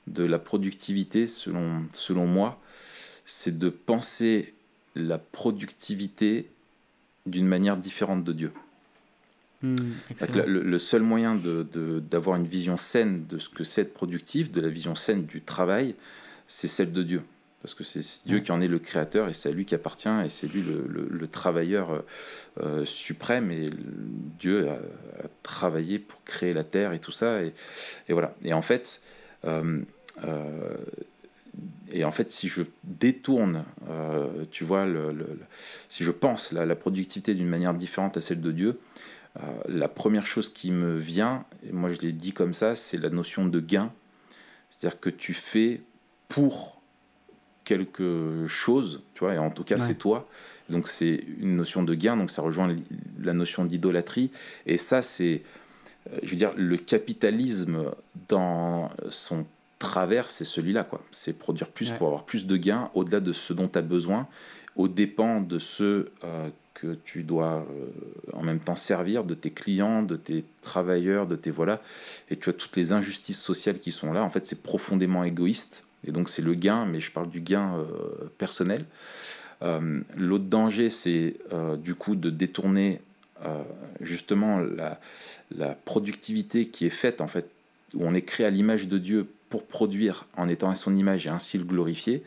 de 0.07 0.23
la 0.23 0.39
productivité, 0.39 1.27
selon, 1.27 1.85
selon 1.93 2.27
moi, 2.27 2.61
c'est 3.25 3.59
de 3.59 3.69
penser 3.69 4.55
la 4.95 5.19
productivité 5.19 6.49
d'une 7.25 7.47
manière 7.47 7.77
différente 7.77 8.23
de 8.23 8.33
Dieu. 8.33 8.53
Hmm, 9.63 9.77
le, 10.35 10.63
le, 10.63 10.79
seul 10.79 11.03
moyen 11.03 11.35
d'avoir 11.35 12.39
de, 12.39 12.43
une 12.43 12.49
vision 12.49 12.77
saine 12.77 13.27
de 13.27 13.39
ce 13.39 13.49
que 13.49 13.65
c'est 13.65 13.81
être 13.81 13.95
productif, 13.95 14.53
de 14.53 14.61
la 14.61 14.69
vision 14.69 14.95
saine 14.95 15.25
du 15.25 15.41
travail, 15.41 15.97
c'est 16.47 16.69
celle 16.69 16.93
de 16.93 17.03
Dieu. 17.03 17.23
Parce 17.63 17.75
que 17.75 17.85
c'est 17.85 18.27
Dieu 18.27 18.41
qui 18.41 18.53
en 18.53 18.61
est 18.61 18.69
le 18.69 18.79
créateur 18.79 19.29
et 19.29 19.35
c'est 19.35 19.49
à 19.49 19.53
lui 19.53 19.65
qui 19.65 19.75
appartient 19.75 20.09
et 20.25 20.29
c'est 20.29 20.47
lui 20.47 20.63
le, 20.63 21.27
travailleur 21.27 22.05
euh, 22.61 22.85
suprême 22.85 23.51
et 23.51 23.71
Dieu 24.39 24.69
a, 24.69 24.79
travaillé 25.43 25.99
pour 25.99 26.23
créer 26.25 26.53
la 26.53 26.65
terre 26.65 26.93
et 26.93 27.01
tout 27.01 27.13
ça. 27.13 27.43
Et, 27.43 27.53
et 28.09 28.13
voilà. 28.13 28.35
Et 28.45 28.53
en 28.53 28.63
fait, 28.63 29.01
euh, 29.45 29.81
euh, 30.25 30.77
et 31.91 32.05
en 32.05 32.13
fait, 32.13 32.31
si 32.31 32.49
je 32.49 32.63
détourne, 32.85 33.65
tu 34.51 34.65
vois, 34.65 34.85
le, 34.85 35.15
si 35.89 36.05
je 36.05 36.11
pense 36.11 36.53
la, 36.53 36.67
la 36.67 36.77
productivité 36.77 37.33
d'une 37.33 37.49
manière 37.49 37.75
différente 37.75 38.17
à 38.17 38.21
celle 38.21 38.43
de 38.43 38.53
Dieu, 38.53 38.79
la 39.69 39.89
première 39.89 40.27
chose 40.27 40.53
qui 40.53 40.71
me 40.71 40.97
vient, 40.97 41.45
et 41.67 41.73
moi 41.73 41.91
je 41.91 41.99
l'ai 42.01 42.13
dit 42.13 42.33
comme 42.33 42.53
ça, 42.53 42.77
c'est 42.77 42.99
la 42.99 43.09
notion 43.09 43.47
de 43.47 43.61
gain. 43.61 43.93
C'est-à-dire 44.69 45.01
que 45.01 45.11
tu 45.11 45.33
fais 45.33 45.81
pour 46.29 46.76
quelque 47.67 48.47
chose, 48.47 49.03
tu 49.13 49.21
vois, 49.21 49.35
et 49.35 49.39
en 49.39 49.51
tout 49.51 49.65
cas 49.65 49.77
c'est 49.77 49.97
toi. 49.97 50.27
Donc 50.71 50.89
c'est 50.89 51.25
une 51.41 51.57
notion 51.57 51.83
de 51.83 51.95
gain, 51.95 52.17
donc 52.17 52.31
ça 52.31 52.41
rejoint 52.41 52.75
la 53.21 53.33
notion 53.33 53.65
d'idolâtrie. 53.65 54.31
Et 54.67 54.79
ça, 54.79 55.03
c'est, 55.03 55.43
euh, 56.11 56.19
je 56.23 56.31
veux 56.31 56.37
dire, 56.37 56.53
le 56.57 56.77
capitalisme 56.77 57.91
dans 58.29 58.91
son 59.11 59.47
travers, 59.79 60.31
c'est 60.31 60.45
celui-là, 60.45 60.85
quoi. 60.85 61.03
C'est 61.11 61.39
produire 61.39 61.69
plus 61.69 61.91
pour 61.91 62.07
avoir 62.09 62.25
plus 62.25 62.47
de 62.47 62.57
gains 62.57 62.91
au-delà 62.95 63.21
de 63.21 63.33
ce 63.33 63.53
dont 63.53 63.69
tu 63.69 63.79
as 63.79 63.83
besoin, 63.83 64.27
au 64.75 64.89
dépens 64.89 65.41
de 65.41 65.59
ceux 65.59 66.13
euh, 66.25 66.49
que 66.75 66.99
tu 67.05 67.23
dois 67.23 67.67
euh, 67.71 67.87
en 68.33 68.43
même 68.43 68.61
temps 68.61 68.77
servir, 68.77 69.25
de 69.25 69.35
tes 69.35 69.51
clients, 69.51 70.03
de 70.03 70.17
tes 70.17 70.45
travailleurs, 70.63 71.27
de 71.27 71.37
tes 71.37 71.51
voilà. 71.51 71.81
Et 72.31 72.37
tu 72.37 72.51
as 72.51 72.53
toutes 72.53 72.77
les 72.77 72.93
injustices 72.93 73.41
sociales 73.41 73.79
qui 73.79 73.93
sont 73.93 74.13
là. 74.13 74.25
En 74.25 74.31
fait, 74.31 74.47
c'est 74.47 74.63
profondément 74.63 75.25
égoïste 75.25 75.86
et 76.07 76.13
donc 76.13 76.29
c'est 76.29 76.43
le 76.43 76.55
gain, 76.55 76.87
mais 76.87 77.01
je 77.01 77.11
parle 77.11 77.29
du 77.29 77.41
gain 77.41 77.77
euh, 77.77 78.31
personnel. 78.39 78.85
Euh, 79.63 80.01
l'autre 80.17 80.45
danger, 80.45 80.91
c'est 80.91 81.37
euh, 81.53 81.77
du 81.77 81.95
coup 81.95 82.17
de 82.17 82.31
détourner 82.31 83.01
justement 84.01 84.59
la, 84.59 84.99
la, 85.57 85.75
productivité 85.75 86.67
qui 86.67 86.85
est 86.87 86.91
faite, 86.91 87.21
en 87.21 87.29
fait, 87.29 87.49
où 87.95 88.05
on 88.05 88.13
est 88.13 88.23
créé 88.23 88.45
à 88.45 88.51
l'image 88.51 88.89
de 88.89 88.99
Dieu 88.99 89.29
pour 89.51 89.65
produire 89.67 90.27
en 90.37 90.49
étant 90.49 90.69
à 90.69 90.75
son 90.75 90.97
image 90.97 91.27
et 91.27 91.31
ainsi 91.31 91.57
le 91.57 91.65
glorifier. 91.65 92.25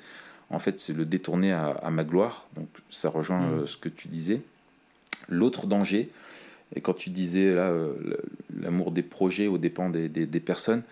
En 0.49 0.59
fait, 0.59 0.79
c'est 0.79 0.93
le 0.93 1.05
détourner 1.05 1.51
à, 1.51 1.89
ma 1.91 2.05
gloire. 2.05 2.47
Donc 2.55 2.67
ça 2.89 3.09
rejoint 3.09 3.41
mmh. 3.41 3.67
ce 3.67 3.75
que 3.75 3.89
tu 3.89 4.07
disais. 4.07 4.41
L'autre 5.27 5.67
danger, 5.67 6.09
et 6.75 6.79
quand 6.79 6.93
tu 6.93 7.09
disais 7.09 7.53
là, 7.53 7.75
l'amour 8.57 8.91
des 8.91 9.03
projets 9.03 9.47
aux 9.47 9.57
dépens 9.57 9.89
des, 9.89 10.07
des, 10.07 10.25
des 10.25 10.39
personnes, 10.39 10.83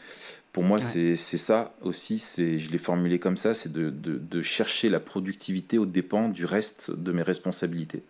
pour 0.58 0.64
moi, 0.64 0.82
c'est 0.82 1.16
ça 1.16 1.76
aussi, 1.84 2.18
je 2.18 2.72
l'ai 2.72 2.80
formulé 2.80 3.20
comme 3.20 3.38
ça, 3.38 3.54
c'est 3.54 3.72
de, 3.72 3.92
de, 3.92 4.42
chercher 4.42 4.90
la 4.90 5.00
productivité 5.00 5.78
aux 5.78 5.86
dépens 5.86 6.30
du 6.30 6.46
reste 6.46 6.90
de 6.90 7.12
mes 7.12 7.22
responsabilités. 7.22 8.02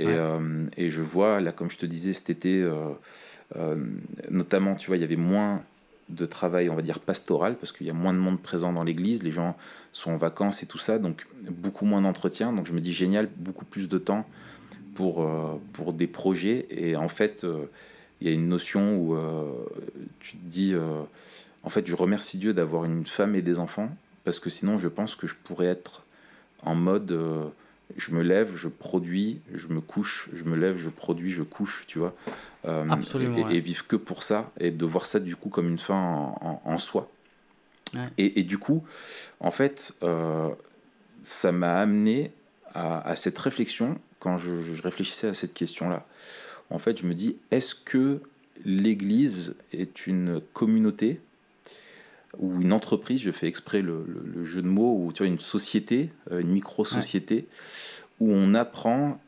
Et, 0.00 0.08
euh, 0.08 0.66
et, 0.76 0.90
je 0.90 1.02
vois, 1.02 1.38
là, 1.38 1.52
comme 1.52 1.70
je 1.70 1.78
te 1.78 1.86
disais 1.86 2.14
cet 2.14 2.30
été, 2.30 2.60
euh, 2.60 2.88
euh, 3.54 3.76
notamment, 4.28 4.74
tu 4.74 4.88
vois, 4.88 4.96
il 4.96 5.02
y 5.02 5.04
avait 5.04 5.14
moins 5.14 5.62
de 6.08 6.26
travail, 6.26 6.68
on 6.68 6.74
va 6.74 6.82
dire, 6.82 6.98
pastoral, 6.98 7.56
parce 7.56 7.70
qu'il 7.70 7.86
y 7.86 7.90
a 7.90 7.94
moins 7.94 8.12
de 8.12 8.18
monde 8.18 8.42
présent 8.42 8.72
dans 8.72 8.82
l'église, 8.82 9.22
les 9.22 9.30
gens 9.30 9.56
sont 9.92 10.10
en 10.10 10.16
vacances 10.16 10.64
et 10.64 10.66
tout 10.66 10.78
ça, 10.78 10.98
donc 10.98 11.28
beaucoup 11.48 11.84
moins 11.84 12.00
d'entretien. 12.00 12.52
Donc 12.52 12.66
je 12.66 12.72
me 12.72 12.80
dis, 12.80 12.92
génial, 12.92 13.28
beaucoup 13.36 13.66
plus 13.66 13.88
de 13.88 13.98
temps 13.98 14.26
pour, 14.96 15.24
pour 15.74 15.92
des 15.92 16.08
projets. 16.08 16.66
Et 16.70 16.96
en 16.96 17.08
fait, 17.08 17.46
il 18.20 18.26
y 18.26 18.30
a 18.30 18.34
une 18.34 18.48
notion 18.48 18.96
où 18.96 19.16
tu 20.18 20.38
te 20.38 20.44
dis 20.44 20.74
en 21.64 21.68
fait, 21.68 21.86
je 21.86 21.94
remercie 21.94 22.38
Dieu 22.38 22.54
d'avoir 22.54 22.84
une 22.84 23.06
femme 23.06 23.34
et 23.34 23.42
des 23.42 23.58
enfants, 23.58 23.90
parce 24.24 24.38
que 24.38 24.50
sinon, 24.50 24.78
je 24.78 24.88
pense 24.88 25.14
que 25.14 25.26
je 25.26 25.34
pourrais 25.34 25.66
être 25.66 26.02
en 26.62 26.74
mode 26.74 27.12
euh, 27.12 27.44
je 27.96 28.12
me 28.12 28.22
lève, 28.22 28.56
je 28.56 28.68
produis, 28.68 29.40
je 29.52 29.68
me 29.68 29.80
couche, 29.80 30.28
je 30.32 30.44
me 30.44 30.56
lève, 30.56 30.76
je 30.76 30.88
produis, 30.88 31.30
je 31.30 31.42
couche, 31.42 31.84
tu 31.86 31.98
vois. 31.98 32.14
Euh, 32.64 32.88
Absolument. 32.88 33.48
Et, 33.48 33.60
vivre 33.60 33.86
que 33.86 33.96
pour 33.96 34.22
ça, 34.22 34.50
et 34.58 34.70
de 34.70 34.86
voir 34.86 35.06
ça 35.06 35.20
du 35.20 35.36
coup 35.36 35.48
comme 35.48 35.68
une 35.68 35.78
fin 35.78 36.34
en, 36.64 36.78
soi. 36.78 37.10
Et, 38.16 38.42
du 38.42 38.56
coup, 38.56 38.84
en 39.40 39.50
fait, 39.50 39.92
euh, 40.02 40.48
ça 41.22 41.52
m'a 41.52 41.80
amené 41.80 42.32
à, 42.74 43.14
cette 43.16 43.38
réflexion, 43.38 43.98
quand 44.18 44.38
je, 44.38 44.62
je 44.62 44.82
réfléchissais 44.82 45.28
à 45.28 45.34
cette 45.34 45.52
question-là. 45.52 46.06
En 46.70 46.78
fait, 46.78 47.02
je 47.02 47.06
me 47.06 47.12
dis, 47.12 47.36
est-ce 47.50 47.74
que 47.74 48.22
l'Église 48.64 49.54
est 49.72 50.06
une 50.06 50.40
communauté 50.54 51.20
ou 52.38 52.60
une 52.60 52.72
entreprise, 52.72 53.20
je 53.20 53.30
fais 53.30 53.46
exprès 53.46 53.82
le, 53.82 54.04
jeu 54.44 54.62
de 54.62 54.68
mots, 54.68 54.96
ou 54.98 55.12
tu 55.12 55.22
vois, 55.22 55.26
une 55.26 55.38
société, 55.38 56.10
euh, 56.30 56.40
une 56.40 56.50
micro-société, 56.50 57.46
où 58.20 58.30
on 58.30 58.54
apprend 58.54 59.20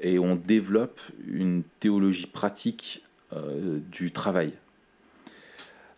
et 0.00 0.18
on 0.18 0.36
développe 0.36 1.00
une 1.26 1.62
théologie 1.80 2.26
pratique 2.26 3.04
euh, 3.32 3.78
du 3.90 4.12
travail. 4.12 4.52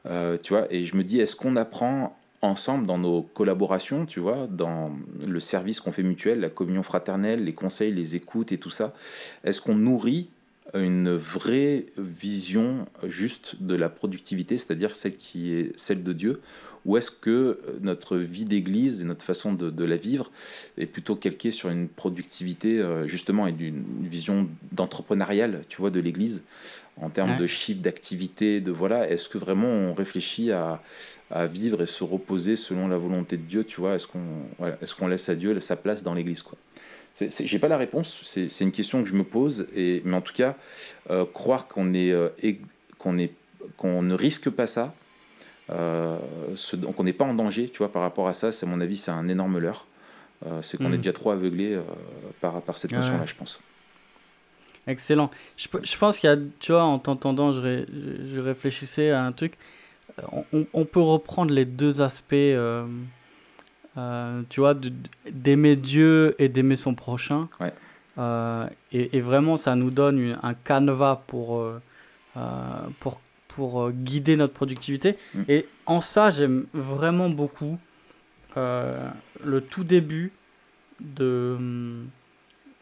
Euh, 0.07 0.37
tu 0.43 0.53
vois, 0.53 0.73
et 0.73 0.85
je 0.85 0.97
me 0.97 1.05
dis, 1.05 1.21
est-ce 1.21 1.37
qu'on 1.37 1.55
apprend 1.57 2.15
ensemble 2.41 2.87
dans 2.87 2.99
nos 2.99 3.23
collaborations, 3.23 4.05
tu 4.05 4.19
vois, 4.19 4.49
dans 4.49 4.91
le 5.27 5.39
service 5.39 5.79
qu'on 5.79 5.93
fait 5.93 6.03
mutuel, 6.03 6.41
la 6.41 6.51
communion 6.51 6.83
fraternelle, 6.83 7.45
les 7.45 7.55
conseils, 7.55 7.93
les 7.93 8.17
écoutes 8.17 8.51
et 8.51 8.59
tout 8.59 8.71
ça, 8.71 8.95
est-ce 9.45 9.61
qu'on 9.61 9.77
nourrit 9.77 10.29
une 10.75 11.15
vraie 11.15 11.87
vision 11.99 12.87
juste 13.05 13.63
de 13.63 13.75
la 13.75 13.89
productivité, 13.89 14.59
c'est-à-dire 14.59 14.95
celle 14.95 15.17
qui 15.17 15.53
est 15.53 15.73
celle 15.79 16.03
de 16.03 16.13
Dieu, 16.13 16.41
ou 16.85 16.97
est-ce 16.97 17.11
que 17.11 17.61
notre 17.81 18.17
vie 18.17 18.45
d'église 18.45 19.03
et 19.03 19.05
notre 19.05 19.25
façon 19.25 19.53
de, 19.53 19.85
la 19.85 19.97
vivre 19.97 20.31
est 20.79 20.87
plutôt 20.87 21.15
calquée 21.15 21.51
sur 21.51 21.69
une 21.69 21.89
productivité 21.89 22.81
euh, 22.81 23.07
justement 23.07 23.47
et 23.47 23.53
d'une 23.53 23.85
vision 24.01 24.49
d'entrepreneurial, 24.73 25.63
tu 25.69 25.79
vois, 25.79 25.91
de 25.91 26.01
l'église 26.01 26.45
en 27.01 27.09
termes 27.09 27.39
de 27.39 27.47
chiffre 27.47 27.81
d'activité, 27.81 28.61
de 28.61 28.71
voilà, 28.71 29.09
est-ce 29.09 29.29
que 29.29 29.39
vraiment 29.39 29.69
on 29.69 29.95
réfléchit 29.95 30.53
à, 30.53 30.83
à, 31.31 31.47
vivre 31.47 31.83
et 31.83 31.87
se 31.87 32.05
reposer 32.05 32.55
selon 32.55 32.87
la 32.87 32.99
volonté 32.99 33.39
de 33.39 33.43
Dieu, 33.43 33.65
tu 33.65 33.81
vois, 33.81 33.95
est-ce 33.95 34.07
qu'on 34.07 34.21
est-ce 34.81 34.95
qu'on 34.95 35.07
laisse 35.07 35.29
à 35.31 35.35
Dieu 35.35 35.59
sa 35.61 35.77
place 35.77 36.03
dans 36.03 36.13
l'église, 36.13 36.43
quoi? 36.43 36.59
J'ai 37.15 37.59
pas 37.59 37.69
la 37.69 37.77
réponse, 37.77 38.23
c'est 38.25 38.65
une 38.65 38.73
question 38.73 39.03
que 39.03 39.09
je 39.09 39.15
me 39.15 39.25
pose, 39.25 39.69
et, 39.75 40.01
mais 40.05 40.17
en 40.17 40.23
tout 40.23 40.33
cas, 40.33 40.57
euh, 41.11 41.27
croire 41.27 41.69
qu'on 41.69 41.93
est, 41.93 42.11
euh, 42.11 42.31
qu'on 42.99 43.19
est, 43.19 43.33
qu'on 43.77 44.03
ne 44.03 44.15
risque 44.15 44.49
pas 44.49 44.67
ça, 44.67 44.95
euh, 45.71 46.19
ce, 46.55 46.75
donc 46.75 46.99
on 46.99 47.05
n'est 47.05 47.13
pas 47.13 47.27
en 47.27 47.35
danger, 47.35 47.69
tu 47.69 47.79
vois, 47.79 47.93
par 47.93 48.03
rapport 48.03 48.29
à 48.29 48.35
ça, 48.35 48.51
c'est 48.51 48.67
à 48.67 48.69
mon 48.69 48.81
avis, 48.81 48.97
c'est 48.97 49.11
un 49.11 49.29
énorme 49.29 49.59
leurre. 49.59 49.87
c'est 50.63 50.79
qu'on 50.79 50.87
est 50.93 50.97
hmm. 50.97 51.03
déjà 51.03 51.13
trop 51.13 51.31
aveuglé 51.31 51.79
par, 52.41 52.63
par 52.63 52.79
cette 52.79 52.93
notion-là, 52.93 53.27
je 53.27 53.35
pense. 53.35 53.61
Excellent. 54.87 55.31
Je, 55.57 55.69
je 55.83 55.97
pense 55.97 56.19
qu'il 56.19 56.31
y 56.31 56.33
a, 56.33 56.37
tu 56.61 56.73
vois, 56.73 56.83
en 56.83 56.99
t'entendant, 56.99 57.53
je, 57.53 57.85
je, 58.35 58.41
réfléchissais 58.41 59.11
à 59.11 59.23
un 59.23 59.33
truc. 59.33 59.53
On, 60.33 60.67
on, 60.73 60.85
peut 60.85 61.01
reprendre 61.01 61.55
les 61.55 61.65
deux 61.65 62.01
aspects 62.01 62.35
euh, 63.99 64.43
tu 64.49 64.61
vois, 64.61 64.75
d'aimer 65.31 65.77
Dieu 65.77 66.35
et 66.39 66.49
d'aimer 66.49 66.77
son 66.77 66.95
prochain. 66.95 67.49
Euh, 68.19 68.67
et, 68.93 69.21
vraiment, 69.21 69.57
ça 69.57 69.75
nous 69.75 69.91
donne 69.91 70.39
un 70.43 70.55
canevas 70.55 71.23
pour, 71.27 71.59
euh, 71.61 71.81
pour, 73.01 73.21
pour 73.49 73.91
guider 73.91 74.37
notre 74.37 74.55
productivité. 74.55 75.17
Mm. 75.35 75.43
Et 75.49 75.67
en 75.87 76.01
ça, 76.01 76.31
j'aime 76.31 76.67
vraiment 76.73 77.29
beaucoup 77.29 77.79
le 78.57 79.61
tout 79.61 79.85
début 79.85 80.33
de, 81.01 81.57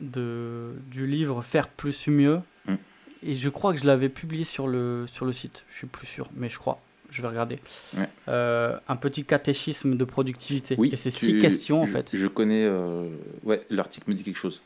de, 0.01 0.75
du 0.91 1.07
livre 1.07 1.43
Faire 1.43 1.69
plus 1.69 2.09
mieux. 2.09 2.41
Mm. 2.67 2.75
Et 3.23 3.35
je 3.35 3.49
crois 3.49 3.73
que 3.73 3.81
je 3.81 3.87
l'avais 3.87 4.09
publié 4.09 4.45
sur 4.45 4.69
le, 4.69 5.07
sur 5.09 5.27
le 5.27 5.33
site. 5.33 5.65
Je 5.71 5.77
suis 5.79 5.87
plus 5.87 6.07
sûr, 6.07 6.29
mais 6.35 6.49
je 6.49 6.59
crois 6.59 6.81
je 7.11 7.23
vais 7.23 7.29
regarder. 7.29 7.59
Euh, 8.29 8.77
un 8.89 8.97
petit 8.97 9.25
catéchisme 9.25 9.97
de 9.97 10.05
productivité. 10.05 10.75
Oui, 10.79 10.91
et 10.93 10.97
c'est 10.97 11.11
six 11.11 11.39
questions 11.39 11.83
en 11.83 11.87
fait. 11.87 12.17
Je 12.17 12.27
connais. 12.27 12.65
Euh, 12.65 13.09
ouais, 13.45 13.65
l'article 13.71 14.11
me 14.11 14.15
dit 14.15 14.23
quelque 14.23 14.39
chose. 14.39 14.63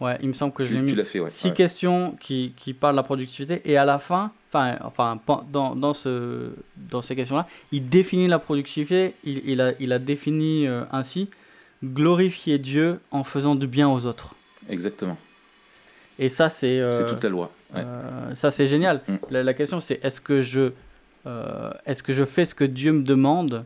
Ouais, 0.00 0.16
il 0.22 0.28
me 0.28 0.32
semble 0.32 0.52
que 0.52 0.64
je 0.64 0.74
l'ai 0.74 0.80
mis. 0.80 0.90
Tu 0.90 0.96
l'as 0.96 1.04
fait, 1.04 1.18
ouais. 1.18 1.30
Six 1.30 1.52
questions 1.52 2.16
qui, 2.20 2.52
qui, 2.56 2.72
parlent 2.72 2.94
de 2.94 2.98
la 2.98 3.02
productivité 3.02 3.60
et 3.64 3.76
à 3.76 3.84
la 3.84 3.98
fin, 3.98 4.30
enfin, 4.48 4.78
enfin 4.84 5.20
dans, 5.50 5.74
dans, 5.74 5.92
ce, 5.92 6.50
dans 6.76 7.02
ces 7.02 7.16
questions-là, 7.16 7.48
il 7.72 7.88
définit 7.88 8.28
la 8.28 8.38
productivité. 8.38 9.14
Il, 9.24 9.42
il, 9.44 9.60
a, 9.60 9.72
il 9.80 9.92
a 9.92 9.98
défini 9.98 10.66
euh, 10.66 10.84
ainsi 10.92 11.28
glorifier 11.84 12.58
Dieu 12.58 13.00
en 13.10 13.24
faisant 13.24 13.54
du 13.54 13.66
bien 13.66 13.88
aux 13.88 14.06
autres. 14.06 14.34
Exactement. 14.68 15.16
Et 16.20 16.28
ça, 16.28 16.48
c'est. 16.48 16.80
c'est 16.90 17.06
toute 17.08 17.22
la 17.24 17.30
loi. 17.30 17.50
ça, 18.34 18.50
c'est 18.52 18.66
génial. 18.68 19.02
Mm. 19.08 19.16
La, 19.30 19.42
la, 19.42 19.54
question, 19.54 19.80
c'est 19.80 20.02
est-ce 20.04 20.20
que 20.20 20.40
je 20.40 20.72
euh, 21.26 21.72
est-ce 21.86 22.02
que 22.02 22.14
je 22.14 22.24
fais 22.24 22.44
ce 22.44 22.54
que 22.54 22.64
Dieu 22.64 22.92
me 22.92 23.02
demande 23.02 23.64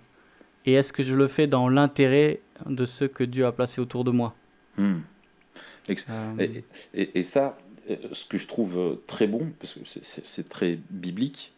et 0.64 0.74
est-ce 0.74 0.92
que 0.92 1.02
je 1.02 1.14
le 1.14 1.26
fais 1.26 1.46
dans 1.46 1.68
l'intérêt 1.68 2.40
de 2.66 2.86
ceux 2.86 3.08
que 3.08 3.24
Dieu 3.24 3.46
a 3.46 3.52
placés 3.52 3.80
autour 3.80 4.04
de 4.04 4.10
moi 4.10 4.34
hmm. 4.78 5.00
Et, 5.88 7.18
et, 7.18 7.22
ça, 7.24 7.58
ce 8.12 8.24
que 8.24 8.38
je 8.38 8.46
trouve 8.46 9.00
très 9.08 9.26
bon, 9.26 9.52
parce 9.58 9.74
que 9.74 9.80
c'est 9.84 10.48
très 10.48 10.78
biblique, 10.90 11.52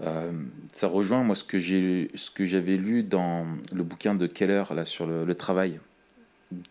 ça 0.00 0.88
rejoint 0.88 1.22
moi 1.22 1.34
ce 1.34 1.44
que 1.44 1.58
j'ai 1.58 2.10
ce 2.14 2.30
que 2.30 2.46
j'avais 2.46 2.78
lu 2.78 3.02
dans 3.02 3.46
le 3.70 3.82
bouquin 3.82 4.14
de 4.14 4.26
Keller 4.26 4.64
là 4.74 4.86
sur 4.86 5.06
le, 5.06 5.34
travail 5.34 5.78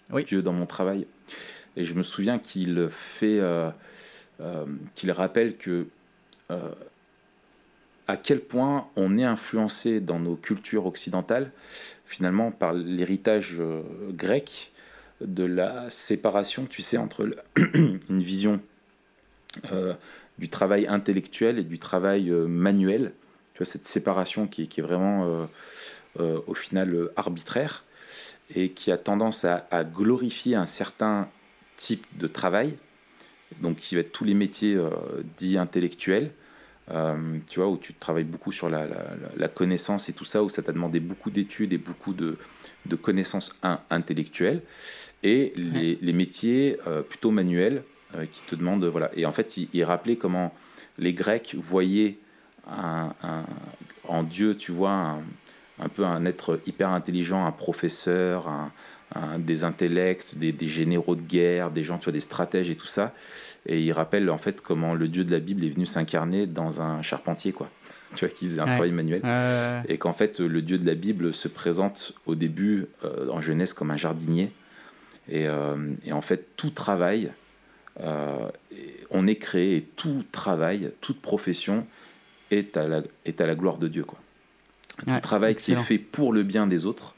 oui. 0.10 0.26
Dieu 0.26 0.42
dans 0.42 0.54
mon 0.54 0.66
travail 0.66 1.06
et 1.78 1.86
je 1.86 1.94
me 1.94 2.02
souviens 2.02 2.40
qu'il 2.40 2.88
fait 2.90 3.40
qu'il 4.96 5.12
rappelle 5.12 5.58
que 5.58 5.86
à 8.10 8.18
quel 8.18 8.40
point 8.40 8.88
on 8.96 9.20
est 9.20 9.24
influencé 9.24 10.00
dans 10.00 10.20
nos 10.20 10.36
cultures 10.36 10.88
occidentales, 10.88 11.52
finalement, 12.08 12.50
par 12.50 12.74
l'héritage 12.74 13.58
euh, 13.60 13.84
grec 14.10 14.72
de 15.22 15.44
la 15.44 15.92
séparation, 15.92 16.66
tu 16.66 16.82
sais, 16.82 16.98
entre 16.98 17.30
une 17.56 18.24
vision 18.24 18.62
euh, 19.72 19.94
du 20.40 20.50
travail 20.50 20.88
intellectuel 20.88 21.60
et 21.60 21.64
du 21.64 21.78
travail 21.78 22.32
euh, 22.32 22.48
manuel. 22.48 23.14
Tu 23.54 23.60
vois, 23.60 23.68
cette 23.68 23.86
séparation 23.86 24.48
qui, 24.48 24.64
est 24.64 24.82
vraiment, 24.82 25.48
au 26.18 26.54
final, 26.54 27.10
arbitraire 27.18 27.84
et 28.56 28.72
qui 28.72 28.90
a 28.92 28.98
tendance 28.98 29.46
à, 29.46 29.68
à, 29.70 29.84
glorifier 29.84 30.56
un 30.56 30.66
certain 30.66 31.30
type 31.76 32.08
de 32.18 32.26
travail, 32.26 32.76
donc 33.62 33.78
qui 33.78 33.96
va 33.96 34.02
être 34.02 34.14
tous 34.14 34.24
les 34.24 34.34
métiers 34.34 34.80
dits 35.38 35.58
intellectuels, 35.58 36.32
euh, 36.92 37.38
tu 37.50 37.60
vois, 37.60 37.70
où 37.70 37.78
tu 37.78 37.94
travailles 37.94 38.24
beaucoup 38.24 38.52
sur 38.52 38.70
la, 38.70 38.88
la, 39.38 39.48
connaissance 39.48 40.10
et 40.10 40.14
tout 40.14 40.26
ça, 40.26 40.44
où 40.44 40.50
ça 40.50 40.64
t'a 40.64 40.72
demandé 40.72 41.00
beaucoup 41.00 41.30
d'études 41.30 41.72
et 41.72 41.78
beaucoup 41.78 42.14
de, 42.14 42.38
de 42.88 42.96
connaissances 42.96 43.54
intellectuelles, 43.90 44.62
et 45.22 45.54
les, 45.56 46.00
les 46.02 46.14
métiers 46.14 46.78
euh, 46.88 47.02
plutôt 47.02 47.32
manuels 47.32 47.84
euh, 48.16 48.26
qui 48.26 48.42
te 48.42 48.56
demandent, 48.56 48.86
voilà. 48.86 49.12
Et 49.16 49.26
en 49.26 49.32
fait, 49.32 49.58
il, 49.58 49.84
rappelait 49.84 50.16
comment 50.16 50.54
les 50.98 51.14
Grecs 51.14 51.56
voyaient 51.60 52.18
un, 52.68 53.14
en 54.08 54.24
Dieu, 54.24 54.56
tu 54.58 54.72
vois, 54.72 54.92
un, 54.92 55.22
un, 55.80 55.90
peu 55.90 56.06
un 56.06 56.26
être 56.26 56.60
hyper 56.66 56.90
intelligent, 56.90 57.46
un 57.46 57.52
professeur, 57.52 58.48
un, 58.48 58.72
des 59.40 59.64
intellects, 59.64 60.38
des, 60.38 60.52
des, 60.52 60.68
généraux 60.68 61.16
de 61.16 61.22
guerre, 61.22 61.72
des 61.72 61.84
gens, 61.84 61.98
tu 61.98 62.06
vois, 62.06 62.14
des 62.14 62.20
stratèges 62.20 62.70
et 62.70 62.76
tout 62.76 62.88
ça. 62.88 63.14
Et 63.66 63.82
il 63.82 63.92
rappelle 63.92 64.30
en 64.30 64.38
fait 64.38 64.62
comment 64.62 64.94
le 64.94 65.08
Dieu 65.08 65.24
de 65.24 65.32
la 65.32 65.40
Bible 65.40 65.66
est 65.66 65.70
venu 65.70 65.86
s'incarner 65.86 66.46
dans 66.46 66.82
un 66.82 67.02
charpentier, 67.02 67.52
quoi. 67.52 67.70
Tu 68.16 68.26
vois, 68.26 68.34
qui 68.34 68.46
faisait 68.46 68.62
un 68.62 68.66
travail 68.66 68.92
manuel. 68.92 69.22
Et 69.88 70.00
qu'en 70.00 70.14
fait, 70.14 70.40
le 70.40 70.64
Dieu 70.64 70.80
de 70.80 70.86
la 70.86 70.96
Bible 70.96 71.32
se 71.32 71.48
présente 71.48 72.14
au 72.26 72.34
début 72.34 72.88
euh, 73.06 73.30
en 73.30 73.40
Genèse 73.40 73.74
comme 73.74 73.92
un 73.92 73.98
jardinier. 73.98 74.52
Et, 75.30 75.46
euh, 75.48 75.76
et 76.04 76.12
en 76.12 76.22
fait, 76.22 76.56
tout 76.58 76.72
travail, 76.72 77.32
euh, 78.02 78.50
on 79.12 79.28
est 79.28 79.36
créé 79.36 79.76
et 79.76 79.82
tout 79.82 80.24
travail, 80.32 80.92
toute 81.02 81.22
profession 81.22 81.84
est 82.50 82.78
à 82.78 82.88
la, 82.88 83.04
est 83.26 83.42
à 83.42 83.46
la 83.46 83.54
gloire 83.54 83.78
de 83.78 83.88
Dieu, 83.88 84.04
quoi. 84.04 84.20
Tout 85.06 85.20
travail 85.22 85.56
qui 85.56 85.72
est 85.72 85.78
fait 85.78 85.98
pour 85.98 86.34
le 86.34 86.44
bien 86.44 86.68
des 86.68 86.86
autres 86.86 87.16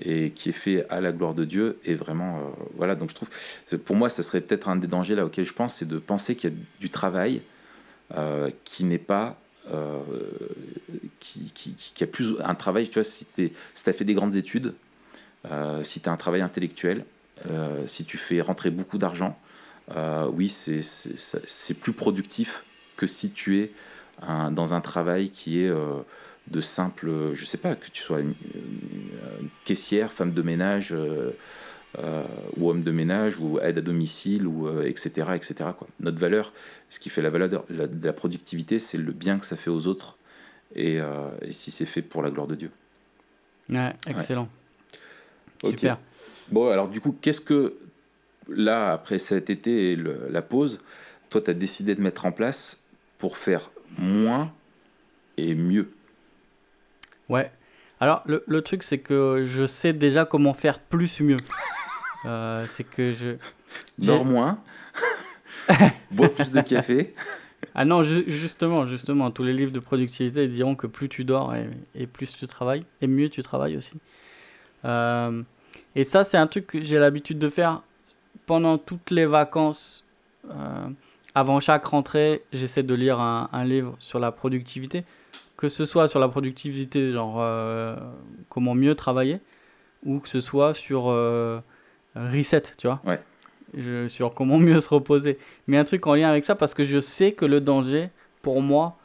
et 0.00 0.30
qui 0.30 0.48
est 0.48 0.52
fait 0.52 0.86
à 0.90 1.00
la 1.00 1.12
gloire 1.12 1.34
de 1.34 1.44
Dieu. 1.44 1.78
Et 1.84 1.94
vraiment, 1.94 2.38
euh, 2.38 2.40
voilà, 2.76 2.94
donc 2.94 3.10
je 3.10 3.14
trouve, 3.14 3.28
pour 3.84 3.96
moi, 3.96 4.08
ça 4.08 4.22
serait 4.22 4.40
peut-être 4.40 4.68
un 4.68 4.76
des 4.76 4.86
dangers 4.86 5.14
là 5.14 5.24
auquel 5.24 5.44
je 5.44 5.52
pense, 5.52 5.76
c'est 5.76 5.88
de 5.88 5.98
penser 5.98 6.34
qu'il 6.34 6.50
y 6.50 6.52
a 6.52 6.56
du 6.80 6.90
travail 6.90 7.42
euh, 8.16 8.50
qui 8.64 8.84
n'est 8.84 8.98
pas. 8.98 9.38
Euh, 9.72 10.02
qui, 11.20 11.50
qui, 11.54 12.04
a 12.04 12.06
plus 12.06 12.34
un 12.40 12.54
travail, 12.54 12.86
tu 12.90 12.94
vois, 12.94 13.04
si 13.04 13.26
tu 13.34 13.50
as 13.86 13.92
fait 13.94 14.04
des 14.04 14.12
grandes 14.12 14.36
études, 14.36 14.74
si 15.82 16.00
tu 16.02 16.08
as 16.10 16.12
un 16.12 16.18
travail 16.18 16.42
intellectuel, 16.42 17.06
si 17.86 18.04
tu 18.04 18.18
fais 18.18 18.42
rentrer 18.42 18.68
beaucoup 18.68 18.98
d'argent, 18.98 19.38
oui, 20.34 20.50
c'est 20.50 21.74
plus 21.80 21.94
productif 21.94 22.64
que 22.98 23.06
si 23.06 23.30
tu 23.30 23.60
es 23.60 23.72
dans 24.50 24.74
un 24.74 24.82
travail 24.82 25.30
qui 25.30 25.60
est 25.60 25.72
de 26.48 26.60
simple, 26.60 27.32
je 27.34 27.44
sais 27.44 27.58
pas, 27.58 27.74
que 27.74 27.90
tu 27.90 28.02
sois 28.02 28.20
une, 28.20 28.34
caissière, 29.64 30.12
femme 30.12 30.32
de 30.32 30.42
ménage, 30.42 30.92
euh, 30.92 31.30
euh, 31.98 32.24
ou 32.56 32.70
homme 32.70 32.82
de 32.82 32.90
ménage, 32.90 33.38
ou 33.38 33.58
aide 33.60 33.78
à 33.78 33.80
domicile, 33.80 34.46
ou 34.46 34.68
etc., 34.80 35.12
euh, 35.18 35.34
etc. 35.34 35.54
Quoi. 35.76 35.88
Notre 36.00 36.18
valeur, 36.18 36.52
ce 36.90 37.00
qui 37.00 37.08
fait 37.08 37.22
la 37.22 37.30
valeur 37.30 37.48
de 37.48 38.06
la, 38.06 38.12
productivité, 38.12 38.78
c'est 38.78 38.98
le 38.98 39.12
bien 39.12 39.38
que 39.38 39.46
ça 39.46 39.56
fait 39.56 39.70
aux 39.70 39.86
autres, 39.86 40.18
et, 40.76 41.00
si 41.50 41.70
c'est 41.70 41.86
fait 41.86 42.02
pour 42.02 42.22
la 42.22 42.30
gloire 42.30 42.46
de 42.46 42.56
Dieu. 42.56 42.70
Ouais, 43.68 43.94
excellent. 44.06 44.48
Super. 45.64 45.98
Bon, 46.50 46.68
alors 46.68 46.88
du 46.88 47.00
coup, 47.00 47.16
qu'est-ce 47.20 47.40
que, 47.40 47.74
là, 48.48 48.92
après 48.92 49.18
cet 49.18 49.48
été 49.48 49.92
et 49.92 49.96
la 49.96 50.42
pause, 50.42 50.80
toi, 51.30 51.40
tu 51.40 51.50
as 51.50 51.54
décidé 51.54 51.94
de 51.94 52.02
mettre 52.02 52.26
en 52.26 52.32
place 52.32 52.84
pour 53.18 53.38
faire 53.38 53.70
moins 53.96 54.52
et 55.36 55.54
mieux? 55.54 55.88
Ouais. 57.28 57.50
Alors, 58.00 58.22
le, 58.26 58.44
le 58.46 58.62
truc, 58.62 58.82
c'est 58.82 58.98
que 58.98 59.44
je 59.46 59.66
sais 59.66 59.92
déjà 59.92 60.24
comment 60.24 60.54
faire 60.54 60.78
plus 60.78 61.20
mieux. 61.20 61.38
Euh, 62.26 62.64
c'est 62.66 62.84
que 62.84 63.12
je. 63.12 63.36
Dors 63.98 64.24
moins. 64.24 64.58
Bois 66.10 66.28
plus 66.28 66.52
de 66.52 66.60
café. 66.60 67.14
Ah 67.74 67.84
non, 67.84 68.02
justement, 68.02 68.86
justement, 68.86 69.30
tous 69.30 69.42
les 69.42 69.52
livres 69.52 69.72
de 69.72 69.80
productivité 69.80 70.48
diront 70.48 70.74
que 70.74 70.86
plus 70.86 71.08
tu 71.08 71.24
dors 71.24 71.54
et, 71.94 72.06
plus 72.06 72.36
tu 72.36 72.46
travailles, 72.46 72.84
et 73.00 73.06
mieux 73.06 73.28
tu 73.28 73.42
travailles 73.42 73.76
aussi. 73.76 73.94
Euh, 74.84 75.42
et 75.94 76.04
ça, 76.04 76.24
c'est 76.24 76.36
un 76.36 76.46
truc 76.46 76.66
que 76.66 76.82
j'ai 76.82 76.98
l'habitude 76.98 77.38
de 77.38 77.48
faire 77.48 77.82
pendant 78.46 78.78
toutes 78.78 79.10
les 79.10 79.26
vacances. 79.26 80.04
Euh, 80.50 80.88
avant 81.34 81.58
chaque 81.58 81.84
rentrée, 81.86 82.42
j'essaie 82.52 82.82
de 82.82 82.94
lire 82.94 83.18
un, 83.18 83.48
un, 83.52 83.64
livre 83.64 83.96
sur 83.98 84.18
la 84.18 84.30
productivité 84.30 85.04
que 85.56 85.68
ce 85.68 85.84
soit 85.84 86.08
sur 86.08 86.18
la 86.20 86.28
productivité, 86.28 87.12
genre 87.12 87.36
euh, 87.38 87.96
comment 88.48 88.74
mieux 88.74 88.94
travailler, 88.94 89.40
ou 90.04 90.18
que 90.18 90.28
ce 90.28 90.40
soit 90.40 90.74
sur 90.74 91.06
euh, 91.08 91.60
reset, 92.14 92.62
tu 92.76 92.86
vois. 92.86 93.00
Ouais. 93.04 94.08
sur 94.08 94.34
comment 94.34 94.58
mieux 94.58 94.80
se 94.80 94.88
reposer. 94.88 95.38
Mais 95.66 95.78
un 95.78 95.84
truc 95.84 96.06
en 96.06 96.14
lien 96.14 96.28
avec 96.28 96.44
ça, 96.44 96.54
parce 96.54 96.74
que 96.74 96.84
je 96.84 97.00
sais 97.00 97.32
que 97.32 97.44
le 97.44 97.60
danger, 97.60 98.10
pour 98.42 98.60
moi, 98.60 98.98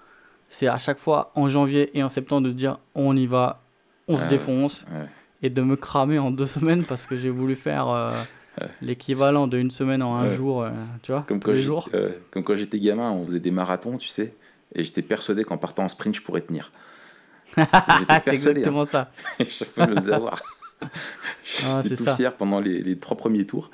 c'est 0.49 0.67
à 0.67 0.77
chaque 0.77 0.99
fois 0.99 1.31
en 1.35 1.47
janvier 1.47 1.95
et 1.97 2.03
en 2.03 2.09
septembre 2.09 2.47
de 2.47 2.51
dire 2.51 2.79
on 2.95 3.15
y 3.15 3.27
va, 3.27 3.61
on 4.07 4.17
se 4.17 4.25
défonce, 4.25 4.85
et 5.43 5.49
de 5.49 5.61
me 5.61 5.75
cramer 5.75 6.17
en 6.17 6.31
deux 6.31 6.47
semaines 6.57 6.83
parce 6.83 7.05
que 7.05 7.17
j'ai 7.17 7.29
voulu 7.29 7.55
faire 7.55 7.87
euh, 7.89 8.11
l'équivalent 8.81 9.45
d'une 9.45 9.69
semaine 9.69 10.01
en 10.01 10.15
un 10.15 10.33
jour, 10.33 10.65
tu 11.03 11.11
vois, 11.11 11.21
comme 11.21 11.39
tous 11.39 11.51
les 11.51 11.61
jours. 11.61 11.89
comme 12.31 12.43
quand 12.43 12.55
j'étais 12.55 12.79
gamin, 12.79 13.11
on 13.11 13.25
faisait 13.25 13.39
des 13.39 13.51
marathons, 13.51 13.97
tu 13.97 14.07
sais. 14.07 14.33
Et 14.75 14.83
j'étais 14.83 15.01
persuadé 15.01 15.43
qu'en 15.43 15.57
partant 15.57 15.83
en 15.83 15.87
sprint, 15.87 16.15
je 16.15 16.21
pourrais 16.21 16.41
tenir. 16.41 16.71
c'est 17.55 18.27
exactement 18.27 18.81
hein. 18.81 18.85
ça. 18.85 19.11
je 19.39 19.63
peux 19.63 19.85
le 19.85 20.13
avoir. 20.13 20.41
Ah, 20.81 20.87
j'étais 21.83 21.95
tout 21.95 22.05
ça. 22.05 22.15
fier 22.15 22.35
pendant 22.35 22.59
les, 22.59 22.81
les, 22.81 22.97
trois 22.97 23.17
premiers 23.17 23.45
tours. 23.45 23.71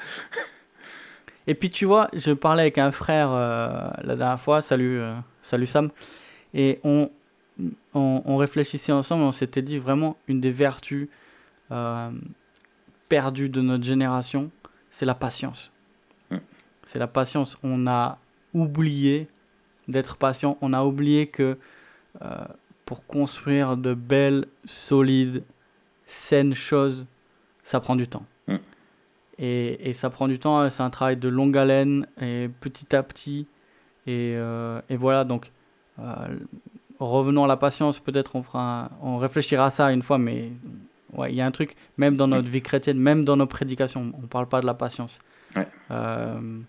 Et 1.48 1.54
puis 1.54 1.70
tu 1.70 1.86
vois, 1.86 2.10
je 2.14 2.32
parlais 2.32 2.64
avec 2.64 2.78
un 2.78 2.92
frère 2.92 3.30
euh, 3.32 3.90
la 4.02 4.16
dernière 4.16 4.40
fois, 4.40 4.62
salut, 4.62 5.00
euh, 5.00 5.16
salut 5.42 5.68
Sam, 5.68 5.92
et 6.54 6.80
on, 6.84 7.12
on, 7.94 8.24
on, 8.26 8.38
réfléchissait 8.38 8.92
ensemble, 8.92 9.24
on 9.24 9.32
s'était 9.32 9.62
dit 9.62 9.78
vraiment 9.78 10.18
une 10.28 10.40
des 10.40 10.52
vertus 10.52 11.08
euh, 11.72 12.10
perdues 13.10 13.50
de 13.50 13.62
notre 13.62 13.84
génération, 13.84 14.50
c'est 14.90 15.06
la 15.06 15.14
patience. 15.14 15.72
Hum. 16.32 16.40
C'est 16.84 17.00
la 17.00 17.08
patience. 17.08 17.58
On 17.62 17.86
a 17.86 18.18
oublié 18.54 19.28
d'être 19.88 20.18
patient. 20.18 20.58
On 20.62 20.74
a 20.74 20.84
oublié 20.84 21.28
que 21.28 21.58
euh, 22.22 22.28
pour 22.86 23.06
construire 23.08 23.78
de 23.78 23.94
belles, 23.94 24.46
solides, 24.64 25.44
saines 26.06 26.54
choses, 26.54 27.06
ça 27.64 27.80
prend 27.80 27.96
du 27.96 28.08
temps. 28.08 28.26
Mm. 28.48 28.56
Et, 29.40 29.90
et, 29.90 29.94
ça 29.94 30.10
prend 30.10 30.28
du 30.28 30.40
temps, 30.40 30.70
c'est 30.70 30.84
un 30.84 30.90
travail 30.90 31.18
de 31.18 31.28
longue 31.28 31.58
haleine 31.58 32.08
et 32.22 32.50
petit 32.62 32.96
à 32.96 33.04
petit. 33.04 33.48
Et, 34.08 34.36
euh, 34.36 34.82
et 34.88 34.96
voilà, 34.96 35.24
donc 35.24 35.52
euh, 36.00 36.38
revenons 37.00 37.44
à 37.44 37.48
la 37.48 37.58
patience, 37.58 38.00
peut-être 38.00 38.36
on, 38.36 38.44
fera 38.44 38.92
on 39.02 39.18
réfléchira 39.18 39.66
à 39.66 39.70
ça 39.72 39.92
une 39.92 40.04
fois, 40.04 40.20
mais 40.20 40.52
ouais, 41.14 41.32
il 41.32 41.36
y 41.36 41.42
a 41.42 41.46
un 41.46 41.52
truc, 41.52 41.76
même 41.98 42.16
dans 42.16 42.28
notre 42.28 42.48
vie 42.48 42.62
chrétienne, 42.62 43.00
même 43.00 43.26
dans 43.26 43.36
nos 43.36 43.48
prédications, 43.48 44.14
on 44.16 44.22
ne 44.22 44.28
parle 44.28 44.48
pas 44.48 44.62
de 44.62 44.68
la 44.68 44.76
patience. 44.76 45.20
Mm. 45.90 46.62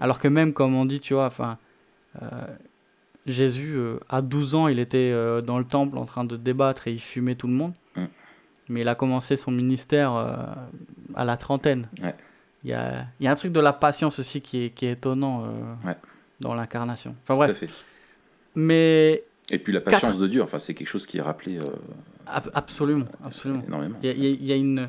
Alors 0.00 0.20
que 0.20 0.28
même, 0.28 0.52
comme 0.52 0.74
on 0.74 0.84
dit, 0.84 1.00
tu 1.00 1.14
vois, 1.14 1.26
enfin, 1.26 1.58
Jésus, 3.26 3.74
euh, 3.76 3.98
à 4.08 4.22
12 4.22 4.54
ans, 4.54 4.68
il 4.68 4.78
était 4.78 5.10
euh, 5.12 5.40
dans 5.40 5.58
le 5.58 5.64
temple 5.64 5.98
en 5.98 6.04
train 6.04 6.24
de 6.24 6.36
débattre 6.36 6.88
et 6.88 6.92
il 6.92 7.00
fumait 7.00 7.34
tout 7.34 7.46
le 7.46 7.52
monde. 7.52 7.72
Mm. 7.96 8.04
Mais 8.68 8.80
il 8.80 8.88
a 8.88 8.94
commencé 8.94 9.36
son 9.36 9.50
ministère 9.50 10.12
à 10.12 11.24
la 11.24 11.36
trentaine. 11.36 11.88
Il 12.62 12.70
y, 12.70 12.72
a, 12.72 13.06
y, 13.18 13.26
a, 13.26 13.30
un 13.30 13.34
truc 13.34 13.50
de 13.50 13.58
la 13.58 13.72
patience 13.72 14.20
aussi 14.20 14.40
qui 14.40 14.66
est, 14.66 14.70
qui 14.70 14.86
est 14.86 14.92
étonnant 14.92 15.52
dans 16.38 16.54
l'incarnation. 16.54 17.16
Enfin 17.24 17.34
bref. 17.34 17.64
Mais 18.54 19.24
et 19.50 19.58
puis 19.58 19.72
la 19.72 19.80
patience 19.80 20.18
de 20.18 20.26
Dieu, 20.28 20.40
enfin, 20.40 20.58
c'est 20.58 20.74
quelque 20.74 20.86
chose 20.86 21.04
qui 21.04 21.18
est 21.18 21.20
rappelé. 21.20 21.58
absolument, 22.54 23.06
absolument. 23.24 23.64
Énormément. 23.66 23.96
Il 24.04 24.06
y, 24.06 24.12
a, 24.12 24.14
il 24.14 24.44
y, 24.44 24.52
a 24.52 24.56
une, 24.56 24.88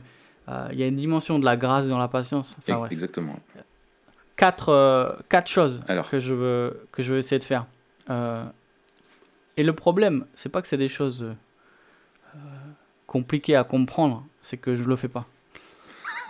il 0.72 0.80
y 0.80 0.84
a 0.84 0.86
une 0.86 0.98
dimension 0.98 1.40
de 1.40 1.46
la 1.46 1.58
grâce 1.58 1.88
dans 1.88 1.98
la 1.98 2.08
patience. 2.08 2.56
Enfin, 2.60 2.86
Exactement. 2.92 3.40
Quatre, 4.42 4.70
euh, 4.70 5.14
quatre 5.30 5.48
choses 5.48 5.84
Alors. 5.88 6.10
que 6.10 6.20
je 6.20 6.34
veux 6.34 6.88
que 6.92 7.04
je 7.04 7.14
veux 7.14 7.20
essayer 7.20 7.38
de 7.38 7.44
faire. 7.44 7.68
Euh, 8.10 8.44
et 9.56 9.62
le 9.62 9.74
problème, 9.74 10.26
c'est 10.34 10.50
pas 10.50 10.64
que 10.64 10.68
c'est 10.68 10.78
des 10.78 10.88
choses 10.88 11.36
euh, 12.36 12.40
compliquées 13.06 13.56
à 13.56 13.64
comprendre, 13.64 14.26
c'est 14.42 14.58
que 14.58 14.76
je 14.76 14.84
le 14.84 14.96
fais 14.96 15.10
pas. 15.10 15.28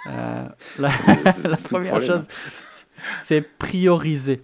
Euh, 0.07 0.45
la, 0.77 0.89
première 1.63 1.91
problème. 1.91 2.01
chose, 2.01 2.27
c'est 3.23 3.39
prioriser. 3.41 4.43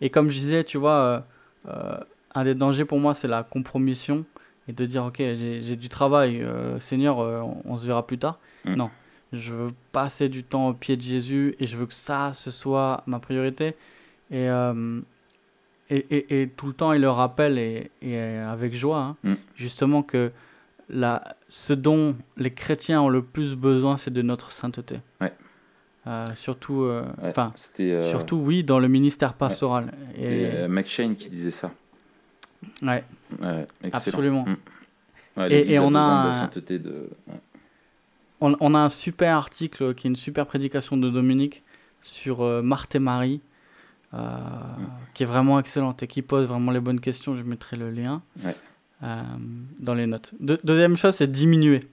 Et 0.00 0.10
comme 0.10 0.30
je 0.30 0.38
disais, 0.40 0.64
tu 0.64 0.76
vois, 0.76 0.90
euh, 0.90 1.20
euh, 1.68 2.00
un 2.34 2.42
des 2.42 2.56
dangers 2.56 2.84
pour 2.84 2.98
moi, 2.98 3.14
c'est 3.14 3.28
la 3.28 3.44
compromission 3.44 4.24
et 4.66 4.72
de 4.72 4.84
dire, 4.84 5.04
ok, 5.04 5.18
j'ai 5.18 5.76
du 5.76 5.88
travail, 5.88 6.44
Seigneur, 6.80 7.18
on, 7.18 7.62
on 7.64 7.76
se 7.76 7.86
verra 7.86 8.04
plus 8.04 8.18
tard. 8.18 8.40
Mm. 8.64 8.74
Non, 8.74 8.90
je 9.36 9.52
veux 9.52 9.72
passer 9.92 10.28
du 10.28 10.42
temps 10.44 10.68
au 10.68 10.72
pied 10.74 10.96
de 10.96 11.02
Jésus 11.02 11.54
et 11.60 11.66
je 11.66 11.76
veux 11.76 11.86
que 11.86 11.94
ça, 11.94 12.32
ce 12.32 12.50
soit 12.50 13.02
ma 13.06 13.18
priorité. 13.18 13.74
Et, 14.30 14.48
euh, 14.48 15.00
et, 15.90 16.06
et, 16.10 16.42
et 16.42 16.48
tout 16.48 16.66
le 16.66 16.72
temps, 16.72 16.92
il 16.92 17.00
le 17.02 17.10
rappelle, 17.10 17.58
et, 17.58 17.90
et 18.02 18.18
avec 18.18 18.74
joie, 18.74 18.98
hein, 19.00 19.16
Mm. 19.22 19.34
justement, 19.56 20.02
que 20.02 20.30
la, 20.88 21.22
ce 21.48 21.72
dont 21.72 22.16
les 22.36 22.50
chrétiens 22.52 23.00
ont 23.02 23.08
le 23.08 23.22
plus 23.22 23.54
besoin, 23.54 23.96
c'est 23.96 24.12
de 24.12 24.22
notre 24.22 24.50
sainteté. 24.52 24.96
Ouais. 25.20 25.32
Euh, 26.06 26.26
surtout, 26.34 26.82
euh, 26.82 27.02
Ouais, 27.22 27.32
euh, 27.80 28.10
surtout, 28.10 28.36
oui, 28.36 28.62
dans 28.64 28.78
le 28.78 28.88
ministère 28.88 29.32
pastoral. 29.34 29.92
c'était, 30.14 30.64
Et, 30.64 30.68
McShane 30.68 31.14
qui 31.16 31.28
disait 31.30 31.50
ça. 31.50 31.72
ouais, 32.82 33.04
Ouais, 33.42 33.66
absolument. 33.92 34.44
Mm. 34.46 34.56
Ouais, 35.40 35.52
Et- 35.72 35.78
on 35.78 35.94
a 35.94 36.32
sainteté 36.32 36.78
de. 36.78 37.08
On, 38.40 38.56
on 38.60 38.74
a 38.74 38.78
un 38.78 38.88
super 38.88 39.36
article 39.36 39.94
qui 39.94 40.06
est 40.06 40.10
une 40.10 40.16
super 40.16 40.46
prédication 40.46 40.96
de 40.96 41.08
Dominique 41.10 41.62
sur 42.02 42.42
euh, 42.42 42.62
Marthe 42.62 42.94
et 42.94 42.98
Marie, 42.98 43.40
euh, 44.12 44.18
qui 45.14 45.22
est 45.22 45.26
vraiment 45.26 45.58
excellente 45.58 46.02
et 46.02 46.06
qui 46.06 46.22
pose 46.22 46.46
vraiment 46.46 46.70
les 46.72 46.80
bonnes 46.80 47.00
questions. 47.00 47.36
Je 47.36 47.42
mettrai 47.42 47.76
le 47.76 47.90
lien 47.90 48.22
Ouais. 48.44 48.54
euh, 49.02 49.22
dans 49.80 49.94
les 49.94 50.06
notes. 50.06 50.34
De- 50.40 50.60
deuxième 50.64 50.96
chose, 50.96 51.14
c'est 51.14 51.30
diminuer. 51.30 51.88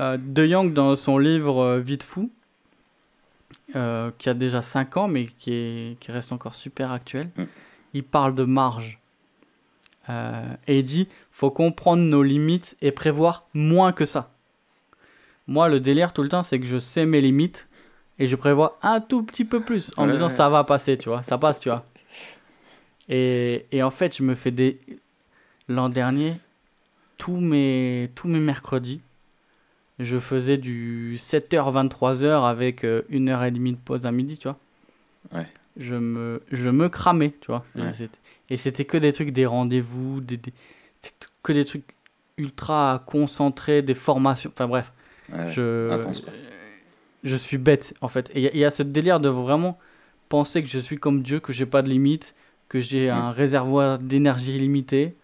Euh, 0.00 0.16
de 0.20 0.46
Young, 0.46 0.72
dans 0.72 0.96
son 0.96 1.18
livre 1.18 1.76
Vite 1.78 2.02
fou, 2.02 2.30
euh, 3.76 4.10
qui 4.18 4.28
a 4.28 4.34
déjà 4.34 4.62
5 4.62 4.96
ans, 4.96 5.08
mais 5.08 5.26
qui, 5.26 5.52
est, 5.52 6.00
qui 6.00 6.10
reste 6.10 6.32
encore 6.32 6.54
super 6.54 6.90
actuel, 6.90 7.30
Mm. 7.36 7.44
il 7.94 8.02
parle 8.04 8.34
de 8.34 8.44
marge. 8.44 8.98
Euh, 10.08 10.42
et 10.66 10.78
il 10.80 10.84
dit 10.84 11.06
faut 11.30 11.50
comprendre 11.50 12.02
nos 12.02 12.22
limites 12.22 12.76
et 12.80 12.90
prévoir 12.90 13.44
moins 13.54 13.92
que 13.92 14.04
ça. 14.06 14.32
Moi, 15.50 15.68
le 15.68 15.80
délire 15.80 16.12
tout 16.12 16.22
le 16.22 16.28
temps, 16.28 16.42
c'est 16.44 16.58
que 16.60 16.66
je 16.66 16.78
sais 16.78 17.04
mes 17.04 17.20
limites 17.20 17.68
et 18.20 18.26
je 18.28 18.36
prévois 18.36 18.78
un 18.82 19.00
tout 19.00 19.22
petit 19.24 19.44
peu 19.44 19.60
plus 19.60 19.92
en 19.96 20.06
me 20.06 20.12
disant 20.12 20.28
ça 20.28 20.48
va 20.48 20.62
passer, 20.64 20.96
tu 20.96 21.08
vois, 21.08 21.22
ça 21.24 21.38
passe, 21.38 21.58
tu 21.60 21.68
vois. 21.68 21.84
Et, 23.08 23.66
et 23.72 23.82
en 23.82 23.90
fait, 23.90 24.16
je 24.16 24.22
me 24.22 24.34
fais 24.34 24.50
des. 24.52 24.78
L'an 25.68 25.88
dernier, 25.88 26.34
tous 27.18 27.36
mes, 27.36 28.10
tous 28.14 28.28
mes 28.28 28.40
mercredis, 28.40 29.00
je 29.98 30.18
faisais 30.18 30.56
du 30.56 31.16
7h, 31.16 31.88
23h 31.88 32.48
avec 32.48 32.84
euh, 32.84 33.02
une 33.08 33.28
heure 33.28 33.44
et 33.44 33.50
demie 33.50 33.72
de 33.72 33.76
pause 33.78 34.04
à 34.06 34.12
midi, 34.12 34.36
tu 34.38 34.48
vois. 34.48 34.58
Ouais. 35.32 35.46
Je 35.76 35.94
me, 35.94 36.42
je 36.50 36.68
me 36.70 36.88
cramais, 36.88 37.34
tu 37.40 37.48
vois. 37.48 37.64
Et 37.76 37.80
Ouais. 37.82 37.92
c'était- 37.96 38.18
Et 38.50 38.56
c'était 38.56 38.84
que 38.84 38.96
des 38.96 39.12
trucs, 39.12 39.30
des 39.30 39.46
rendez-vous, 39.46 40.20
des, 40.20 40.36
des- 40.36 40.52
que 41.42 41.52
des 41.52 41.64
trucs 41.64 41.84
ultra 42.36 43.02
concentrés, 43.06 43.82
des 43.82 43.94
formations, 43.94 44.50
enfin 44.52 44.66
bref. 44.66 44.92
Ouais, 45.32 45.50
je, 45.52 45.90
intense, 45.92 46.22
je 47.22 47.36
suis 47.36 47.58
bête 47.58 47.94
en 48.00 48.08
fait. 48.08 48.30
Et 48.34 48.40
il 48.40 48.42
y 48.42 48.46
a- 48.48 48.50
il 48.54 48.58
y, 48.58 48.64
a 48.64 48.70
ce 48.70 48.82
délire 48.82 49.20
de 49.20 49.28
vraiment 49.28 49.78
penser 50.28 50.62
que 50.62 50.68
je 50.68 50.78
suis 50.78 50.98
comme 50.98 51.22
Dieu, 51.22 51.40
que 51.40 51.52
j'ai 51.52 51.66
pas 51.66 51.82
de 51.82 51.88
limite, 51.88 52.34
que 52.68 52.80
j'ai 52.80 53.08
Mm. 53.10 53.14
un 53.14 53.30
réservoir 53.32 53.98
d'énergie 53.98 54.56
illimité. 54.56 55.16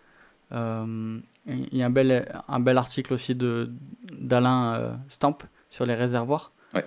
Euh, 0.53 1.19
Il 1.49 1.77
y 1.79 1.83
a 1.83 1.87
un 1.87 1.90
bel, 1.90 2.27
un 2.49 2.59
bel 2.61 2.77
article 2.77 3.12
aussi 3.14 3.37
d'Alain 3.37 4.75
euh, 4.75 4.95
Stamp 5.09 5.38
sur 5.69 5.87
les 5.87 5.95
réservoirs. 5.95 6.51
Ouais. 6.75 6.85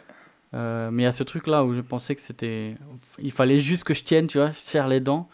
Euh, 0.54 0.90
mais 0.92 1.04
il 1.04 1.06
y 1.06 1.08
a 1.08 1.14
ce 1.14 1.24
truc 1.24 1.48
là 1.48 1.64
où 1.64 1.74
je 1.74 1.80
pensais 1.82 2.14
que 2.16 2.22
c'était. 2.22 2.76
Il 3.20 3.32
fallait 3.32 3.60
juste 3.60 3.86
que 3.86 3.94
je 3.94 4.04
tienne, 4.04 4.28
tu 4.28 4.38
vois, 4.38 4.50
je 4.52 4.58
serre 4.60 4.88
les 4.90 5.00
dents. 5.00 5.30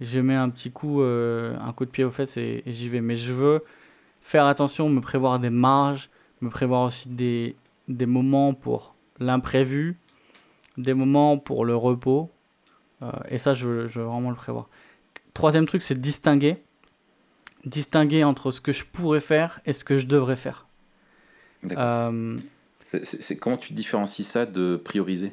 Je 0.00 0.18
mets 0.18 0.34
un 0.34 0.48
petit 0.48 0.70
coup, 0.70 1.02
un 1.02 1.72
coup 1.74 1.84
de 1.84 1.90
pied 1.90 2.04
aux 2.04 2.10
fesses 2.10 2.36
et, 2.38 2.62
et 2.64 2.72
j'y 2.72 2.88
vais. 2.88 3.00
Mais 3.02 3.16
je 3.16 3.32
veux 3.34 3.64
faire 4.22 4.46
attention, 4.46 4.88
me 4.88 5.00
prévoir 5.02 5.38
des 5.38 5.50
marges, 5.50 6.08
me 6.40 6.50
prévoir 6.50 6.82
aussi 6.82 7.08
des, 7.08 7.56
des 7.88 8.06
moments 8.06 8.54
pour 8.54 8.94
l'imprévu, 9.18 9.96
des 10.76 10.94
moments 10.94 11.38
pour 11.38 11.64
le 11.64 11.76
repos. 11.76 12.30
Euh, 13.02 13.10
et 13.28 13.38
ça, 13.38 13.54
je 13.54 13.66
veux, 13.66 13.88
je 13.88 14.00
veux 14.00 14.06
vraiment 14.06 14.30
le 14.30 14.36
prévoir. 14.36 14.68
Troisième 15.32 15.66
truc, 15.66 15.82
c'est 15.82 16.00
distinguer. 16.00 16.62
Distinguer 17.64 18.24
entre 18.24 18.50
ce 18.50 18.60
que 18.60 18.72
je 18.72 18.84
pourrais 18.84 19.20
faire 19.20 19.60
et 19.64 19.72
ce 19.72 19.84
que 19.84 19.98
je 19.98 20.06
devrais 20.06 20.36
faire. 20.36 20.66
D'accord. 21.62 21.84
Euh, 21.84 22.36
C'est- 23.02 23.36
comment 23.38 23.56
tu 23.56 23.72
différencies 23.72 24.22
ça 24.22 24.46
de 24.46 24.76
prioriser? 24.76 25.32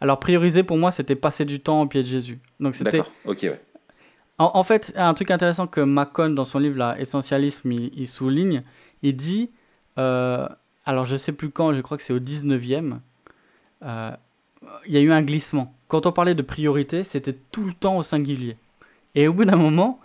Alors, 0.00 0.20
prioriser 0.20 0.62
pour 0.62 0.76
moi, 0.76 0.90
c'était 0.90 1.14
passer 1.14 1.44
du 1.44 1.60
temps 1.60 1.82
au 1.82 1.86
pied 1.86 2.02
de 2.02 2.06
Jésus. 2.06 2.38
Donc, 2.60 2.74
c'était. 2.74 2.98
D'accord, 2.98 3.12
ok, 3.24 3.38
ouais. 3.44 3.60
En, 4.38 4.50
en 4.54 4.62
fait, 4.62 4.92
un 4.96 5.14
truc 5.14 5.30
intéressant 5.30 5.66
que 5.66 5.80
Macon, 5.80 6.30
dans 6.30 6.44
son 6.44 6.58
livre, 6.58 6.76
là, 6.78 6.98
Essentialisme, 7.00 7.72
il, 7.72 7.90
il 7.98 8.06
souligne, 8.08 8.62
il 9.02 9.16
dit, 9.16 9.50
euh, 9.98 10.46
alors 10.84 11.06
je 11.06 11.16
sais 11.16 11.32
plus 11.32 11.50
quand, 11.50 11.72
je 11.72 11.80
crois 11.80 11.96
que 11.96 12.02
c'est 12.02 12.12
au 12.12 12.18
19e, 12.20 12.98
euh, 13.84 14.10
il 14.86 14.92
y 14.92 14.96
a 14.96 15.00
eu 15.00 15.10
un 15.12 15.22
glissement. 15.22 15.74
Quand 15.88 16.06
on 16.06 16.12
parlait 16.12 16.34
de 16.34 16.42
priorité, 16.42 17.04
c'était 17.04 17.36
tout 17.50 17.64
le 17.64 17.72
temps 17.72 17.96
au 17.96 18.02
singulier. 18.02 18.56
Et 19.14 19.28
au 19.28 19.32
bout 19.32 19.44
d'un 19.44 19.56
moment, 19.56 20.00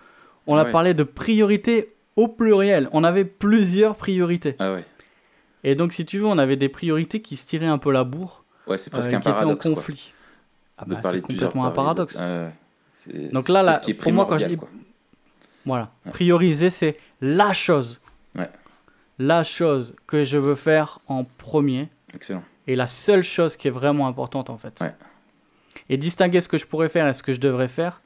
on 0.47 0.55
a 0.55 0.63
Ouais. 0.63 0.71
parlé 0.71 0.93
de 0.93 1.03
priorité 1.03 1.93
au 2.15 2.27
pluriel. 2.27 2.87
On 2.93 3.03
avait 3.03 3.25
plusieurs 3.25 3.95
priorités. 3.95 4.55
Ah 4.59 4.73
ouais. 4.73 4.85
Et 5.63 5.75
donc, 5.75 5.93
si 5.93 6.05
tu 6.05 6.19
veux, 6.19 6.25
on 6.25 6.37
avait 6.37 6.55
des 6.55 6.69
priorités 6.69 7.21
qui 7.21 7.35
se 7.35 7.45
tiraient 7.47 7.65
un 7.67 7.77
peu 7.77 7.91
la 7.91 8.03
bourre, 8.03 8.43
Ouais, 8.67 8.77
c'est 8.77 8.91
euh, 8.91 8.93
presque 8.93 9.09
qui 9.09 9.15
un 9.15 9.19
étaient 9.19 9.29
en 9.29 9.33
paradoxe. 9.33 9.65
quoi, 9.65 9.75
conflit. 9.75 10.13
Ah 10.77 10.85
bah, 10.87 10.99
c'est 11.03 11.21
complètement 11.21 11.65
un 11.65 11.71
paradoxe. 11.71 12.19
Ouais. 12.19 12.51
Donc 13.31 13.49
là, 13.49 13.81
ce 13.85 13.91
pour 13.91 14.11
moi, 14.13 14.25
quand 14.25 14.37
je 14.37 14.45
dis- 14.47 14.57
quoi. 14.57 14.69
Voilà. 15.65 15.91
Ouais. 16.05 16.11
Prioriser, 16.11 16.69
c'est 16.69 16.97
la 17.21 17.53
chose. 17.53 18.01
Ouais. 18.35 18.49
La 19.19 19.43
chose 19.43 19.95
que 20.07 20.23
je 20.23 20.37
veux 20.37 20.55
faire 20.55 20.99
en 21.07 21.23
premier 21.23 21.89
Excellent. 22.13 22.43
et 22.67 22.75
la 22.75 22.87
seule 22.87 23.21
chose 23.23 23.55
qui 23.55 23.67
est 23.67 23.71
vraiment 23.71 24.07
importante 24.07 24.49
en 24.49 24.57
fait. 24.57 24.79
Ouais. 24.81 24.93
Et 25.89 25.97
distinguer 25.97 26.41
ce 26.41 26.47
que 26.49 26.57
je 26.57 26.65
pourrais 26.65 26.89
faire 26.89 27.07
et 27.07 27.13
ce 27.13 27.21
que 27.21 27.33
je 27.33 27.39
devrais 27.39 27.67
faire. 27.67 28.01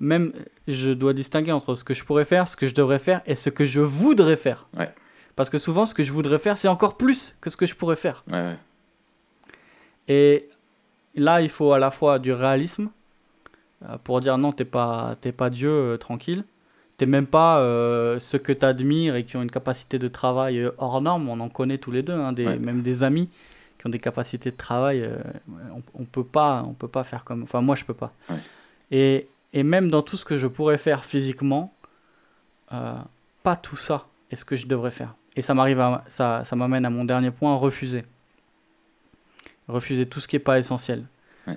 Même, 0.00 0.32
je 0.66 0.90
dois 0.90 1.12
distinguer 1.14 1.52
entre 1.52 1.74
ce 1.74 1.84
que 1.84 1.94
je 1.94 2.04
pourrais 2.04 2.24
faire, 2.24 2.46
ce 2.48 2.56
que 2.56 2.66
je 2.68 2.74
devrais 2.74 2.98
faire 2.98 3.20
et 3.26 3.34
ce 3.34 3.50
que 3.50 3.64
je 3.64 3.80
voudrais 3.80 4.36
faire. 4.36 4.68
Ouais. 4.76 4.90
Parce 5.36 5.50
que 5.50 5.58
souvent, 5.58 5.86
ce 5.86 5.94
que 5.94 6.02
je 6.02 6.12
voudrais 6.12 6.38
faire, 6.38 6.56
c'est 6.56 6.68
encore 6.68 6.96
plus 6.96 7.34
que 7.40 7.48
ce 7.50 7.56
que 7.56 7.66
je 7.66 7.74
pourrais 7.74 7.96
faire. 7.96 8.24
Ouais, 8.30 8.38
ouais. 8.38 8.56
Et 10.08 10.48
là, 11.14 11.40
il 11.42 11.48
faut 11.48 11.72
à 11.72 11.78
la 11.78 11.90
fois 11.90 12.18
du 12.18 12.32
réalisme 12.32 12.90
pour 14.04 14.20
dire 14.20 14.38
non, 14.38 14.52
t'es 14.52 14.64
pas, 14.64 15.16
t'es 15.20 15.32
pas 15.32 15.50
Dieu, 15.50 15.70
euh, 15.70 15.96
tranquille. 15.96 16.44
T'es 16.96 17.06
même 17.06 17.26
pas 17.26 17.60
euh, 17.60 18.18
ceux 18.18 18.38
que 18.38 18.52
t'admires 18.52 19.14
et 19.14 19.24
qui 19.24 19.36
ont 19.36 19.42
une 19.42 19.50
capacité 19.52 19.98
de 20.00 20.08
travail 20.08 20.58
euh, 20.58 20.70
hors 20.78 21.00
norme. 21.00 21.28
On 21.28 21.38
en 21.38 21.48
connaît 21.48 21.78
tous 21.78 21.92
les 21.92 22.02
deux, 22.02 22.12
hein, 22.14 22.32
des, 22.32 22.46
Ouais. 22.46 22.58
même 22.58 22.82
des 22.82 23.04
amis 23.04 23.28
qui 23.78 23.86
ont 23.86 23.90
des 23.90 24.00
capacités 24.00 24.50
de 24.50 24.56
travail. 24.56 25.02
euh, 25.02 25.16
on, 25.72 25.82
on 25.94 26.04
peut 26.04 26.24
pas, 26.24 26.64
on 26.66 26.72
peut 26.72 26.88
pas 26.88 27.04
faire 27.04 27.22
comme. 27.22 27.44
Enfin, 27.44 27.60
moi, 27.60 27.76
je 27.76 27.84
peux 27.84 27.94
pas. 27.94 28.12
Ouais. 28.28 28.36
Et, 28.90 29.28
et 29.52 29.62
même 29.62 29.90
dans 29.90 30.02
tout 30.02 30.16
ce 30.16 30.24
que 30.24 30.36
je 30.36 30.48
pourrais 30.48 30.76
faire 30.78 31.04
physiquement, 31.04 31.72
euh, 32.72 32.94
pas 33.44 33.54
tout 33.54 33.76
ça 33.76 34.06
est 34.32 34.36
ce 34.36 34.44
que 34.44 34.56
je 34.56 34.66
devrais 34.66 34.90
faire. 34.90 35.14
Et 35.36 35.42
ça 35.42 35.54
m'arrive, 35.54 35.78
à- 35.78 36.02
ça, 36.08 36.42
ça 36.44 36.56
m'amène 36.56 36.84
à 36.84 36.90
mon 36.90 37.04
dernier 37.04 37.30
point, 37.30 37.54
refuser. 37.54 38.04
Refuser 39.68 40.06
tout 40.06 40.18
ce 40.18 40.26
qui 40.26 40.34
n'est 40.34 40.40
pas 40.40 40.58
essentiel. 40.58 41.04
Ouais. 41.46 41.56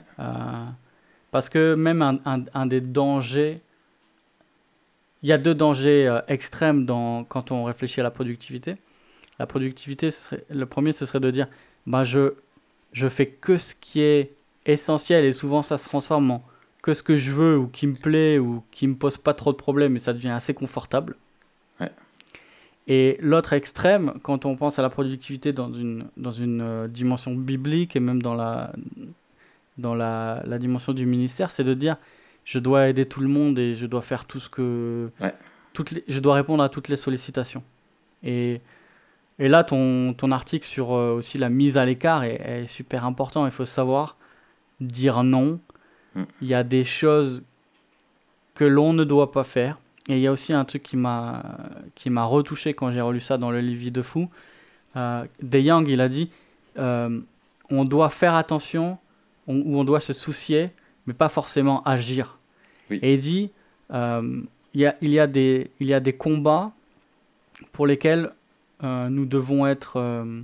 Parce 1.31 1.49
que 1.49 1.75
même 1.75 2.01
un, 2.01 2.19
un- 2.25 2.45
un 2.53 2.65
des 2.65 2.81
dangers, 2.81 3.57
il 5.23 5.29
y 5.29 5.31
a 5.31 5.37
deux 5.37 5.53
dangers 5.55 6.07
euh, 6.07 6.21
extrêmes 6.27 6.85
dans, 6.85 7.23
quand 7.23 7.51
on 7.51 7.63
réfléchit 7.63 7.99
à 8.01 8.03
la 8.03 8.11
productivité. 8.11 8.77
La 9.39 9.45
productivité, 9.47 10.11
serait- 10.11 10.45
le 10.49 10.65
premier, 10.65 10.91
ce 10.91 11.05
serait 11.05 11.19
de 11.19 11.31
dire, 11.31 11.47
bah, 11.87 12.03
je, 12.03 12.33
je 12.93 13.07
fais 13.09 13.27
que 13.27 13.57
ce 13.57 13.75
qui 13.75 14.01
est 14.01 14.33
essentiel 14.65 15.25
et 15.25 15.33
souvent 15.33 15.63
ça 15.63 15.77
se 15.77 15.87
transforme 15.87 16.31
en 16.31 16.43
que 16.83 16.93
ce 16.93 17.03
que 17.03 17.15
je 17.15 17.31
veux 17.31 17.57
ou 17.57 17.67
qui 17.67 17.87
me 17.87 17.95
plaît 17.95 18.39
ou 18.39 18.63
qui 18.71 18.87
me 18.87 18.95
pose 18.95 19.17
pas 19.17 19.33
trop 19.33 19.51
de 19.51 19.57
problèmes 19.57 19.95
et 19.95 19.99
ça 19.99 20.13
devient 20.13 20.29
assez 20.29 20.53
confortable. 20.53 21.15
Ouais. 21.79 21.91
Et 22.87 23.17
l'autre 23.21 23.53
extrême, 23.53 24.13
quand 24.23 24.45
on 24.45 24.55
pense 24.55 24.79
à 24.79 24.81
la 24.81 24.89
productivité 24.89 25.53
dans 25.53 25.71
une, 25.71 26.05
dans 26.17 26.31
une 26.31 26.61
euh, 26.61 26.87
dimension 26.87 27.33
biblique 27.35 27.95
et 27.95 27.99
même 27.99 28.21
dans 28.21 28.33
la, 28.33 28.73
dans 29.77 29.95
la, 29.95 30.41
la 30.45 30.57
dimension 30.59 30.93
du 30.93 31.05
ministère, 31.05 31.51
c'est 31.51 31.63
de 31.63 31.73
dire 31.73 31.97
je 32.45 32.59
dois 32.59 32.89
aider 32.89 33.05
tout 33.05 33.21
le 33.21 33.27
monde 33.27 33.57
et 33.59 33.75
je 33.75 33.85
dois 33.85 34.01
faire 34.01 34.25
tout 34.25 34.39
ce 34.39 34.49
que. 34.49 35.09
Ouais. 35.19 35.33
Toutes 35.73 35.91
les, 35.91 36.03
je 36.07 36.19
dois 36.19 36.35
répondre 36.35 36.63
à 36.63 36.69
toutes 36.69 36.89
les 36.89 36.97
sollicitations. 36.97 37.63
Et, 38.23 38.61
Et 39.39 39.47
là, 39.47 39.63
ton, 39.63 40.13
ton 40.13 40.31
article 40.31 40.67
sur 40.67 40.93
euh, 40.93 41.13
aussi 41.15 41.37
la 41.37 41.49
mise 41.49 41.77
à 41.77 41.85
l'écart 41.85 42.23
est, 42.23 42.41
est 42.45 42.67
super 42.67 43.05
important. 43.05 43.45
Il 43.45 43.51
faut 43.51 43.65
savoir 43.65 44.15
dire 44.79 45.23
non. 45.23 45.59
Mm. 46.15 46.23
Il 46.41 46.47
y 46.47 46.53
a 46.53 46.63
des 46.63 46.83
choses 46.83 47.43
que 48.53 48.65
l'on 48.65 48.93
ne 48.93 49.03
doit 49.03 49.31
pas 49.31 49.43
faire. 49.43 49.79
Et 50.09 50.15
il 50.17 50.21
y 50.21 50.27
a 50.27 50.31
aussi 50.31 50.51
un 50.53 50.65
truc 50.65 50.83
qui 50.83 50.97
m'a 50.97 51.43
qui 51.95 52.09
m'a 52.09 52.25
retouché 52.25 52.73
quand 52.73 52.91
j'ai 52.91 53.01
relu 53.01 53.19
ça 53.19 53.37
dans 53.37 53.51
le 53.51 53.61
livre 53.61 53.79
Vie 53.79 53.91
de 53.91 54.01
fou. 54.01 54.29
Euh, 54.95 55.25
De 55.41 55.59
Young, 55.59 55.87
il 55.87 56.01
a 56.01 56.09
dit 56.09 56.29
euh, 56.77 57.19
on 57.69 57.85
doit 57.85 58.09
faire 58.09 58.35
attention 58.35 58.97
on- 59.51 59.63
ou 59.65 59.79
on 59.79 59.83
doit 59.83 59.99
se 59.99 60.13
soucier, 60.13 60.69
mais 61.05 61.13
pas 61.13 61.29
forcément 61.29 61.83
agir. 61.83 62.37
Oui. 62.89 62.99
Et 63.01 63.13
il 63.15 63.21
dit 63.21 63.51
euh, 63.93 64.41
il, 64.73 64.81
y 64.81 64.85
a, 64.85 64.95
il, 65.01 65.09
y 65.11 65.19
a 65.19 65.27
des, 65.27 65.69
il 65.79 65.87
y 65.87 65.93
a 65.93 65.99
des 65.99 66.13
combats 66.13 66.71
pour 67.73 67.85
lesquels 67.87 68.31
euh, 68.83 69.09
nous 69.09 69.25
devons 69.25 69.67
être. 69.67 69.97
euh, 69.97 70.41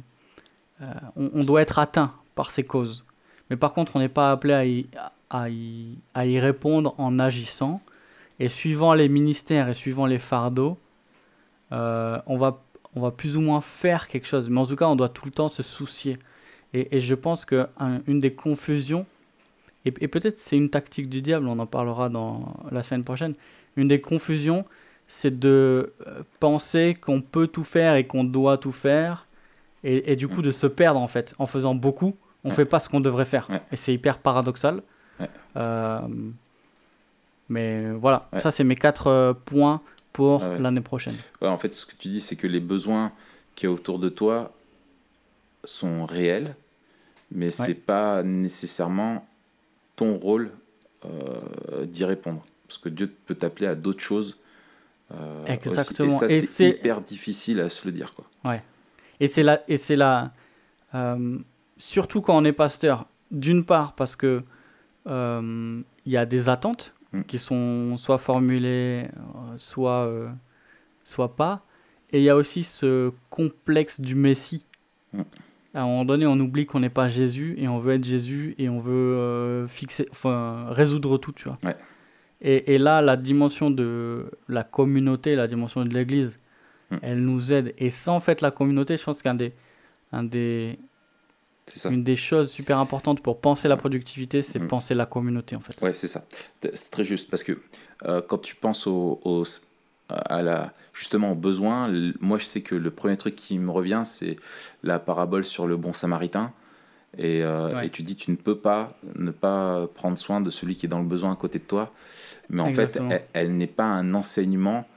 euh, 0.82 0.86
on, 1.16 1.30
on 1.34 1.44
doit 1.44 1.62
être 1.62 1.80
atteint 1.80 2.12
par 2.36 2.52
ces 2.52 2.64
causes. 2.64 3.04
Mais 3.50 3.56
par 3.58 3.74
contre, 3.74 3.96
on 3.96 4.00
n'est 4.00 4.10
pas 4.10 4.32
appelé 4.32 4.54
à 4.54 4.66
y, 4.66 4.86
à, 5.30 5.50
y, 5.50 5.98
à 6.14 6.26
y 6.26 6.40
répondre 6.40 6.94
en 6.98 7.18
agissant. 7.20 7.82
Et 8.40 8.50
suivant 8.50 8.94
les 8.94 9.10
ministères 9.10 9.68
et 9.70 9.74
suivant 9.74 10.06
les 10.06 10.20
fardeaux, 10.20 10.78
on, 11.72 12.38
va, 12.38 12.62
on 12.96 13.02
va 13.02 13.10
plus 13.12 13.36
ou 13.36 13.42
moins 13.42 13.62
faire 13.62 14.08
quelque 14.08 14.28
chose. 14.28 14.50
Mais 14.50 14.60
en 14.60 14.66
tout 14.68 14.76
cas, 14.76 14.86
on 14.86 14.96
doit 14.96 15.10
tout 15.10 15.26
le 15.26 15.32
temps 15.32 15.50
se 15.50 15.64
soucier. 15.64 16.20
Et, 16.74 16.98
et 16.98 17.00
je 17.00 17.16
pense 17.16 17.46
qu'une 17.46 18.20
des 18.20 18.34
confusions, 18.34 19.06
et, 19.86 19.94
et 20.02 20.08
peut-être 20.08 20.38
c'est 20.38 20.58
une 20.58 20.70
tactique 20.70 21.10
du 21.10 21.22
diable, 21.22 21.48
on 21.48 21.58
en 21.60 21.66
parlera 21.66 22.10
dans 22.10 22.54
la 22.72 22.84
semaine 22.84 23.04
prochaine, 23.04 23.34
une 23.76 23.88
des 23.88 24.02
confusions, 24.02 24.66
c'est 25.08 25.40
de 25.40 25.94
euh, 26.06 26.22
penser 26.40 26.98
qu'on 27.00 27.22
peut 27.22 27.48
tout 27.48 27.64
faire 27.64 27.96
et 27.96 28.06
qu'on 28.06 28.24
doit 28.26 28.58
tout 28.58 28.74
faire, 28.74 29.26
et, 29.84 30.12
et 30.12 30.16
du 30.18 30.28
coup 30.28 30.42
de 30.42 30.52
se 30.52 30.68
perdre 30.68 31.00
en 31.00 31.08
fait. 31.08 31.34
En 31.40 31.46
faisant 31.46 31.76
beaucoup, 31.76 32.16
on 32.44 32.50
Ouais. 32.50 32.56
fait 32.56 32.66
pas 32.66 32.80
ce 32.80 32.90
qu'on 32.90 33.00
devrait 33.00 33.26
faire. 33.26 33.50
Ouais. 33.50 33.62
Et 33.72 33.76
c'est 33.78 33.94
hyper 33.94 34.18
paradoxal. 34.20 34.82
Ouais. 35.20 35.30
Euh, 35.56 36.00
mais 37.50 37.92
voilà, 37.92 38.30
ça 38.40 38.52
c'est 38.52 38.64
mes 38.64 38.76
quatre 38.76 39.08
euh, 39.08 39.34
points 39.34 39.82
pour 40.12 40.44
l'année 40.44 40.82
prochaine. 40.82 41.16
En 41.42 41.58
fait, 41.58 41.74
ce 41.74 41.86
que 41.86 41.96
tu 41.96 42.08
dis, 42.10 42.20
c'est 42.20 42.36
que 42.36 42.48
les 42.48 42.60
besoins 42.60 43.12
qu'il 43.56 43.70
y 43.70 43.72
a 43.72 43.74
autour 43.74 44.00
de 44.00 44.10
toi 44.10 44.52
sont 45.68 46.06
réels, 46.06 46.56
mais 47.32 47.52
c'est 47.52 47.74
pas 47.74 48.24
nécessairement 48.24 49.28
ton 49.96 50.18
rôle 50.18 50.52
euh, 51.06 51.86
d'y 51.86 52.06
répondre. 52.06 52.44
Parce 52.68 52.78
que 52.78 52.90
Dieu 52.90 53.14
peut 53.26 53.36
t'appeler 53.36 53.68
à 53.68 53.76
d'autres 53.76 54.02
choses. 54.02 54.38
euh, 55.12 55.44
aussi. 55.44 55.52
Exactement. 55.54 56.08
Et 56.08 56.10
ça, 56.10 56.30
c'est 56.30 56.70
hyper 56.70 57.02
difficile 57.02 57.60
à 57.62 57.70
se 57.70 57.88
le 57.88 57.92
dire. 57.92 58.14
Quoi. 58.14 58.26
Et 59.20 59.28
c'est 59.28 59.44
là, 59.44 59.64
et 59.68 59.78
c'est 59.78 59.96
là, 59.96 60.32
euh, 60.94 61.40
surtout 61.78 62.22
quand 62.22 62.38
on 62.38 62.46
est 62.46 62.54
pasteur, 62.54 63.08
d'une 63.32 63.66
part 63.66 63.94
parce 63.96 64.16
que 64.16 64.44
il 65.10 66.12
y 66.12 66.18
a 66.18 66.26
des 66.26 66.50
attentes 66.50 66.94
Mm. 67.14 67.24
qui 67.24 67.40
sont 67.40 67.98
soit 67.98 68.18
formulées, 68.18 69.08
soit, 69.58 70.12
soit 71.04 71.36
pas, 71.36 71.64
et 72.12 72.20
il 72.20 72.24
y 72.24 72.30
a 72.30 72.36
aussi 72.36 72.64
ce 72.64 73.12
complexe 73.30 74.02
du 74.02 74.16
Messie. 74.16 74.66
Mm. 75.14 75.22
À 75.78 75.82
un 75.82 75.86
moment 75.86 76.06
donné, 76.06 76.26
on 76.26 76.40
oublie 76.40 76.66
qu'on 76.66 76.80
n'est 76.80 76.90
pas 76.90 77.08
Jésus 77.08 77.54
et 77.58 77.68
on 77.68 77.78
veut 77.78 77.94
être 77.94 78.04
Jésus 78.04 78.56
et 78.58 78.68
on 78.68 78.80
veut 78.80 78.92
euh, 79.16 79.68
fixer, 79.68 80.08
enfin, 80.12 80.66
résoudre 80.70 81.18
tout, 81.18 81.32
tu 81.34 81.44
vois. 81.48 81.60
Ouais. 81.64 81.76
Et, 82.42 82.74
et 82.74 82.78
là, 82.80 83.02
la 83.02 83.16
dimension 83.16 83.70
de 83.70 84.30
la 84.48 84.64
communauté, 84.64 85.36
la 85.36 85.48
dimension 85.48 85.84
de 85.86 85.94
l'Église, 85.94 86.40
Mm. 86.90 86.96
elle 87.02 87.20
nous 87.22 87.52
aide. 87.52 87.74
Et 87.78 87.90
sans 87.90 88.16
en 88.16 88.20
fait 88.22 88.40
la 88.42 88.50
communauté, 88.50 88.96
je 88.98 89.04
pense 89.04 89.22
qu'un 89.22 89.36
des, 89.36 89.52
un 90.14 90.24
des, 90.24 90.80
une 91.92 92.02
des 92.02 92.16
choses 92.16 92.50
super 92.50 92.80
importantes 92.80 93.22
pour 93.22 93.42
penser 93.42 93.68
la 93.68 93.76
productivité, 93.76 94.42
c'est 94.42 94.58
Mm. 94.60 94.68
penser 94.68 94.94
la 94.96 95.06
communauté 95.06 95.56
en 95.58 95.60
fait. 95.60 95.80
Ouais, 95.82 95.92
c'est 95.92 96.08
ça. 96.08 96.24
C'est 96.62 96.90
très 96.90 97.04
juste 97.04 97.30
parce 97.30 97.44
que 97.44 97.60
euh, 98.06 98.22
quand 98.26 98.38
tu 98.38 98.56
penses 98.56 98.88
au, 98.88 99.20
au- 99.26 99.44
à 100.10 100.42
la, 100.42 100.72
justement 100.94 101.32
aux 101.32 101.36
besoins, 101.36 101.92
moi 102.20 102.38
je 102.38 102.46
sais 102.46 102.62
que 102.62 102.76
le 102.76 102.92
premier 102.92 103.18
truc 103.18 103.36
qui 103.36 103.60
me 103.60 103.72
revient, 103.72 104.04
c'est 104.06 104.38
la 104.84 105.00
parabole 105.00 105.44
sur 105.44 105.68
le 105.68 105.76
bon 105.78 105.94
samaritain. 105.94 106.52
Et, 107.18 107.42
euh, 107.42 107.70
Ouais. 107.72 107.88
et 107.88 107.90
tu 107.90 108.04
dis, 108.04 108.16
tu 108.16 108.32
ne 108.32 108.36
peux 108.36 108.58
pas 108.58 108.98
ne 109.16 109.32
pas 109.32 109.88
prendre 109.96 110.18
soin 110.18 110.40
de 110.42 110.52
celui 110.52 110.76
qui 110.76 110.86
est 110.86 110.90
dans 110.90 111.00
le 111.00 111.06
besoin 111.06 111.32
à 111.32 111.36
côté 111.36 111.58
de 111.58 111.64
toi. 111.64 111.92
Mais 112.50 112.62
en 112.62 112.68
Exactement. 112.68 113.10
fait, 113.10 113.28
elle, 113.34 113.48
elle 113.48 113.58
n'est 113.58 113.66
pas 113.68 113.86
un 113.86 114.14
enseignement 114.14 114.88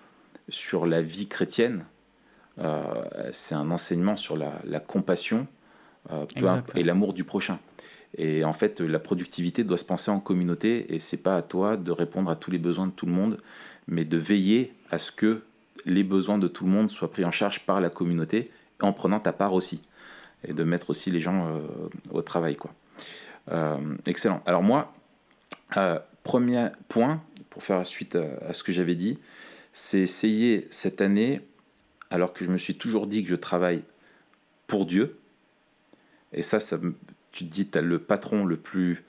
sur 0.49 0.87
la 0.87 1.03
vie 1.03 1.29
chrétienne. 1.29 1.85
Euh, 2.59 2.83
c'est 3.33 3.55
un 3.55 3.71
enseignement 3.71 4.17
sur 4.17 4.37
la, 4.37 4.53
la 4.65 4.81
compassion 4.81 5.47
euh, 6.13 6.27
peu 6.37 6.79
et 6.79 6.83
l'amour 6.83 7.15
du 7.15 7.25
prochain. 7.25 7.59
Et 8.19 8.45
en 8.45 8.53
fait, 8.53 8.81
la 8.81 8.99
productivité 8.99 9.65
doit 9.65 9.79
se 9.79 9.85
penser 9.85 10.11
en 10.11 10.21
communauté 10.21 10.93
et 10.95 10.99
c'est 10.99 11.17
pas 11.17 11.37
à 11.37 11.43
toi 11.43 11.77
de 11.77 11.93
répondre 11.93 12.31
à 12.31 12.37
tous 12.37 12.51
les 12.51 12.59
besoins 12.59 12.87
de 12.87 12.93
tout 12.93 13.07
le 13.07 13.13
monde, 13.13 13.39
mais 13.87 14.05
de 14.05 14.17
veiller 14.19 14.73
à 14.91 14.99
ce 14.99 15.13
que 15.13 15.43
les 15.85 16.03
besoins 16.03 16.39
de 16.39 16.49
tout 16.49 16.65
le 16.65 16.71
monde 16.71 16.91
soient 16.91 17.11
pris 17.11 17.25
en 17.25 17.31
charge 17.31 17.65
par 17.67 17.81
la 17.81 17.89
communauté 17.89 18.51
en 18.81 18.93
prenant 18.93 19.21
ta 19.21 19.33
part 19.33 19.55
aussi 19.55 19.83
et 20.47 20.53
de 20.53 20.65
mettre 20.65 20.91
aussi 20.91 21.11
les 21.11 21.21
gens 21.21 21.49
euh, 21.49 21.61
au 22.11 22.23
travail. 22.23 22.57
Quoi. 22.57 22.73
Euh, 23.53 23.79
excellent. 24.07 24.43
Alors 24.47 24.63
moi, 24.63 24.93
euh, 25.77 25.99
premier 26.23 26.69
point, 26.89 27.23
pour 27.51 27.63
faire 27.63 27.85
suite 27.87 28.17
à, 28.17 28.49
à 28.49 28.53
ce 28.53 28.63
que 28.63 28.73
j'avais 28.73 28.95
dit, 28.95 29.19
c'est 29.73 30.01
essayer 30.01 30.67
cette 30.71 31.01
année, 31.01 31.41
alors 32.11 32.33
que 32.33 32.45
je 32.45 32.51
me 32.51 32.57
suis 32.57 32.75
toujours 32.75 33.07
dit 33.07 33.23
que 33.23 33.29
je 33.29 33.37
travaille 33.37 33.83
pour 34.67 34.87
Dieu, 34.87 35.19
et 36.33 36.43
ça, 36.43 36.61
ça 36.61 36.79
tu 37.33 37.45
te 37.45 37.51
dis, 37.51 37.69
tu 37.69 37.79
as 37.79 37.81
le 37.83 37.99
patron 37.99 38.45
le 38.45 38.57
plus 38.57 39.03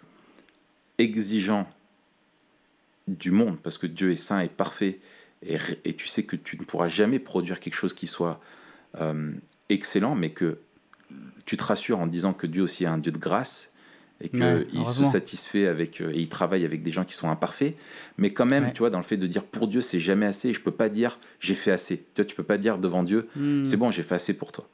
exigeant 0.98 1.68
du 3.08 3.32
monde, 3.32 3.58
parce 3.62 3.78
que 3.78 3.88
Dieu 3.88 4.12
est 4.12 4.16
saint 4.18 4.40
et 4.42 4.48
parfait, 4.50 5.00
et, 5.46 5.58
et 5.86 5.94
tu 5.96 6.08
sais 6.08 6.24
que 6.24 6.36
tu 6.36 6.58
ne 6.58 6.64
pourras 6.64 6.88
jamais 6.88 7.20
produire 7.20 7.60
quelque 7.60 7.74
chose 7.76 7.94
qui 7.94 8.08
soit 8.08 8.40
euh, 9.00 9.32
excellent, 9.70 10.16
mais 10.16 10.30
que 10.32 10.60
tu 11.46 11.58
te 11.58 11.64
rassures 11.64 12.00
en 12.00 12.08
disant 12.08 12.34
que 12.34 12.48
Dieu 12.48 12.62
aussi 12.62 12.84
est 12.84 12.88
un 12.88 12.98
Dieu 13.00 13.12
de 13.12 13.18
grâce, 13.18 13.74
et 14.24 14.30
qu'il 14.30 14.44
Ouais, 14.44 14.86
se 14.86 15.04
satisfait 15.04 15.66
avec, 15.66 16.00
euh, 16.00 16.12
et 16.14 16.20
il 16.20 16.30
travaille 16.30 16.64
avec 16.64 16.84
des 16.84 16.92
gens 16.92 17.04
qui 17.06 17.16
sont 17.16 17.30
imparfaits, 17.32 17.76
mais 18.20 18.32
quand 18.32 18.46
même, 18.46 18.66
Ouais. 18.66 18.74
tu 18.74 18.80
vois, 18.80 18.92
dans 18.92 19.00
le 19.00 19.04
fait 19.04 19.18
de 19.18 19.26
dire 19.26 19.44
pour 19.44 19.68
Dieu, 19.68 19.82
c'est 19.82 20.00
jamais 20.00 20.28
assez, 20.28 20.50
et 20.50 20.54
je 20.54 20.62
peux 20.62 20.70
pas 20.72 20.90
dire 20.90 21.18
j'ai 21.40 21.56
fait 21.56 21.72
assez. 21.72 21.98
Tu 21.98 22.04
vois, 22.18 22.26
tu 22.26 22.36
peux 22.36 22.44
pas 22.44 22.60
dire 22.60 22.78
devant 22.78 23.02
Dieu, 23.02 23.28
Hmm. 23.36 23.66
c'est 23.66 23.78
bon, 23.78 23.90
j'ai 23.90 24.04
fait 24.04 24.14
assez 24.16 24.36
pour 24.36 24.52
toi. 24.52 24.70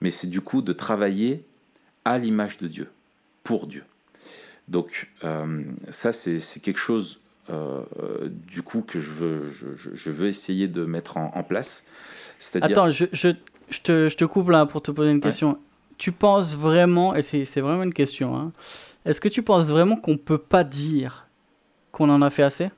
Mais 0.00 0.10
c'est 0.10 0.28
du 0.28 0.40
coup 0.40 0.62
de 0.62 0.72
travailler 0.72 1.44
à 2.04 2.18
l'image 2.18 2.58
de 2.58 2.68
Dieu, 2.68 2.90
pour 3.42 3.66
Dieu. 3.66 3.84
Donc 4.68 5.10
euh, 5.24 5.62
ça, 5.90 6.12
c'est 6.12 6.38
quelque 6.62 6.78
chose 6.78 7.20
euh, 7.50 7.82
euh, 8.02 8.28
du 8.30 8.62
coup 8.62 8.80
que 8.82 9.00
je 9.00 9.10
veux, 9.10 9.50
je, 9.50 9.66
je- 9.76 9.94
je 9.94 10.10
veux 10.10 10.28
essayer 10.28 10.66
de 10.68 10.84
mettre 10.86 11.18
en, 11.18 11.32
en 11.34 11.42
place. 11.42 11.84
Attends, 12.72 12.90
je, 12.90 13.04
te, 13.04 14.08
je 14.08 14.16
te 14.16 14.24
coupe 14.24 14.48
là 14.48 14.64
pour 14.64 14.80
te 14.82 14.90
poser 14.90 15.10
une 15.10 15.20
question. 15.20 15.58
Tu 15.98 16.10
penses 16.12 16.56
vraiment, 16.56 17.14
et 17.14 17.22
c'est 17.22 17.44
c'est 17.44 17.60
vraiment 17.60 17.82
une 17.82 17.92
question, 17.94 18.36
hein, 18.36 18.52
est-ce 19.04 19.20
que 19.20 19.28
tu 19.28 19.42
penses 19.42 19.66
vraiment 19.66 19.96
qu'on 19.96 20.16
peut 20.16 20.38
pas 20.38 20.64
dire 20.64 21.28
qu'on 21.92 22.08
en 22.10 22.20
a 22.22 22.30
fait 22.30 22.42
assez? 22.42 22.70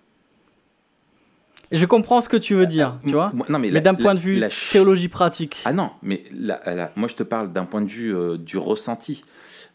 Je 1.72 1.84
comprends 1.86 2.20
ce 2.20 2.28
que 2.28 2.36
tu 2.36 2.54
veux 2.54 2.66
dire, 2.66 2.98
tu 3.04 3.10
vois 3.10 3.32
non, 3.48 3.58
mais, 3.58 3.70
d'un 3.80 3.94
point 3.94 4.14
de 4.14 4.20
vue 4.20 4.38
la 4.38 4.50
ch- 4.50 4.70
théologie 4.72 5.08
pratique. 5.08 5.62
Ah 5.64 5.72
non, 5.72 5.90
mais 6.02 6.22
la- 6.32 6.60
la- 6.74 6.92
moi 6.96 7.08
je 7.08 7.14
te 7.16 7.22
parle 7.22 7.52
d'un 7.52 7.64
point 7.64 7.80
de 7.82 7.88
vue 7.88 8.14
euh, 8.14 8.36
du 8.38 8.56
ressenti 8.56 9.24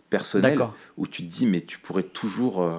personnel 0.10 0.60
où 0.98 1.08
tu 1.08 1.24
te 1.24 1.28
dis 1.30 1.46
mais 1.46 1.62
tu 1.62 1.80
pourrais 1.80 2.04
toujours 2.04 2.62
euh, 2.62 2.78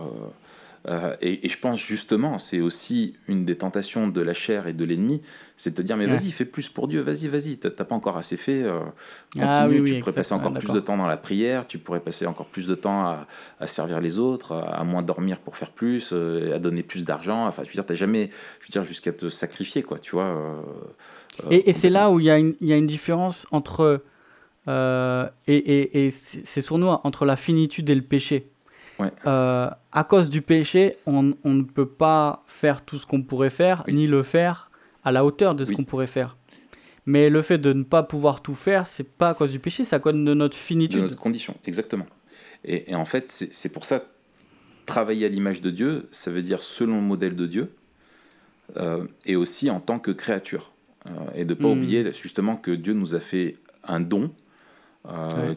euh, 0.88 1.14
et, 1.20 1.46
et 1.46 1.48
je 1.48 1.58
pense 1.58 1.80
justement 1.80 2.38
c'est 2.38 2.60
aussi 2.60 3.14
une 3.28 3.44
des 3.44 3.56
tentations 3.56 4.08
de 4.08 4.20
la 4.20 4.34
chair 4.34 4.66
et 4.66 4.72
de 4.72 4.84
l'ennemi 4.84 5.22
c'est 5.56 5.70
de 5.70 5.76
te 5.76 5.82
dire 5.82 5.96
mais 5.96 6.06
Ouais. 6.06 6.16
vas-y 6.16 6.32
fais 6.32 6.44
plus 6.44 6.68
pour 6.68 6.88
Dieu 6.88 7.00
vas-y 7.02 7.28
vas-y 7.28 7.56
t'as 7.58 7.70
pas 7.70 7.94
encore 7.94 8.16
assez 8.16 8.36
fait 8.36 8.62
euh, 8.64 8.80
continue 9.32 9.48
Ah 9.48 9.68
oui, 9.68 9.78
oui, 9.80 9.90
tu 9.94 9.94
pourrais 10.00 10.12
passer 10.12 10.34
encore 10.34 10.52
plus 10.54 10.72
de 10.72 10.80
temps 10.80 10.96
dans 10.96 11.06
la 11.06 11.16
prière 11.16 11.66
tu 11.68 11.78
pourrais 11.78 12.00
passer 12.00 12.26
encore 12.26 12.46
plus 12.46 12.66
de 12.66 12.74
temps 12.74 13.04
à, 13.04 13.26
à 13.60 13.66
servir 13.68 14.00
les 14.00 14.18
autres 14.18 14.52
à, 14.56 14.80
à 14.80 14.84
moins 14.84 15.02
dormir 15.02 15.38
pour 15.38 15.56
faire 15.56 15.70
plus 15.70 16.10
euh, 16.12 16.56
à 16.56 16.58
donner 16.58 16.82
plus 16.82 17.04
d'argent 17.04 17.46
enfin 17.46 17.62
je 17.62 17.68
veux 17.68 17.74
dire 17.74 17.86
t'as 17.86 17.94
jamais 17.94 18.30
je 18.60 18.66
veux 18.66 18.72
dire 18.72 18.84
jusqu'à 18.84 19.12
te 19.12 19.28
sacrifier 19.28 19.82
quoi 19.84 19.98
tu 20.00 20.12
vois 20.16 20.64
Et, 21.50 21.70
et 21.70 21.72
c'est 21.72 21.90
là 21.90 22.10
où 22.10 22.20
il 22.20 22.26
y, 22.26 22.30
a 22.30 22.38
une- 22.38 22.54
il 22.60 22.68
y 22.68 22.72
a 22.72 22.76
une 22.76 22.86
différence 22.86 23.46
entre. 23.52 24.02
et 24.68 25.56
et, 25.56 26.04
et 26.06 26.10
c'est 26.10 26.60
sournois, 26.60 27.00
entre 27.04 27.24
la 27.24 27.36
finitude 27.36 27.88
et 27.90 27.94
le 27.94 28.02
péché. 28.02 28.48
Ouais. 29.02 29.12
Euh, 29.26 29.68
à 29.92 30.04
cause 30.04 30.30
du 30.30 30.42
péché, 30.42 30.96
on, 31.06 31.32
on 31.44 31.54
ne 31.54 31.62
peut 31.62 31.88
pas 31.88 32.42
faire 32.46 32.84
tout 32.84 32.98
ce 32.98 33.06
qu'on 33.06 33.22
pourrait 33.22 33.50
faire, 33.50 33.84
Oui. 33.86 33.94
ni 33.94 34.06
le 34.06 34.22
faire 34.22 34.70
à 35.04 35.12
la 35.12 35.24
hauteur 35.24 35.54
de 35.54 35.64
ce 35.64 35.70
Oui. 35.70 35.76
qu'on 35.76 35.84
pourrait 35.84 36.06
faire. 36.06 36.36
Mais 37.06 37.30
le 37.30 37.42
fait 37.42 37.58
de 37.58 37.72
ne 37.72 37.82
pas 37.82 38.02
pouvoir 38.04 38.42
tout 38.42 38.54
faire, 38.54 38.86
c'est 38.86 39.08
pas 39.08 39.30
à 39.30 39.34
cause 39.34 39.50
du 39.52 39.58
péché, 39.58 39.84
c'est 39.84 39.96
à 39.96 39.98
cause 39.98 40.12
de 40.14 40.18
notre 40.34 40.54
de 40.56 40.60
finitude. 40.62 41.00
notre 41.02 41.16
condition, 41.16 41.54
exactement. 41.66 42.06
Et, 42.64 42.92
et 42.92 42.94
en 42.94 43.04
fait, 43.04 43.30
c'est 43.50 43.68
pour 43.72 43.84
ça, 43.84 44.04
travailler 44.86 45.26
à 45.26 45.28
l'image 45.28 45.60
de 45.62 45.70
Dieu, 45.70 46.06
ça 46.12 46.30
veut 46.30 46.42
dire 46.42 46.62
selon 46.62 46.96
le 46.96 47.02
modèle 47.02 47.34
de 47.34 47.46
Dieu, 47.46 47.72
euh, 48.76 49.04
et 49.26 49.36
aussi 49.36 49.68
en 49.70 49.80
tant 49.80 49.98
que 49.98 50.10
créature. 50.12 50.70
Euh, 51.06 51.10
et 51.34 51.44
de 51.44 51.54
ne 51.54 51.58
pas 51.58 51.66
Mm. 51.68 51.72
oublier 51.72 52.12
justement 52.12 52.54
que 52.56 52.70
Dieu 52.70 52.92
nous 52.94 53.14
a 53.16 53.20
fait 53.20 53.56
un 53.84 53.98
don, 53.98 54.30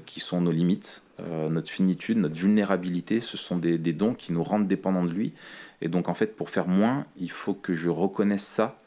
qui 0.06 0.20
sont 0.20 0.42
nos 0.42 0.52
limites, 0.52 1.04
notre 1.20 1.70
finitude, 1.70 2.18
notre 2.18 2.36
vulnérabilité. 2.36 3.20
Ce 3.20 3.38
sont 3.38 3.58
des, 3.58 3.78
des, 3.78 3.94
dons 3.94 4.14
qui 4.14 4.34
nous 4.34 4.44
rendent 4.44 4.68
dépendants 4.68 5.06
de 5.06 5.12
lui. 5.12 5.34
Et 5.82 5.88
donc, 5.88 6.10
en 6.10 6.14
fait, 6.14 6.36
pour 6.36 6.50
faire 6.50 6.68
moins, 6.68 7.06
il 7.18 7.30
faut 7.30 7.54
que 7.54 7.74
je 7.74 7.90
reconnaisse 7.90 8.44
ça 8.44 8.78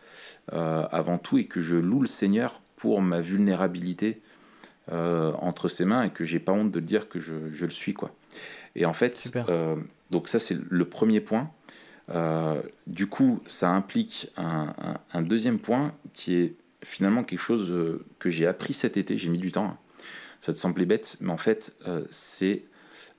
avant 0.50 1.18
tout 1.18 1.38
et 1.38 1.46
que 1.46 1.61
je 1.61 1.76
loue 1.76 2.00
le 2.00 2.09
Seigneur 2.09 2.61
pour 2.76 3.00
ma 3.02 3.20
vulnérabilité 3.20 4.20
entre 4.90 5.68
ses 5.68 5.84
mains 5.84 6.02
et 6.02 6.11
que 6.11 6.24
j'ai 6.24 6.40
pas 6.40 6.52
honte 6.52 6.72
de 6.72 6.80
dire 6.80 7.09
que 7.09 7.20
je, 7.20 7.34
je 7.52 7.64
le 7.64 7.70
suis. 7.70 7.94
quoi. 7.94 8.11
Et 8.74 8.84
en 8.84 8.92
fait, 8.92 9.32
donc 10.11 10.28
ça 10.28 10.38
c'est 10.38 10.59
le 10.68 10.84
premier 10.88 11.20
point. 11.20 11.50
Euh, 12.11 12.61
du 12.86 13.06
coup, 13.06 13.40
ça 13.46 13.70
implique 13.70 14.32
un, 14.36 15.22
deuxième 15.22 15.59
point 15.59 15.92
qui 16.14 16.34
est 16.34 16.54
finalement 16.82 17.24
quelque 17.24 17.40
chose 17.40 17.70
euh, 17.70 18.04
que 18.18 18.30
j'ai 18.30 18.46
appris 18.46 18.72
cet 18.72 18.96
été. 18.96 19.16
J'ai 19.16 19.28
mis 19.28 19.38
du 19.38 19.52
temps. 19.52 19.76
Ça 20.41 20.53
te 20.53 20.59
semblait 20.59 20.86
bête, 20.86 21.16
mais 21.20 21.30
en 21.32 21.39
fait, 21.39 21.76
euh, 21.86 22.05
c'est 22.11 22.64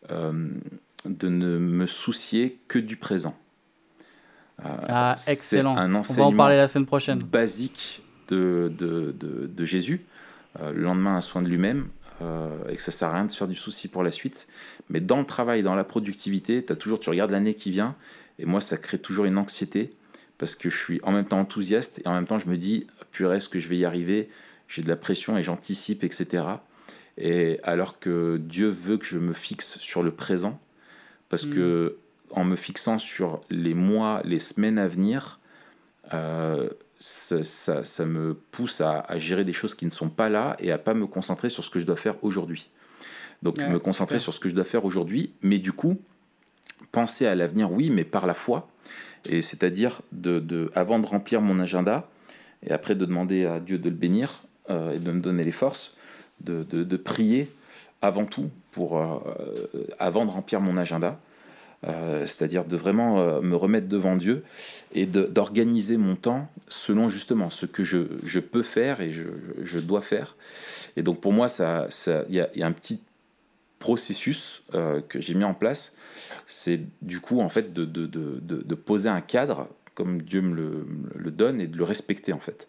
de 0.09 1.29
ne 1.29 1.57
me 1.57 1.85
soucier 1.85 2.59
que 2.67 2.79
du 2.79 2.95
présent. 2.97 3.37
ah, 4.63 5.15
excellent. 5.27 5.77
Un 5.77 5.93
enseignement 5.95 6.27
On 6.27 6.29
va 6.31 6.35
en 6.35 6.37
parler 6.37 6.57
la 6.57 6.67
semaine 6.67 6.85
prochaine. 6.85 7.19
Basique 7.19 8.01
de, 8.29 8.71
de, 8.77 9.13
de 9.47 9.65
Jésus. 9.65 10.01
le 10.61 10.81
lendemain, 10.81 11.15
un 11.15 11.21
soin 11.21 11.41
de 11.41 11.47
lui-même. 11.47 11.89
et 12.69 12.75
que 12.75 12.81
ça 12.81 12.91
sert 12.91 13.09
à 13.09 13.13
rien 13.13 13.25
de 13.25 13.31
se 13.31 13.37
faire 13.37 13.47
du 13.47 13.55
souci 13.55 13.87
pour 13.87 14.03
la 14.03 14.11
suite. 14.11 14.47
Mais 14.89 14.99
dans 15.01 15.19
le 15.19 15.25
travail, 15.25 15.61
dans 15.63 15.75
la 15.75 15.83
productivité, 15.83 16.65
as 16.69 16.75
toujours, 16.75 16.99
tu 16.99 17.09
regardes 17.09 17.31
l'année 17.31 17.53
qui 17.53 17.71
vient 17.71 17.95
et 18.39 18.45
moi, 18.45 18.61
ça 18.61 18.77
crée 18.77 18.97
toujours 18.97 19.25
une 19.25 19.37
anxiété 19.37 19.91
parce 20.37 20.55
que 20.55 20.69
je 20.69 20.77
suis 20.77 20.99
en 21.03 21.11
même 21.11 21.25
temps 21.25 21.39
enthousiaste 21.39 22.01
et 22.03 22.07
en 22.07 22.13
même 22.13 22.25
temps, 22.25 22.39
je 22.39 22.47
me 22.47 22.55
dis, 22.55 22.87
purée, 23.11 23.37
est-ce 23.37 23.49
que 23.49 23.59
je 23.59 23.67
vais 23.67 23.77
y 23.77 23.85
arriver? 23.85 24.29
J'ai 24.69 24.81
de 24.81 24.87
la 24.87 24.95
pression 24.95 25.37
et 25.37 25.43
j'anticipe, 25.43 26.03
etc. 26.05 26.45
Et 27.19 27.59
alors 27.63 27.99
que 27.99 28.37
Dieu 28.37 28.69
veut 28.69 28.97
que 28.97 29.05
je 29.05 29.19
me 29.19 29.33
fixe 29.33 29.77
sur 29.79 30.01
le 30.01 30.11
présent, 30.11 30.59
parce 31.27 31.45
que 31.45 31.97
mm. 32.31 32.39
en 32.39 32.43
me 32.45 32.55
fixant 32.55 32.97
sur 32.97 33.41
les 33.49 33.73
mois, 33.73 34.21
les 34.23 34.39
semaines 34.39 34.79
à 34.79 34.87
venir, 34.87 35.39
euh, 36.13 36.69
ça, 36.97 37.43
ça, 37.43 38.05
me 38.05 38.33
pousse 38.33 38.81
à, 38.81 39.05
gérer 39.17 39.43
des 39.43 39.53
choses 39.53 39.75
qui 39.75 39.85
ne 39.85 39.91
sont 39.91 40.09
pas 40.09 40.29
là 40.29 40.55
et 40.59 40.71
à 40.71 40.77
pas 40.77 40.93
me 40.93 41.07
concentrer 41.07 41.49
sur 41.49 41.63
ce 41.63 41.69
que 41.69 41.79
je 41.79 41.85
dois 41.85 41.97
faire 41.97 42.15
aujourd'hui. 42.23 42.69
Donc 43.43 43.57
me 43.59 43.79
concentrer 43.79 44.19
sur 44.19 44.33
ce 44.33 44.39
que 44.39 44.49
je 44.49 44.55
dois 44.55 44.65
faire 44.65 44.83
aujourd'hui, 44.83 45.33
mais 45.41 45.59
du 45.59 45.71
coup, 45.71 46.01
penser 46.91 47.25
à 47.25 47.35
l'avenir, 47.35 47.71
oui, 47.71 47.89
mais 47.89 48.03
par 48.03 48.27
la 48.27 48.33
foi. 48.33 48.69
Et 49.25 49.41
c'est-à-dire, 49.41 50.01
de, 50.11 50.71
avant 50.75 50.99
de 50.99 51.05
remplir 51.05 51.41
mon 51.41 51.59
agenda, 51.59 52.09
et 52.63 52.71
après 52.71 52.95
de 52.95 53.05
demander 53.05 53.45
à 53.45 53.59
Dieu 53.59 53.77
de 53.77 53.89
le 53.89 53.95
bénir 53.95 54.43
euh, 54.69 54.93
et 54.93 54.99
de 54.99 55.11
me 55.11 55.21
donner 55.21 55.45
les 55.45 55.53
forces, 55.53 55.95
de, 56.41 56.63
de 56.63 56.97
prier 56.97 57.49
avant 58.01 58.25
tout, 58.25 58.49
pour, 58.71 58.97
euh, 58.97 59.19
avant 59.99 60.25
de 60.25 60.31
remplir 60.31 60.61
mon 60.61 60.77
agenda. 60.77 61.19
Euh, 61.87 62.25
c'est-à-dire 62.25 62.65
de 62.65 62.75
vraiment 62.75 63.41
me 63.41 63.55
remettre 63.55 63.87
devant 63.87 64.17
Dieu 64.17 64.43
et 64.91 65.05
d'organiser 65.05 65.95
mon 65.95 66.17
temps 66.17 66.49
selon 66.67 67.07
justement 67.07 67.49
ce 67.49 67.65
que 67.65 67.85
je, 67.85 67.99
je 68.23 68.41
peux 68.41 68.63
faire 68.63 68.99
et 68.99 69.13
je, 69.13 69.23
je, 69.63 69.79
dois 69.79 70.01
faire. 70.01 70.35
Et 70.97 71.03
donc 71.03 71.21
pour 71.21 71.31
moi, 71.31 71.47
il 71.47 71.49
ça, 71.49 71.87
y, 72.29 72.41
a, 72.41 72.49
y, 72.53 72.63
a 72.63 72.67
un 72.67 72.73
petit 72.73 73.01
processus 73.79 74.61
que 74.73 75.21
j'ai 75.21 75.35
mis 75.35 75.45
en 75.45 75.53
place 75.53 75.95
c'est 76.47 76.81
du 77.01 77.19
coup 77.19 77.41
en 77.41 77.49
fait 77.49 77.73
de, 77.73 77.85
de, 77.85 78.05
de, 78.05 78.39
de, 78.41 78.75
poser 78.75 79.09
un 79.09 79.21
cadre 79.21 79.67
comme 79.95 80.21
Dieu 80.21 80.41
me 80.41 80.55
le, 80.55 80.87
le, 81.15 81.31
donne 81.31 81.61
et 81.61 81.67
de 81.67 81.77
le 81.77 81.83
respecter 81.83 82.33
en 82.33 82.39
fait. 82.39 82.67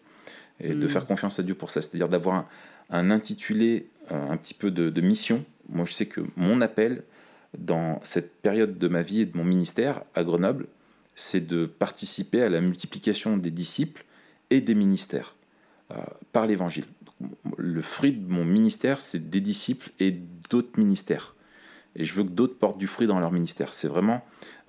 Et 0.59 0.73
de 0.73 0.85
hmm. 0.85 0.89
faire 0.89 1.05
confiance 1.05 1.39
à 1.39 1.43
Dieu 1.43 1.55
pour 1.55 1.71
ça. 1.71 1.81
C'est-à-dire 1.81 2.09
d'avoir 2.09 2.35
un, 2.35 2.47
un, 2.91 3.11
intitulé 3.11 3.87
euh, 4.11 4.29
un 4.29 4.37
petit 4.37 4.53
peu 4.53 4.71
de, 4.71 5.01
mission. 5.01 5.43
Moi 5.69 5.85
je 5.85 5.93
sais 5.93 6.05
que 6.05 6.21
mon 6.35 6.61
appel 6.61 7.03
dans 7.57 7.99
cette 8.03 8.41
période 8.41 8.77
de 8.77 8.87
ma 8.87 9.01
vie 9.01 9.21
et 9.21 9.25
de 9.25 9.37
mon 9.37 9.43
ministère 9.43 10.03
à 10.15 10.23
Grenoble, 10.23 10.67
c'est 11.15 11.45
de 11.45 11.65
participer 11.65 12.41
à 12.41 12.49
la 12.49 12.61
multiplication 12.61 13.37
des 13.37 13.51
disciples 13.51 14.05
et 14.49 14.61
des 14.61 14.75
ministères 14.75 15.35
euh, 15.91 15.95
par 16.31 16.47
l'évangile. 16.47 16.85
Le 17.57 17.81
fruit 17.81 18.13
de 18.13 18.31
mon 18.31 18.45
ministère, 18.45 18.99
c'est 18.99 19.29
des 19.29 19.41
disciples 19.41 19.91
et 19.99 20.11
d'autres 20.49 20.79
ministères 20.79 21.35
et 21.95 22.05
je 22.05 22.13
veux 22.15 22.23
que 22.23 22.29
d'autres 22.29 22.57
portent 22.57 22.77
du 22.77 22.87
fruit 22.87 23.07
dans 23.07 23.19
leur 23.19 23.31
ministère. 23.31 23.73
C'est 23.73 23.87
vraiment 23.87 24.23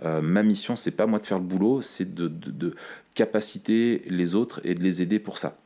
euh, 0.04 0.20
ma 0.20 0.42
mission, 0.42 0.76
c'est 0.76 0.90
pas 0.90 1.06
moi 1.06 1.18
de 1.18 1.26
faire 1.26 1.38
le 1.38 1.44
boulot, 1.44 1.80
c'est 1.82 2.14
de, 2.14 2.28
de, 2.28 2.74
capaciter 3.14 4.02
les 4.08 4.34
autres 4.34 4.60
et 4.64 4.74
de 4.74 4.82
les 4.82 5.02
aider 5.02 5.18
pour 5.18 5.36
ça. 5.36 5.58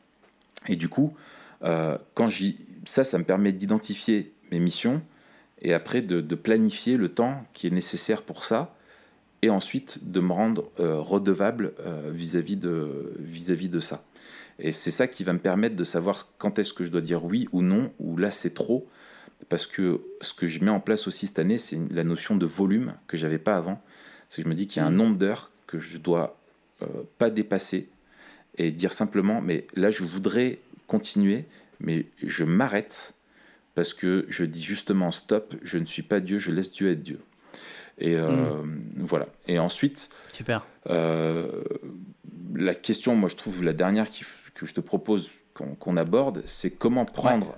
Et 0.67 0.75
du 0.75 0.89
coup, 0.89 1.15
euh, 1.63 1.97
quand 2.13 2.29
j'y, 2.29 2.57
ça, 2.85 3.03
ça 3.03 3.17
me 3.17 3.23
permet 3.23 3.51
d'identifier 3.51 4.33
mes 4.51 4.59
missions 4.59 5.01
et 5.61 5.73
après 5.73 6.01
de, 6.01 6.21
de, 6.21 6.35
planifier 6.35 6.97
le 6.97 7.09
temps 7.09 7.43
qui 7.53 7.67
est 7.67 7.71
nécessaire 7.71 8.21
pour 8.21 8.45
ça 8.45 8.75
et 9.41 9.49
ensuite 9.49 10.11
de 10.11 10.19
me 10.19 10.31
rendre 10.31 10.69
euh, 10.79 10.99
redevable 10.99 11.73
vis-à-vis 12.11 12.57
de, 12.57 13.13
vis-à-vis 13.19 13.69
de 13.69 13.79
ça. 13.79 14.03
Et 14.59 14.71
c'est 14.71 14.91
ça 14.91 15.07
qui 15.07 15.23
va 15.23 15.33
me 15.33 15.39
permettre 15.39 15.75
de 15.75 15.83
savoir 15.83 16.27
quand 16.37 16.57
est-ce 16.59 16.73
que 16.73 16.83
je 16.83 16.89
dois 16.89 17.01
dire 17.01 17.23
oui 17.23 17.47
ou 17.51 17.61
non, 17.61 17.91
ou 17.99 18.17
là 18.17 18.31
c'est 18.31 18.53
trop, 18.53 18.87
parce 19.49 19.67
que 19.67 20.01
ce 20.21 20.33
que 20.33 20.47
je 20.47 20.63
mets 20.63 20.71
en 20.71 20.79
place 20.79 21.07
aussi 21.07 21.27
cette 21.27 21.39
année, 21.39 21.57
c'est 21.57 21.79
la 21.91 22.03
notion 22.03 22.35
de 22.35 22.45
volume 22.45 22.93
que 23.07 23.17
j'avais 23.17 23.37
pas 23.37 23.55
avant. 23.55 23.81
C'est 24.29 24.41
que 24.41 24.45
je 24.45 24.49
me 24.49 24.55
dis 24.55 24.67
qu'il 24.67 24.81
y 24.81 24.83
a 24.83 24.87
un 24.87 24.91
mm. 24.91 24.95
nombre 24.95 25.17
d'heures 25.17 25.51
que 25.67 25.79
je 25.79 25.97
dois 25.97 26.39
euh, 26.81 26.85
pas 27.17 27.29
dépasser 27.29 27.89
et 28.57 28.71
dire 28.71 28.93
simplement, 28.93 29.41
mais 29.41 29.67
là 29.75 29.91
je 29.91 30.03
voudrais 30.03 30.59
continuer, 30.87 31.45
mais 31.79 32.05
je 32.23 32.43
m'arrête 32.43 33.13
parce 33.75 33.93
que 33.93 34.25
je 34.27 34.43
dis 34.43 34.63
justement 34.63 35.11
stop, 35.11 35.55
je 35.61 35.77
ne 35.77 35.85
suis 35.85 36.01
pas 36.01 36.19
Dieu, 36.19 36.39
je 36.39 36.51
laisse 36.51 36.71
Dieu 36.71 36.89
être 36.89 37.03
Dieu. 37.03 37.19
Et 37.99 38.15
euh, 38.15 38.63
mm. 38.63 38.93
voilà. 38.97 39.27
Et 39.47 39.59
ensuite, 39.59 40.09
super. 40.31 40.65
Euh, 40.89 41.63
la 42.55 42.73
question, 42.73 43.15
moi 43.15 43.29
je 43.29 43.35
trouve 43.35 43.63
la 43.63 43.73
dernière 43.73 44.07
que 44.55 44.65
je 44.65 44.73
te 44.73 44.81
propose 44.81 45.29
qu'on 45.53 45.97
aborde, 45.97 46.43
c'est 46.45 46.71
comment 46.71 47.05
prendre 47.05 47.55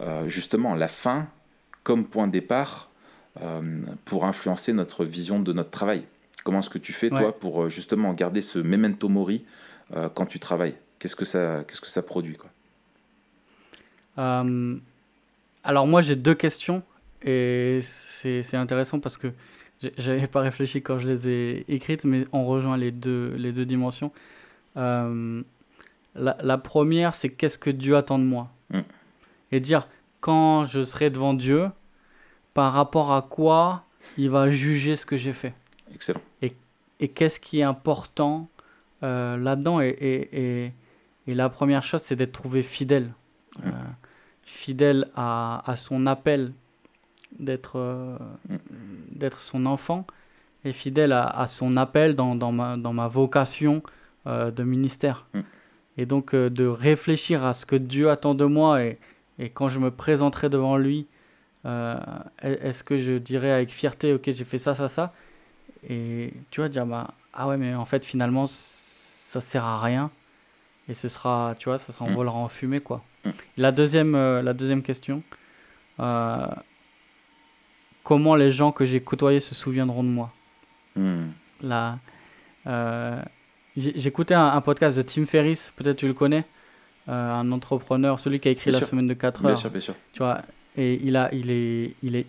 euh, 0.00 0.28
justement 0.28 0.74
la 0.74 0.88
fin 0.88 1.28
comme 1.82 2.06
point 2.06 2.26
de 2.26 2.32
départ 2.32 2.90
pour 4.04 4.26
influencer 4.26 4.72
notre 4.74 5.04
vision 5.04 5.40
de 5.40 5.52
notre 5.52 5.70
travail. 5.70 6.04
Comment 6.44 6.58
est-ce 6.58 6.70
que 6.70 6.78
tu 6.78 6.92
fais, 6.92 7.08
toi, 7.08 7.38
pour 7.38 7.70
justement 7.70 8.12
garder 8.12 8.42
ce 8.42 8.58
memento 8.58 9.08
mori 9.08 9.46
quand 10.14 10.26
tu 10.26 10.38
travailles? 10.38 10.74
Qu'est-ce 10.98 11.16
que 11.16 11.24
ça, 11.24 11.64
qu'est-ce 11.66 11.80
que 11.80 11.88
ça 11.88 12.02
produit 12.02 12.36
quoi? 12.36 12.50
Alors, 14.16 15.86
moi, 15.86 16.02
j'ai 16.02 16.16
deux 16.16 16.34
questions 16.34 16.82
et 17.22 17.80
c'est 17.82 18.56
intéressant 18.56 19.00
parce 19.00 19.16
que 19.16 19.28
j'avais 19.98 20.26
pas 20.26 20.40
réfléchi 20.40 20.82
quand 20.82 20.98
je 20.98 21.08
les 21.08 21.28
ai 21.28 21.64
écrites, 21.68 22.04
mais 22.04 22.24
on 22.32 22.44
rejoint 22.46 22.76
les 22.76 22.90
deux, 22.90 23.34
les 23.36 23.52
deux 23.52 23.66
dimensions. 23.66 24.12
la, 24.74 25.44
la, 26.14 26.58
première, 26.58 27.14
c'est 27.14 27.30
qu'est-ce 27.30 27.58
que 27.58 27.70
Dieu 27.70 27.96
attend 27.96 28.18
de 28.18 28.24
moi? 28.24 28.50
Mm 28.70 28.80
et 29.52 29.60
dire 29.60 29.86
quand 30.20 30.64
je 30.66 30.82
serai 30.82 31.10
devant 31.10 31.34
Dieu, 31.34 31.70
par 32.54 32.72
rapport 32.72 33.12
à 33.12 33.22
quoi 33.22 33.84
il 34.18 34.30
va 34.30 34.50
juger 34.50 34.96
ce 34.96 35.06
que 35.06 35.16
j'ai 35.16 35.32
fait? 35.32 35.54
Excellent. 35.94 36.20
Et, 36.40 36.54
et 37.00 37.08
qu'est-ce 37.08 37.38
qui 37.38 37.60
est 37.60 37.64
important 37.64 38.48
euh, 39.02 39.36
là-dedans? 39.36 39.80
Et, 39.80 39.88
et, 39.88 40.72
et, 41.26 41.34
la 41.34 41.48
première 41.48 41.82
chose, 41.82 42.02
c'est 42.02 42.16
d'être 42.16 42.32
trouvé 42.32 42.62
fidèle. 42.62 43.12
Euh, 43.64 43.70
fidèle 44.44 45.08
à, 45.14 45.62
à, 45.70 45.76
son 45.76 46.06
appel 46.06 46.52
d'être 47.38 47.76
euh, 47.76 48.16
d'être 49.10 49.40
son 49.40 49.66
enfant 49.66 50.06
et 50.64 50.72
fidèle 50.72 51.12
à, 51.12 51.24
à 51.24 51.46
son 51.46 51.76
appel 51.76 52.14
dans, 52.14 52.34
dans, 52.34 52.52
ma, 52.52 52.76
dans 52.76 52.92
ma 52.92 53.08
vocation 53.08 53.82
de 54.26 54.62
ministère. 54.62 55.26
Mm. 55.34 55.40
Et 55.98 56.06
donc 56.06 56.34
de 56.34 56.66
réfléchir 56.66 57.44
à 57.44 57.54
ce 57.54 57.66
que 57.66 57.74
Dieu 57.74 58.10
attend 58.10 58.34
de 58.34 58.44
moi 58.44 58.84
et, 58.84 58.98
et 59.38 59.50
quand 59.50 59.68
je 59.68 59.80
me 59.80 59.90
présenterai 59.90 60.48
devant 60.48 60.76
lui, 60.76 61.06
euh, 61.64 61.96
est-ce 62.42 62.82
que 62.82 62.98
je 62.98 63.18
dirais 63.18 63.50
avec 63.50 63.70
fierté, 63.70 64.12
ok, 64.12 64.30
j'ai 64.30 64.44
fait 64.44 64.58
ça, 64.58 64.74
ça, 64.74 64.88
ça 64.88 65.12
Et 65.88 66.32
tu 66.50 66.60
vois, 66.60 66.68
dire, 66.68 66.86
bah, 66.86 67.14
ah 67.32 67.48
ouais, 67.48 67.56
mais 67.56 67.74
en 67.74 67.84
fait, 67.84 68.04
finalement, 68.04 68.46
ça 68.46 69.40
sert 69.40 69.64
à 69.64 69.80
rien. 69.80 70.10
Et 70.88 70.94
ce 70.94 71.08
sera, 71.08 71.54
tu 71.58 71.68
vois, 71.68 71.78
ça 71.78 71.92
s'envolera 71.92 72.34
en 72.34 72.48
fumée, 72.48 72.80
quoi. 72.80 73.02
La, 73.56 73.72
deuxième, 73.72 74.14
euh, 74.14 74.42
la 74.42 74.52
deuxième 74.52 74.82
question, 74.82 75.22
euh, 76.00 76.46
comment 78.02 78.34
les 78.34 78.50
gens 78.50 78.72
que 78.72 78.84
j'ai 78.84 79.00
côtoyés 79.00 79.40
se 79.40 79.54
souviendront 79.54 80.02
de 80.02 80.08
moi? 80.08 80.32
Mm. 80.96 81.26
Là, 81.62 81.98
J'écoutais 83.76 84.34
un, 84.34 84.48
un, 84.48 84.60
podcast 84.60 84.98
de 84.98 85.02
Tim 85.02 85.24
Ferriss, 85.24 85.72
peut-être 85.76 85.96
tu 85.96 86.06
le 86.06 86.12
connais. 86.12 86.44
Euh, 87.08 87.32
un 87.32 87.50
entrepreneur, 87.50 88.20
celui 88.20 88.38
qui 88.38 88.48
a 88.48 88.52
écrit 88.52 88.70
La 88.70 88.80
semaine 88.80 89.08
de 89.08 89.14
4 89.14 89.44
heures. 89.44 89.52
Bien 89.52 89.54
sûr, 89.56 89.70
bien 89.70 89.80
sûr. 89.80 89.94
Tu 90.12 90.18
vois, 90.18 90.42
et 90.76 91.00
il, 91.02 91.16
a, 91.16 91.34
il, 91.34 91.50
est, 91.50 91.94
il 92.02 92.14
est, 92.14 92.26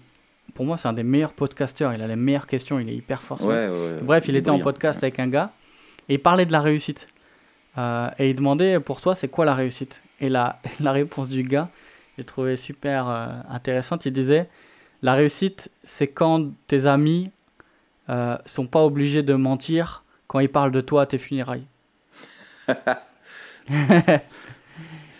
pour 0.56 0.66
moi, 0.66 0.78
c'est 0.78 0.88
un 0.88 0.94
des 0.94 1.04
meilleurs 1.04 1.34
podcasteurs. 1.34 1.94
Il 1.94 2.02
a 2.02 2.08
les 2.08 2.16
meilleures 2.16 2.48
questions, 2.48 2.80
il 2.80 2.90
est 2.90 2.96
hyper 2.96 3.22
fort. 3.22 3.40
Bref, 4.02 4.28
il, 4.28 4.36
était 4.36 4.50
en 4.50 4.60
podcast 4.60 5.04
avec 5.04 5.20
un 5.20 5.28
gars 5.28 5.52
et 6.10 6.16
il 6.16 6.20
parlait 6.20 6.46
de 6.46 6.52
la 6.52 6.62
réussite. 6.62 7.08
Euh, 7.78 8.10
et 8.18 8.32
il 8.32 8.36
demandait 8.36 8.80
pour 8.80 9.00
toi, 9.00 9.14
c'est 9.14 9.28
quoi 9.28 9.46
la 9.46 9.54
réussite? 9.54 10.02
Et 10.24 10.30
la, 10.30 10.60
la 10.80 10.92
réponse 10.94 11.30
du 11.30 11.44
gars, 11.44 11.70
j'ai 12.18 12.24
trouvé 12.24 12.56
super 12.56 13.08
euh, 13.08 13.28
intéressante. 13.50 14.08
Il 14.08 14.14
disait 14.14 14.50
La 15.04 15.14
réussite, 15.14 15.70
c'est 15.84 16.08
quand 16.08 16.50
tes 16.68 16.88
amis 16.88 17.30
euh, 18.10 18.38
sont 18.46 18.66
pas 18.66 18.84
obligés 18.84 19.22
de 19.22 19.36
mentir 19.36 20.04
quand 20.28 20.40
ils 20.40 20.50
parlent 20.50 20.72
de 20.72 20.82
toi 20.82 21.04
à 21.04 21.06
tes 21.06 21.18
funérailles. 21.20 21.66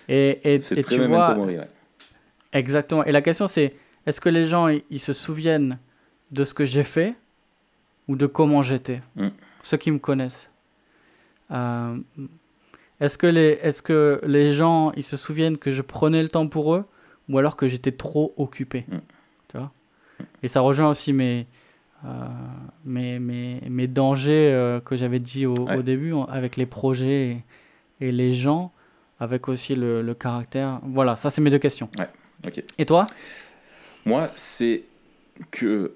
et 0.08 0.40
et, 0.44 0.56
et 0.56 0.84
tu 0.84 1.06
vois. 1.06 1.38
Exactement. 2.54 3.04
Et 3.04 3.12
la 3.12 3.22
question, 3.22 3.46
c'est 3.48 3.76
est-ce 4.06 4.22
que 4.22 4.30
les 4.30 4.48
gens 4.48 4.68
ils 4.68 5.00
se 5.00 5.14
souviennent 5.14 5.78
de 6.32 6.44
ce 6.46 6.54
que 6.54 6.66
j'ai 6.66 6.84
fait 6.84 7.16
ou 8.08 8.16
de 8.16 8.26
comment 8.26 8.64
j'étais? 8.64 9.02
Mm. 9.16 9.30
Ceux 9.64 9.78
qui 9.78 9.92
me 9.92 10.00
connaissent. 10.00 10.50
Euh, 11.52 11.98
est-ce 13.04 13.18
que, 13.18 13.28
les, 13.28 13.60
est 13.62 13.82
que 13.82 14.22
les 14.26 14.54
gens 14.54 14.94
ils 14.96 15.04
se 15.04 15.18
souviennent 15.18 15.58
que 15.58 15.72
je 15.72 15.82
prenais 15.82 16.24
le 16.24 16.30
temps 16.30 16.48
pour 16.48 16.74
eux 16.74 16.86
ou 17.28 17.38
alors 17.38 17.58
que 17.58 17.68
j'étais 17.68 17.92
trop 17.92 18.34
occupé 18.38 18.86
mm. 18.88 18.98
tu 19.50 19.58
vois? 19.58 19.72
Et 20.42 20.48
ça 20.48 20.62
rejoint 20.62 20.90
aussi 20.90 21.12
mes, 21.12 21.46
euh, 22.06 22.08
mes, 22.86 23.20
mes, 23.20 23.62
mes, 23.70 23.88
dangers 23.88 24.52
euh, 24.54 24.80
que 24.80 24.96
j'avais 24.96 25.20
dit 25.20 25.46
au, 25.46 25.54
au, 25.54 25.82
début 25.82 26.14
avec 26.30 26.56
les 26.56 26.66
projets 26.66 27.44
et, 28.00 28.12
les 28.14 28.34
gens, 28.34 28.72
avec 29.20 29.50
aussi 29.50 29.76
le, 29.76 30.02
le 30.02 30.14
caractère. 30.14 30.80
Voilà, 30.84 31.18
ça 31.18 31.30
c'est 31.30 31.42
mes 31.42 31.50
deux 31.50 31.60
questions. 31.60 31.90
Ouais. 31.98 32.10
Et 32.78 32.86
toi? 32.86 33.06
Moi, 34.06 34.32
c'est 34.36 34.84
que 35.52 35.92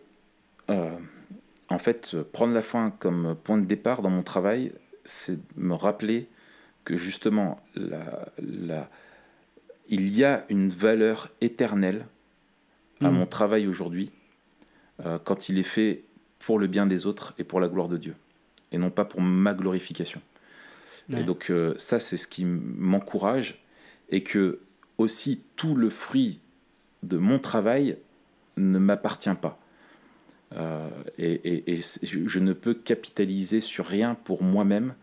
en 1.69 1.79
fait, 1.79 2.17
prendre 2.33 2.53
la 2.53 2.61
foi 2.61 2.91
comme 2.99 3.35
point 3.43 3.57
de 3.57 3.65
départ 3.65 4.01
dans 4.01 4.09
mon 4.09 4.23
travail, 4.23 4.73
c'est 5.05 5.39
me 5.55 5.73
rappeler 5.73 6.27
que 6.87 6.95
justement, 6.95 7.59
la, 7.75 8.89
il 9.89 10.15
y 10.15 10.23
a 10.23 10.45
une 10.47 10.69
valeur 10.69 11.29
éternelle 11.41 12.05
à 13.01 13.11
hmm. 13.11 13.13
mon 13.13 13.25
travail 13.25 13.67
aujourd'hui 13.67 14.09
euh, 15.05 15.19
quand 15.21 15.49
il 15.49 15.59
est 15.59 15.63
fait 15.63 16.05
pour 16.39 16.59
le 16.59 16.67
bien 16.67 16.85
des 16.85 17.05
autres 17.05 17.33
et 17.37 17.43
pour 17.43 17.59
la 17.59 17.67
gloire 17.67 17.89
de 17.89 17.97
Dieu, 17.97 18.15
et 18.71 18.77
non 18.77 18.89
pas 18.89 19.03
pour 19.03 19.19
ma 19.19 19.53
glorification. 19.53 20.21
Et 21.11 21.23
donc 21.23 21.49
euh, 21.49 21.73
ça, 21.77 21.99
c'est 21.99 22.15
ce 22.15 22.25
qui 22.25 22.45
m'encourage, 22.45 23.65
et 24.09 24.23
que 24.23 24.59
aussi 24.97 25.41
tout 25.57 25.75
le 25.75 25.89
fruit 25.89 26.39
de 27.03 27.17
mon 27.17 27.37
travail 27.37 27.97
ne 28.55 28.79
m'appartient 28.79 29.35
pas. 29.41 29.59
Euh, 30.55 30.89
et, 31.17 31.81
je, 32.03 32.39
ne 32.39 32.53
peux 32.53 32.73
capitaliser 32.73 33.59
sur 33.59 33.85
rien 33.85 34.15
pour 34.15 34.41
moi-même. 34.41 34.95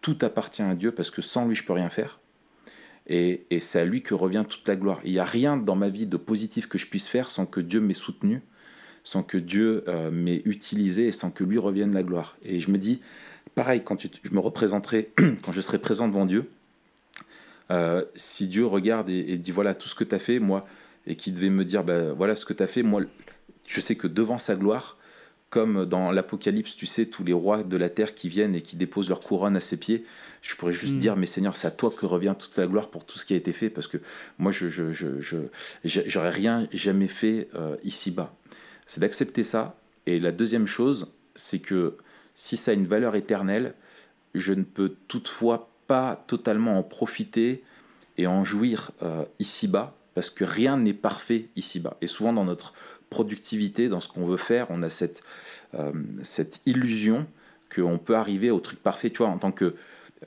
Tout 0.00 0.18
appartient 0.22 0.62
à 0.62 0.74
Dieu 0.74 0.92
parce 0.92 1.10
que 1.10 1.22
sans 1.22 1.46
lui, 1.46 1.54
je 1.54 1.64
peux 1.64 1.72
rien 1.72 1.90
faire. 1.90 2.20
Et, 3.06 3.46
c'est 3.60 3.80
à 3.80 3.84
lui 3.84 4.02
que 4.02 4.14
revient 4.14 4.44
toute 4.48 4.66
la 4.68 4.76
gloire. 4.76 5.00
Il 5.04 5.12
n'y 5.12 5.18
a 5.18 5.24
rien 5.24 5.56
dans 5.56 5.74
ma 5.74 5.88
vie 5.88 6.06
de 6.06 6.16
positif 6.16 6.68
que 6.68 6.78
je 6.78 6.86
puisse 6.86 7.08
faire 7.08 7.30
sans 7.30 7.44
que 7.44 7.60
Dieu 7.60 7.80
m'ait 7.80 7.92
soutenu, 7.92 8.40
sans 9.02 9.22
que 9.22 9.36
Dieu 9.36 9.84
euh, 9.88 10.10
m'ait 10.10 10.42
utilisé 10.44 11.08
et 11.08 11.12
sans 11.12 11.30
que 11.30 11.42
lui 11.42 11.58
revienne 11.58 11.92
la 11.92 12.02
gloire. 12.02 12.36
Et 12.44 12.60
je 12.60 12.70
me 12.70 12.78
dis, 12.78 13.00
pareil, 13.54 13.82
quand 13.84 14.00
je 14.00 14.30
me 14.30 14.38
représenterai, 14.38 15.12
quand 15.42 15.52
je 15.52 15.60
serai 15.60 15.78
présent 15.78 16.06
devant 16.06 16.24
Dieu, 16.26 16.48
euh, 17.70 18.04
si 18.14 18.48
Dieu 18.48 18.66
regarde 18.66 19.08
et, 19.10 19.36
dit 19.36 19.52
voilà 19.52 19.74
tout 19.74 19.88
ce 19.88 19.94
que 19.94 20.04
tu 20.04 20.14
as 20.14 20.18
fait, 20.18 20.38
moi, 20.38 20.66
et 21.06 21.16
qui 21.16 21.32
devait 21.32 21.50
me 21.50 21.64
dire 21.64 21.84
bah, 21.84 22.12
voilà 22.12 22.34
ce 22.34 22.44
que 22.44 22.52
tu 22.52 22.62
as 22.62 22.66
fait, 22.66 22.82
moi, 22.82 23.02
je 23.66 23.80
sais 23.80 23.96
que 23.96 24.06
devant 24.06 24.38
sa 24.38 24.56
gloire, 24.56 24.98
comme 25.50 25.84
dans 25.84 26.12
l'Apocalypse, 26.12 26.76
tu 26.76 26.86
sais, 26.86 27.06
tous 27.06 27.24
les 27.24 27.32
rois 27.32 27.64
de 27.64 27.76
la 27.76 27.90
terre 27.90 28.14
qui 28.14 28.28
viennent 28.28 28.54
et 28.54 28.62
qui 28.62 28.76
déposent 28.76 29.08
leur 29.08 29.20
couronne 29.20 29.56
à 29.56 29.60
ses 29.60 29.78
pieds, 29.78 30.04
je 30.42 30.54
pourrais 30.54 30.72
juste 30.72 30.94
mm. 30.94 30.98
dire, 30.98 31.16
mais 31.16 31.26
Seigneur, 31.26 31.56
c'est 31.56 31.66
à 31.66 31.72
toi 31.72 31.90
que 31.90 32.06
revient 32.06 32.36
toute 32.38 32.56
la 32.56 32.68
gloire 32.68 32.88
pour 32.88 33.04
tout 33.04 33.18
ce 33.18 33.26
qui 33.26 33.34
a 33.34 33.36
été 33.36 33.52
fait, 33.52 33.68
parce 33.68 33.88
que 33.88 33.98
moi, 34.38 34.52
je 34.52 34.68
j'aurais 35.84 36.30
rien 36.30 36.68
jamais 36.72 37.08
fait 37.08 37.48
euh, 37.56 37.76
ici-bas. 37.82 38.32
C'est 38.86 39.00
d'accepter 39.00 39.42
ça. 39.42 39.76
Et 40.06 40.20
la 40.20 40.32
deuxième 40.32 40.66
chose, 40.66 41.12
c'est 41.34 41.58
que 41.58 41.96
si 42.34 42.56
ça 42.56 42.70
a 42.70 42.74
une 42.74 42.86
valeur 42.86 43.16
éternelle, 43.16 43.74
je 44.34 44.52
ne 44.52 44.62
peux 44.62 44.94
toutefois 45.08 45.70
pas 45.88 46.24
totalement 46.28 46.78
en 46.78 46.84
profiter 46.84 47.64
et 48.18 48.28
en 48.28 48.44
jouir 48.44 48.92
euh, 49.02 49.24
ici-bas, 49.40 49.96
parce 50.14 50.30
que 50.30 50.44
rien 50.44 50.76
n'est 50.76 50.94
parfait 50.94 51.48
ici-bas. 51.56 51.96
Et 52.00 52.06
souvent 52.06 52.32
dans 52.32 52.44
notre 52.44 52.72
productivité, 53.10 53.88
dans 53.88 54.00
ce 54.00 54.08
qu'on 54.08 54.26
veut 54.26 54.36
faire, 54.36 54.66
on 54.70 54.82
a 54.82 54.88
cette, 54.88 55.22
euh, 55.74 55.92
cette 56.22 56.60
illusion 56.64 57.26
qu'on 57.74 57.98
peut 57.98 58.16
arriver 58.16 58.50
au 58.50 58.60
truc 58.60 58.82
parfait. 58.82 59.10
Tu 59.10 59.18
vois, 59.18 59.28
en 59.28 59.38
tant, 59.38 59.52
que, 59.52 59.74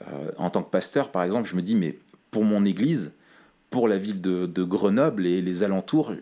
euh, 0.02 0.32
en 0.38 0.50
tant 0.50 0.62
que 0.62 0.70
pasteur, 0.70 1.10
par 1.10 1.24
exemple, 1.24 1.50
je 1.50 1.56
me 1.56 1.62
dis, 1.62 1.76
mais 1.76 1.98
pour 2.30 2.44
mon 2.44 2.66
église, 2.66 3.16
pour 3.70 3.88
la 3.88 3.98
ville 3.98 4.22
de, 4.22 4.46
de 4.46 4.64
Grenoble 4.64 5.26
et 5.26 5.42
les 5.42 5.64
alentours, 5.64 6.14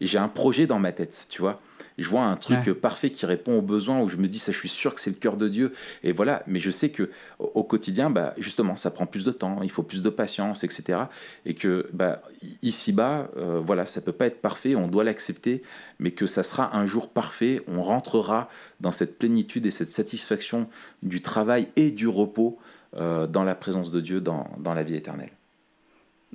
j'ai 0.00 0.18
un 0.18 0.28
projet 0.28 0.66
dans 0.66 0.78
ma 0.78 0.92
tête, 0.92 1.26
tu 1.30 1.40
vois 1.40 1.58
je 1.98 2.08
vois 2.08 2.22
un 2.22 2.36
truc 2.36 2.72
parfait 2.72 3.10
qui 3.10 3.26
répond 3.26 3.58
aux 3.58 3.62
besoins 3.62 4.00
où 4.00 4.08
je 4.08 4.16
me 4.16 4.28
dis 4.28 4.38
ça 4.38 4.52
je 4.52 4.58
suis 4.58 4.68
sûr 4.68 4.94
que 4.94 5.00
c'est 5.00 5.10
le 5.10 5.16
cœur 5.16 5.36
de 5.36 5.48
Dieu. 5.48 5.72
Et 6.02 6.12
voilà. 6.12 6.42
Mais 6.46 6.60
je 6.60 6.70
sais 6.70 6.90
que 6.90 7.10
au 7.38 7.64
quotidien 7.64 8.10
bah 8.10 8.34
justement 8.38 8.76
ça 8.76 8.90
prend 8.90 9.06
plus 9.06 9.24
de 9.24 9.32
temps 9.32 9.62
il 9.62 9.70
faut 9.70 9.82
plus 9.82 10.02
de 10.02 10.10
patience 10.10 10.64
etc 10.64 11.04
et 11.44 11.54
que 11.54 11.88
bah 11.92 12.22
ici 12.62 12.92
bas 12.92 13.28
euh, 13.36 13.60
voilà 13.64 13.86
ça 13.86 14.00
peut 14.00 14.12
pas 14.12 14.26
être 14.26 14.40
parfait 14.40 14.74
on 14.74 14.88
doit 14.88 15.04
l'accepter 15.04 15.62
mais 15.98 16.12
que 16.12 16.26
ça 16.26 16.42
sera 16.42 16.76
un 16.76 16.86
jour 16.86 17.08
parfait 17.08 17.62
on 17.66 17.82
rentrera 17.82 18.48
dans 18.80 18.92
cette 18.92 19.18
plénitude 19.18 19.66
et 19.66 19.70
cette 19.70 19.90
satisfaction 19.90 20.68
du 21.02 21.20
travail 21.20 21.68
et 21.76 21.90
du 21.90 22.08
repos 22.08 22.58
euh, 22.94 23.26
dans 23.26 23.44
la 23.44 23.54
présence 23.54 23.90
de 23.90 24.00
Dieu 24.00 24.20
dans, 24.20 24.50
dans 24.58 24.74
la 24.74 24.82
vie 24.82 24.94
éternelle. 24.94 25.32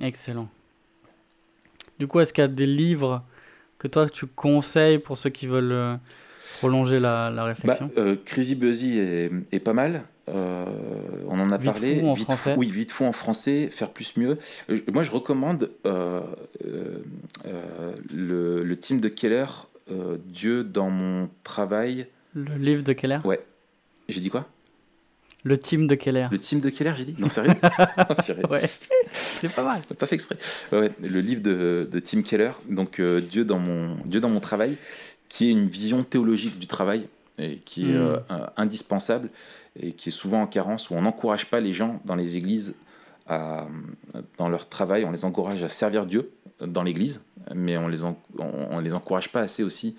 Excellent. 0.00 0.48
Du 1.98 2.06
coup 2.06 2.20
est-ce 2.20 2.32
qu'il 2.32 2.42
y 2.42 2.44
a 2.44 2.48
des 2.48 2.66
livres 2.66 3.24
que 3.78 3.88
toi 3.88 4.08
tu 4.08 4.26
conseilles 4.26 4.98
pour 4.98 5.16
ceux 5.16 5.30
qui 5.30 5.46
veulent 5.46 5.72
euh, 5.72 5.96
prolonger 6.58 7.00
la, 7.00 7.30
la 7.30 7.44
réflexion? 7.44 7.90
bah, 7.94 8.02
euh, 8.02 8.16
Crazy 8.24 8.54
Buzzy 8.54 8.98
est, 8.98 9.60
pas 9.60 9.72
mal. 9.72 10.02
Euh, 10.28 10.66
on 11.28 11.40
en 11.40 11.50
a 11.50 11.56
vite 11.56 11.72
parlé. 11.72 12.00
Fou 12.00 12.08
en 12.08 12.14
français. 12.14 12.54
oui, 12.58 12.70
vite 12.70 12.90
fou 12.92 13.04
en 13.06 13.12
français, 13.12 13.68
faire 13.70 13.90
plus 13.90 14.16
mieux. 14.16 14.38
moi, 14.92 15.02
je 15.02 15.10
recommande 15.10 15.70
le, 15.84 16.22
le, 18.62 18.76
team 18.76 19.00
de 19.00 19.08
Keller, 19.08 19.46
Dieu 20.26 20.64
dans 20.64 20.90
mon 20.90 21.30
travail. 21.44 22.08
Le 22.34 22.56
livre 22.56 22.82
de 22.82 22.92
Keller? 22.92 23.20
Ouais. 23.24 23.40
J'ai 24.08 24.20
dit 24.20 24.28
quoi? 24.30 24.46
Le 25.44 25.58
team 25.58 25.86
de 25.86 25.94
Keller. 25.94 26.28
Le 26.30 26.38
team 26.38 26.60
de 26.60 26.68
Keller, 26.68 26.94
j'ai 26.96 27.04
dit 27.04 27.14
Non, 27.18 27.28
sérieux 27.28 27.54
Ouais, 28.50 28.68
c'est 29.12 29.54
pas 29.54 29.64
mal. 29.64 29.82
Pas 29.98 30.06
fait 30.06 30.16
exprès. 30.16 30.36
Ouais, 30.72 30.90
le 31.00 31.20
livre 31.20 31.40
de, 31.40 31.88
de 31.90 31.98
Tim 32.00 32.22
Keller, 32.22 32.52
donc 32.68 32.98
euh, 32.98 33.20
Dieu, 33.20 33.44
dans 33.44 33.58
mon, 33.58 33.96
Dieu 34.04 34.20
dans 34.20 34.30
mon 34.30 34.40
travail, 34.40 34.78
qui 35.28 35.48
est 35.48 35.52
une 35.52 35.68
vision 35.68 36.02
théologique 36.02 36.58
du 36.58 36.66
travail 36.66 37.08
et 37.38 37.56
qui 37.56 37.90
est 37.90 37.94
hmm. 37.94 38.20
euh, 38.30 38.46
indispensable 38.56 39.30
et 39.80 39.92
qui 39.92 40.08
est 40.08 40.12
souvent 40.12 40.42
en 40.42 40.46
carence, 40.46 40.90
où 40.90 40.94
on 40.94 41.02
n'encourage 41.02 41.46
pas 41.46 41.60
les 41.60 41.72
gens 41.72 42.00
dans 42.04 42.16
les 42.16 42.36
églises 42.36 42.74
à, 43.28 43.68
dans 44.38 44.48
leur 44.48 44.68
travail, 44.68 45.04
on 45.04 45.12
les 45.12 45.24
encourage 45.24 45.62
à 45.62 45.68
servir 45.68 46.06
Dieu 46.06 46.32
dans 46.60 46.82
l'église, 46.82 47.22
mais 47.54 47.76
on 47.76 47.86
les, 47.86 48.00
on 48.02 48.80
les 48.80 48.92
encourage 48.92 49.30
pas 49.30 49.40
assez 49.40 49.62
aussi 49.62 49.94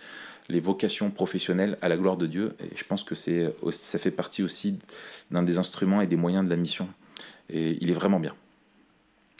les 0.50 0.60
vocations 0.60 1.12
professionnelles 1.12 1.78
à 1.82 1.90
la 1.90 1.98
gloire 1.98 2.18
de 2.18 2.26
Dieu. 2.26 2.56
Et 2.60 2.76
je 2.76 2.84
pense 2.84 3.04
que 3.04 3.16
c'est 3.16 3.54
ça 3.72 4.00
fait 4.00 4.12
partie 4.12 4.44
aussi 4.44 4.80
d'un 5.32 5.44
des 5.44 5.58
instruments 5.58 6.02
et 6.02 6.08
des 6.08 6.16
moyens 6.16 6.44
de 6.44 6.50
la 6.50 6.56
mission. 6.56 6.90
Et 7.50 7.78
il 7.82 7.90
est 7.90 7.94
vraiment 7.94 8.20
bien. 8.20 8.34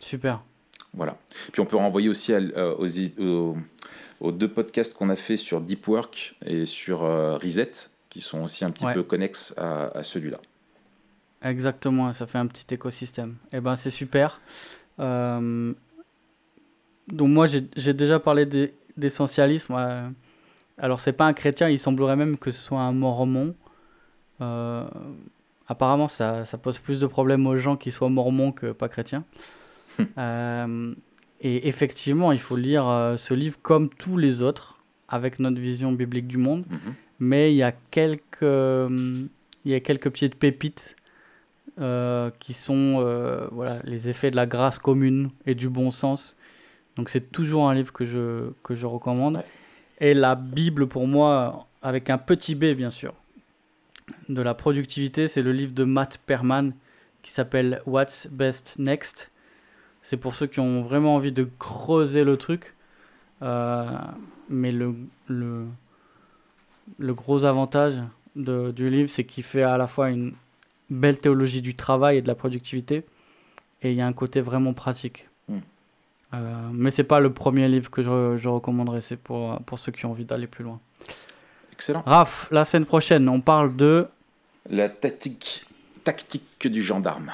Super. 0.02 0.42
Voilà. 0.94 1.18
Puis 1.52 1.62
on 1.62 1.66
peut 1.66 1.78
renvoyer 1.78 2.10
aussi 2.10 2.34
aux, 2.34 3.58
aux, 4.20 4.32
deux 4.32 4.48
podcasts 4.48 4.96
qu'on 4.96 5.10
a 5.10 5.16
fait 5.16 5.38
sur 5.38 5.62
Deep 5.62 5.88
Work 5.88 6.36
et 6.46 6.66
sur 6.66 7.04
euh, 7.04 7.38
Reset, 7.38 7.72
qui 8.10 8.22
sont 8.22 8.44
aussi 8.44 8.66
un 8.66 8.72
petit 8.72 8.86
peu 8.94 9.04
connexes 9.04 9.54
à, 9.58 10.02
celui-là. 10.02 10.40
Exactement, 11.42 12.12
ça 12.12 12.28
fait 12.28 12.38
un 12.38 12.48
petit 12.48 12.74
écosystème. 12.74 13.38
Et 13.54 13.58
eh 13.58 13.60
ben 13.62 13.76
c'est 13.76 13.92
super. 13.92 14.42
Euh, 15.00 15.74
donc 17.08 17.30
moi 17.30 17.46
j'ai 17.46 17.94
déjà 17.94 18.20
parlé 18.20 18.46
d'essentialisme. 18.98 19.76
Alors, 20.80 21.00
c'est 21.00 21.14
pas 21.14 21.26
un 21.26 21.34
chrétien, 21.34 21.70
il 21.70 21.80
semblerait 21.80 22.16
même 22.16 22.38
que 22.38 22.52
ce 22.52 22.62
soit 22.62 22.80
un 22.80 22.94
mormon. 22.94 23.54
Euh, 24.42 24.86
apparemment, 25.68 26.08
ça, 26.08 26.46
ça, 26.46 26.58
pose 26.58 26.80
plus 26.80 27.02
de 27.02 27.08
problèmes 27.08 27.46
aux 27.48 27.58
gens 27.58 27.76
qui 27.76 27.92
soient 27.92 28.10
mormons 28.10 28.52
que 28.52 28.72
pas 28.72 28.90
chrétiens. 28.90 29.24
Euh, 30.18 30.94
et 31.42 31.68
effectivement, 31.68 32.32
il 32.32 32.40
faut 32.40 32.56
lire 32.56 32.88
euh, 32.88 33.18
ce 33.18 33.34
livre 33.34 33.58
comme 33.62 33.90
tous 33.90 34.16
les 34.16 34.42
autres, 34.42 34.80
avec 35.10 35.40
notre 35.40 35.60
vision 35.60 35.92
biblique 35.92 36.28
du 36.28 36.38
monde. 36.38 36.64
Mhm. 36.70 36.94
Mais 37.20 37.52
il 37.52 37.58
y 37.58 37.64
a 37.64 37.74
quelques, 37.92 38.42
il 38.42 39.30
y 39.72 39.74
a 39.74 39.82
quelques 39.82 40.10
pieds 40.10 40.30
de 40.30 40.36
pépites 40.36 40.96
qui 42.40 42.54
sont 42.54 43.50
voilà, 43.52 43.80
les 43.84 44.08
effets 44.08 44.32
de 44.32 44.38
la 44.38 44.46
grâce 44.46 44.80
commune 44.80 45.32
et 45.46 45.54
du 45.54 45.68
bon 45.68 45.92
sens. 45.92 46.38
Donc, 46.96 47.10
c'est 47.10 47.30
toujours 47.30 47.68
un 47.68 47.74
livre 47.74 47.92
que 47.92 48.06
je, 48.06 48.52
que 48.64 48.74
je 48.74 48.86
recommande. 48.86 49.44
Et 50.00 50.14
la 50.14 50.36
Bible, 50.36 50.88
pour 50.88 51.08
moi, 51.08 51.68
avec 51.82 52.10
un 52.10 52.18
petit 52.18 52.56
b, 52.56 52.74
bien 52.74 52.92
sûr, 52.92 53.14
de 54.30 54.42
la 54.42 54.54
productivité, 54.54 55.28
c'est 55.28 55.42
le 55.42 55.52
livre 55.52 55.74
de 55.74 55.84
Matt 55.84 56.20
Perman 56.26 56.74
qui 57.22 57.32
s'appelle 57.32 57.82
What's 57.86 58.28
Best 58.32 58.80
Next. 58.80 59.32
c'est 60.04 60.18
pour 60.18 60.34
ceux 60.34 60.48
qui 60.48 60.60
ont 60.60 60.82
vraiment 60.82 61.16
envie 61.16 61.34
de 61.34 61.48
creuser 61.60 62.24
le 62.24 62.38
truc. 62.38 62.76
Euh, 63.42 63.88
mais 64.50 64.72
le, 64.72 64.96
le, 65.28 65.66
le 66.98 67.14
gros 67.14 67.46
avantage 67.46 67.96
de, 68.36 68.72
du 68.72 68.90
livre, 68.90 69.10
c'est 69.10 69.24
qu'il 69.24 69.44
fait 69.44 69.64
à 69.64 69.78
la 69.78 69.88
fois 69.88 70.10
une 70.10 70.34
belle 70.90 71.18
théologie 71.18 71.62
du 71.62 71.76
travail 71.76 72.18
et 72.18 72.22
de 72.22 72.28
la 72.28 72.36
productivité, 72.36 73.06
et 73.82 73.92
il 73.92 73.98
y 73.98 74.02
a 74.02 74.08
un 74.08 74.14
côté 74.14 74.42
vraiment 74.42 74.74
pratique. 74.74 75.29
Euh, 76.34 76.70
mais 76.72 76.92
c'est 76.92 77.04
pas 77.04 77.20
le 77.20 77.32
premier 77.34 77.68
livre 77.68 77.90
que 77.90 78.02
je, 78.04 78.38
je 78.38 78.48
recommanderais, 78.50 79.02
c'est 79.02 79.18
pour, 79.18 79.60
pour 79.64 79.80
ceux 79.80 79.92
qui 79.92 80.06
ont 80.06 80.12
envie 80.12 80.26
d'aller 80.26 80.48
plus 80.48 80.64
loin. 80.64 80.80
Excellent. 81.74 82.04
Raph, 82.06 82.48
la 82.52 82.66
semaine 82.66 82.86
prochaine, 82.86 83.28
on 83.30 83.42
parle 83.42 83.76
de 83.76 84.08
La 84.70 84.90
tactique, 84.90 85.66
tactique 86.04 86.68
du 86.68 86.84
gendarme. 86.84 87.32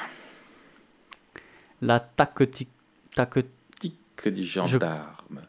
la 1.81 1.99
tactique. 1.99 2.69
tactique. 3.15 3.47
Tactique 3.75 4.27
du 4.33 4.43
gendarme. 4.45 5.41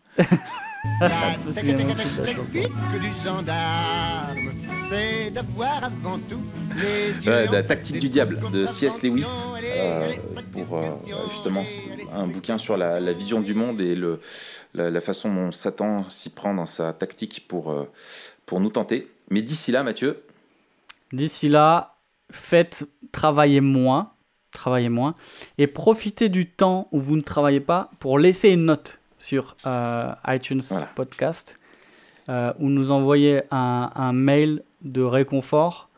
La 1.01 1.35
Je 1.35 1.61
de 1.61 1.67
la 1.69 1.95
technique 1.95 1.97
du 3.01 3.23
gendarme, 3.25 4.16
c'est 4.89 5.31
d'avoir 5.31 5.85
avant 5.85 6.19
tout 6.29 6.41
la 7.25 7.63
tactique 7.63 7.99
du 7.99 8.09
diable 8.09 8.41
de 8.53 8.67
C.S. 8.67 9.03
Lewis, 9.03 9.27
euh, 9.63 10.13
pour 10.53 10.79
euh, 10.79 10.91
justement 11.31 11.65
un 12.13 12.27
bouquin 12.27 12.59
sur 12.59 12.77
la, 12.77 13.01
la 13.01 13.13
vision 13.13 13.41
du 13.41 13.55
monde 13.55 13.81
et 13.81 13.95
le, 13.95 14.21
la, 14.75 14.91
la 14.91 15.01
façon 15.01 15.33
dont 15.35 15.53
Satan 15.53 16.09
s'y 16.09 16.31
prend 16.31 16.55
dans 16.55 16.67
sa 16.67 16.93
tactique 16.93 17.47
pour, 17.49 17.71
euh, 17.71 17.91
pour 18.47 18.61
nous 18.61 18.71
tenter. 18.71 19.09
Mais 19.31 19.43
d'ici 19.43 19.73
là, 19.73 19.83
Mathieu, 19.83 20.23
D'ici 21.13 21.49
là, 21.49 21.95
faites 22.33 22.85
travailler 23.13 23.61
moins, 23.61 24.11
travaillez 24.53 24.89
moins, 24.89 25.15
et 25.59 25.67
profitez 25.69 26.29
du 26.29 26.51
temps 26.51 26.89
où 26.91 26.99
vous 26.99 27.17
ne 27.17 27.23
travaillez 27.23 27.61
pas 27.61 27.91
pour 28.01 28.19
laisser 28.19 28.51
une 28.51 28.65
note 28.67 28.99
sur 29.19 29.57
euh, 29.67 30.13
iTunes 30.27 30.63
Voilà. 30.69 30.87
Podcast 30.95 31.57
euh, 32.29 32.53
ou 32.59 32.69
nous 32.69 32.91
envoyer 32.91 33.43
un, 33.53 33.91
un 33.95 34.13
mail 34.13 34.63
de 34.87 35.03
réconfort 35.03 35.89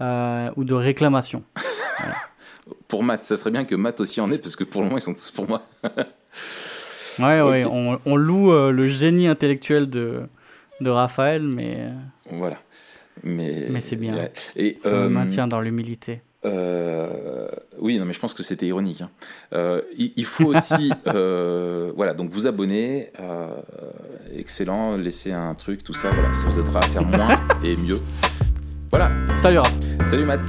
euh, 0.00 0.50
ou 0.56 0.64
de 0.64 0.74
réclamation. 0.74 1.42
pour 2.88 3.02
Matt, 3.02 3.24
ça 3.24 3.36
serait 3.36 3.50
bien 3.50 3.64
que 3.64 3.74
Matt 3.74 4.00
aussi 4.00 4.20
en 4.20 4.30
ait, 4.30 4.38
parce 4.38 4.56
que 4.56 4.64
pour 4.64 4.80
le 4.82 4.86
moment, 4.88 4.98
ils 4.98 5.02
sont 5.02 5.14
tous 5.14 5.30
pour 5.30 5.48
moi. 5.48 5.62
Ouais, 7.20 7.40
ouais, 7.40 7.62
Ok. 7.64 7.70
on, 7.72 8.00
on 8.06 8.16
loue 8.16 8.52
euh, 8.52 8.72
le 8.72 8.88
génie 8.88 9.28
intellectuel 9.28 9.88
de, 9.88 10.22
de 10.80 10.90
Raphaël, 10.90 11.42
mais 11.44 11.76
euh, 11.78 11.92
Voilà. 12.32 12.56
Mais, 13.22 13.68
Mais 13.70 13.80
c'est 13.80 13.94
bien. 13.94 14.16
ouais. 14.16 14.32
Et, 14.56 14.78
ça 14.82 14.90
me 14.90 15.08
maintient 15.08 15.46
dans 15.46 15.60
l'humilité. 15.60 16.22
Euh, 16.44 17.46
oui, 17.78 17.98
non, 17.98 18.04
mais 18.04 18.12
je 18.12 18.20
pense 18.20 18.34
que 18.34 18.42
c'était 18.42 18.66
ironique. 18.66 19.00
hein. 19.00 19.10
Euh, 19.54 19.80
il, 19.96 20.12
il 20.16 20.24
faut 20.24 20.46
aussi, 20.54 20.92
euh, 21.06 21.92
voilà, 21.96 22.14
donc 22.14 22.30
vous 22.30 22.46
abonner, 22.46 23.10
excellent, 24.36 24.96
laisser 24.96 25.32
un 25.32 25.54
truc, 25.54 25.82
tout 25.82 25.94
ça, 25.94 26.10
voilà, 26.10 26.32
ça 26.34 26.46
vous 26.48 26.58
aidera 26.60 26.80
à 26.80 26.82
faire 26.82 27.04
moins 27.04 27.40
et 27.64 27.76
mieux. 27.76 28.00
Voilà, 28.90 29.10
Salut 29.34 29.58
Raph 29.58 29.74
salut 30.04 30.24
Matt. 30.24 30.40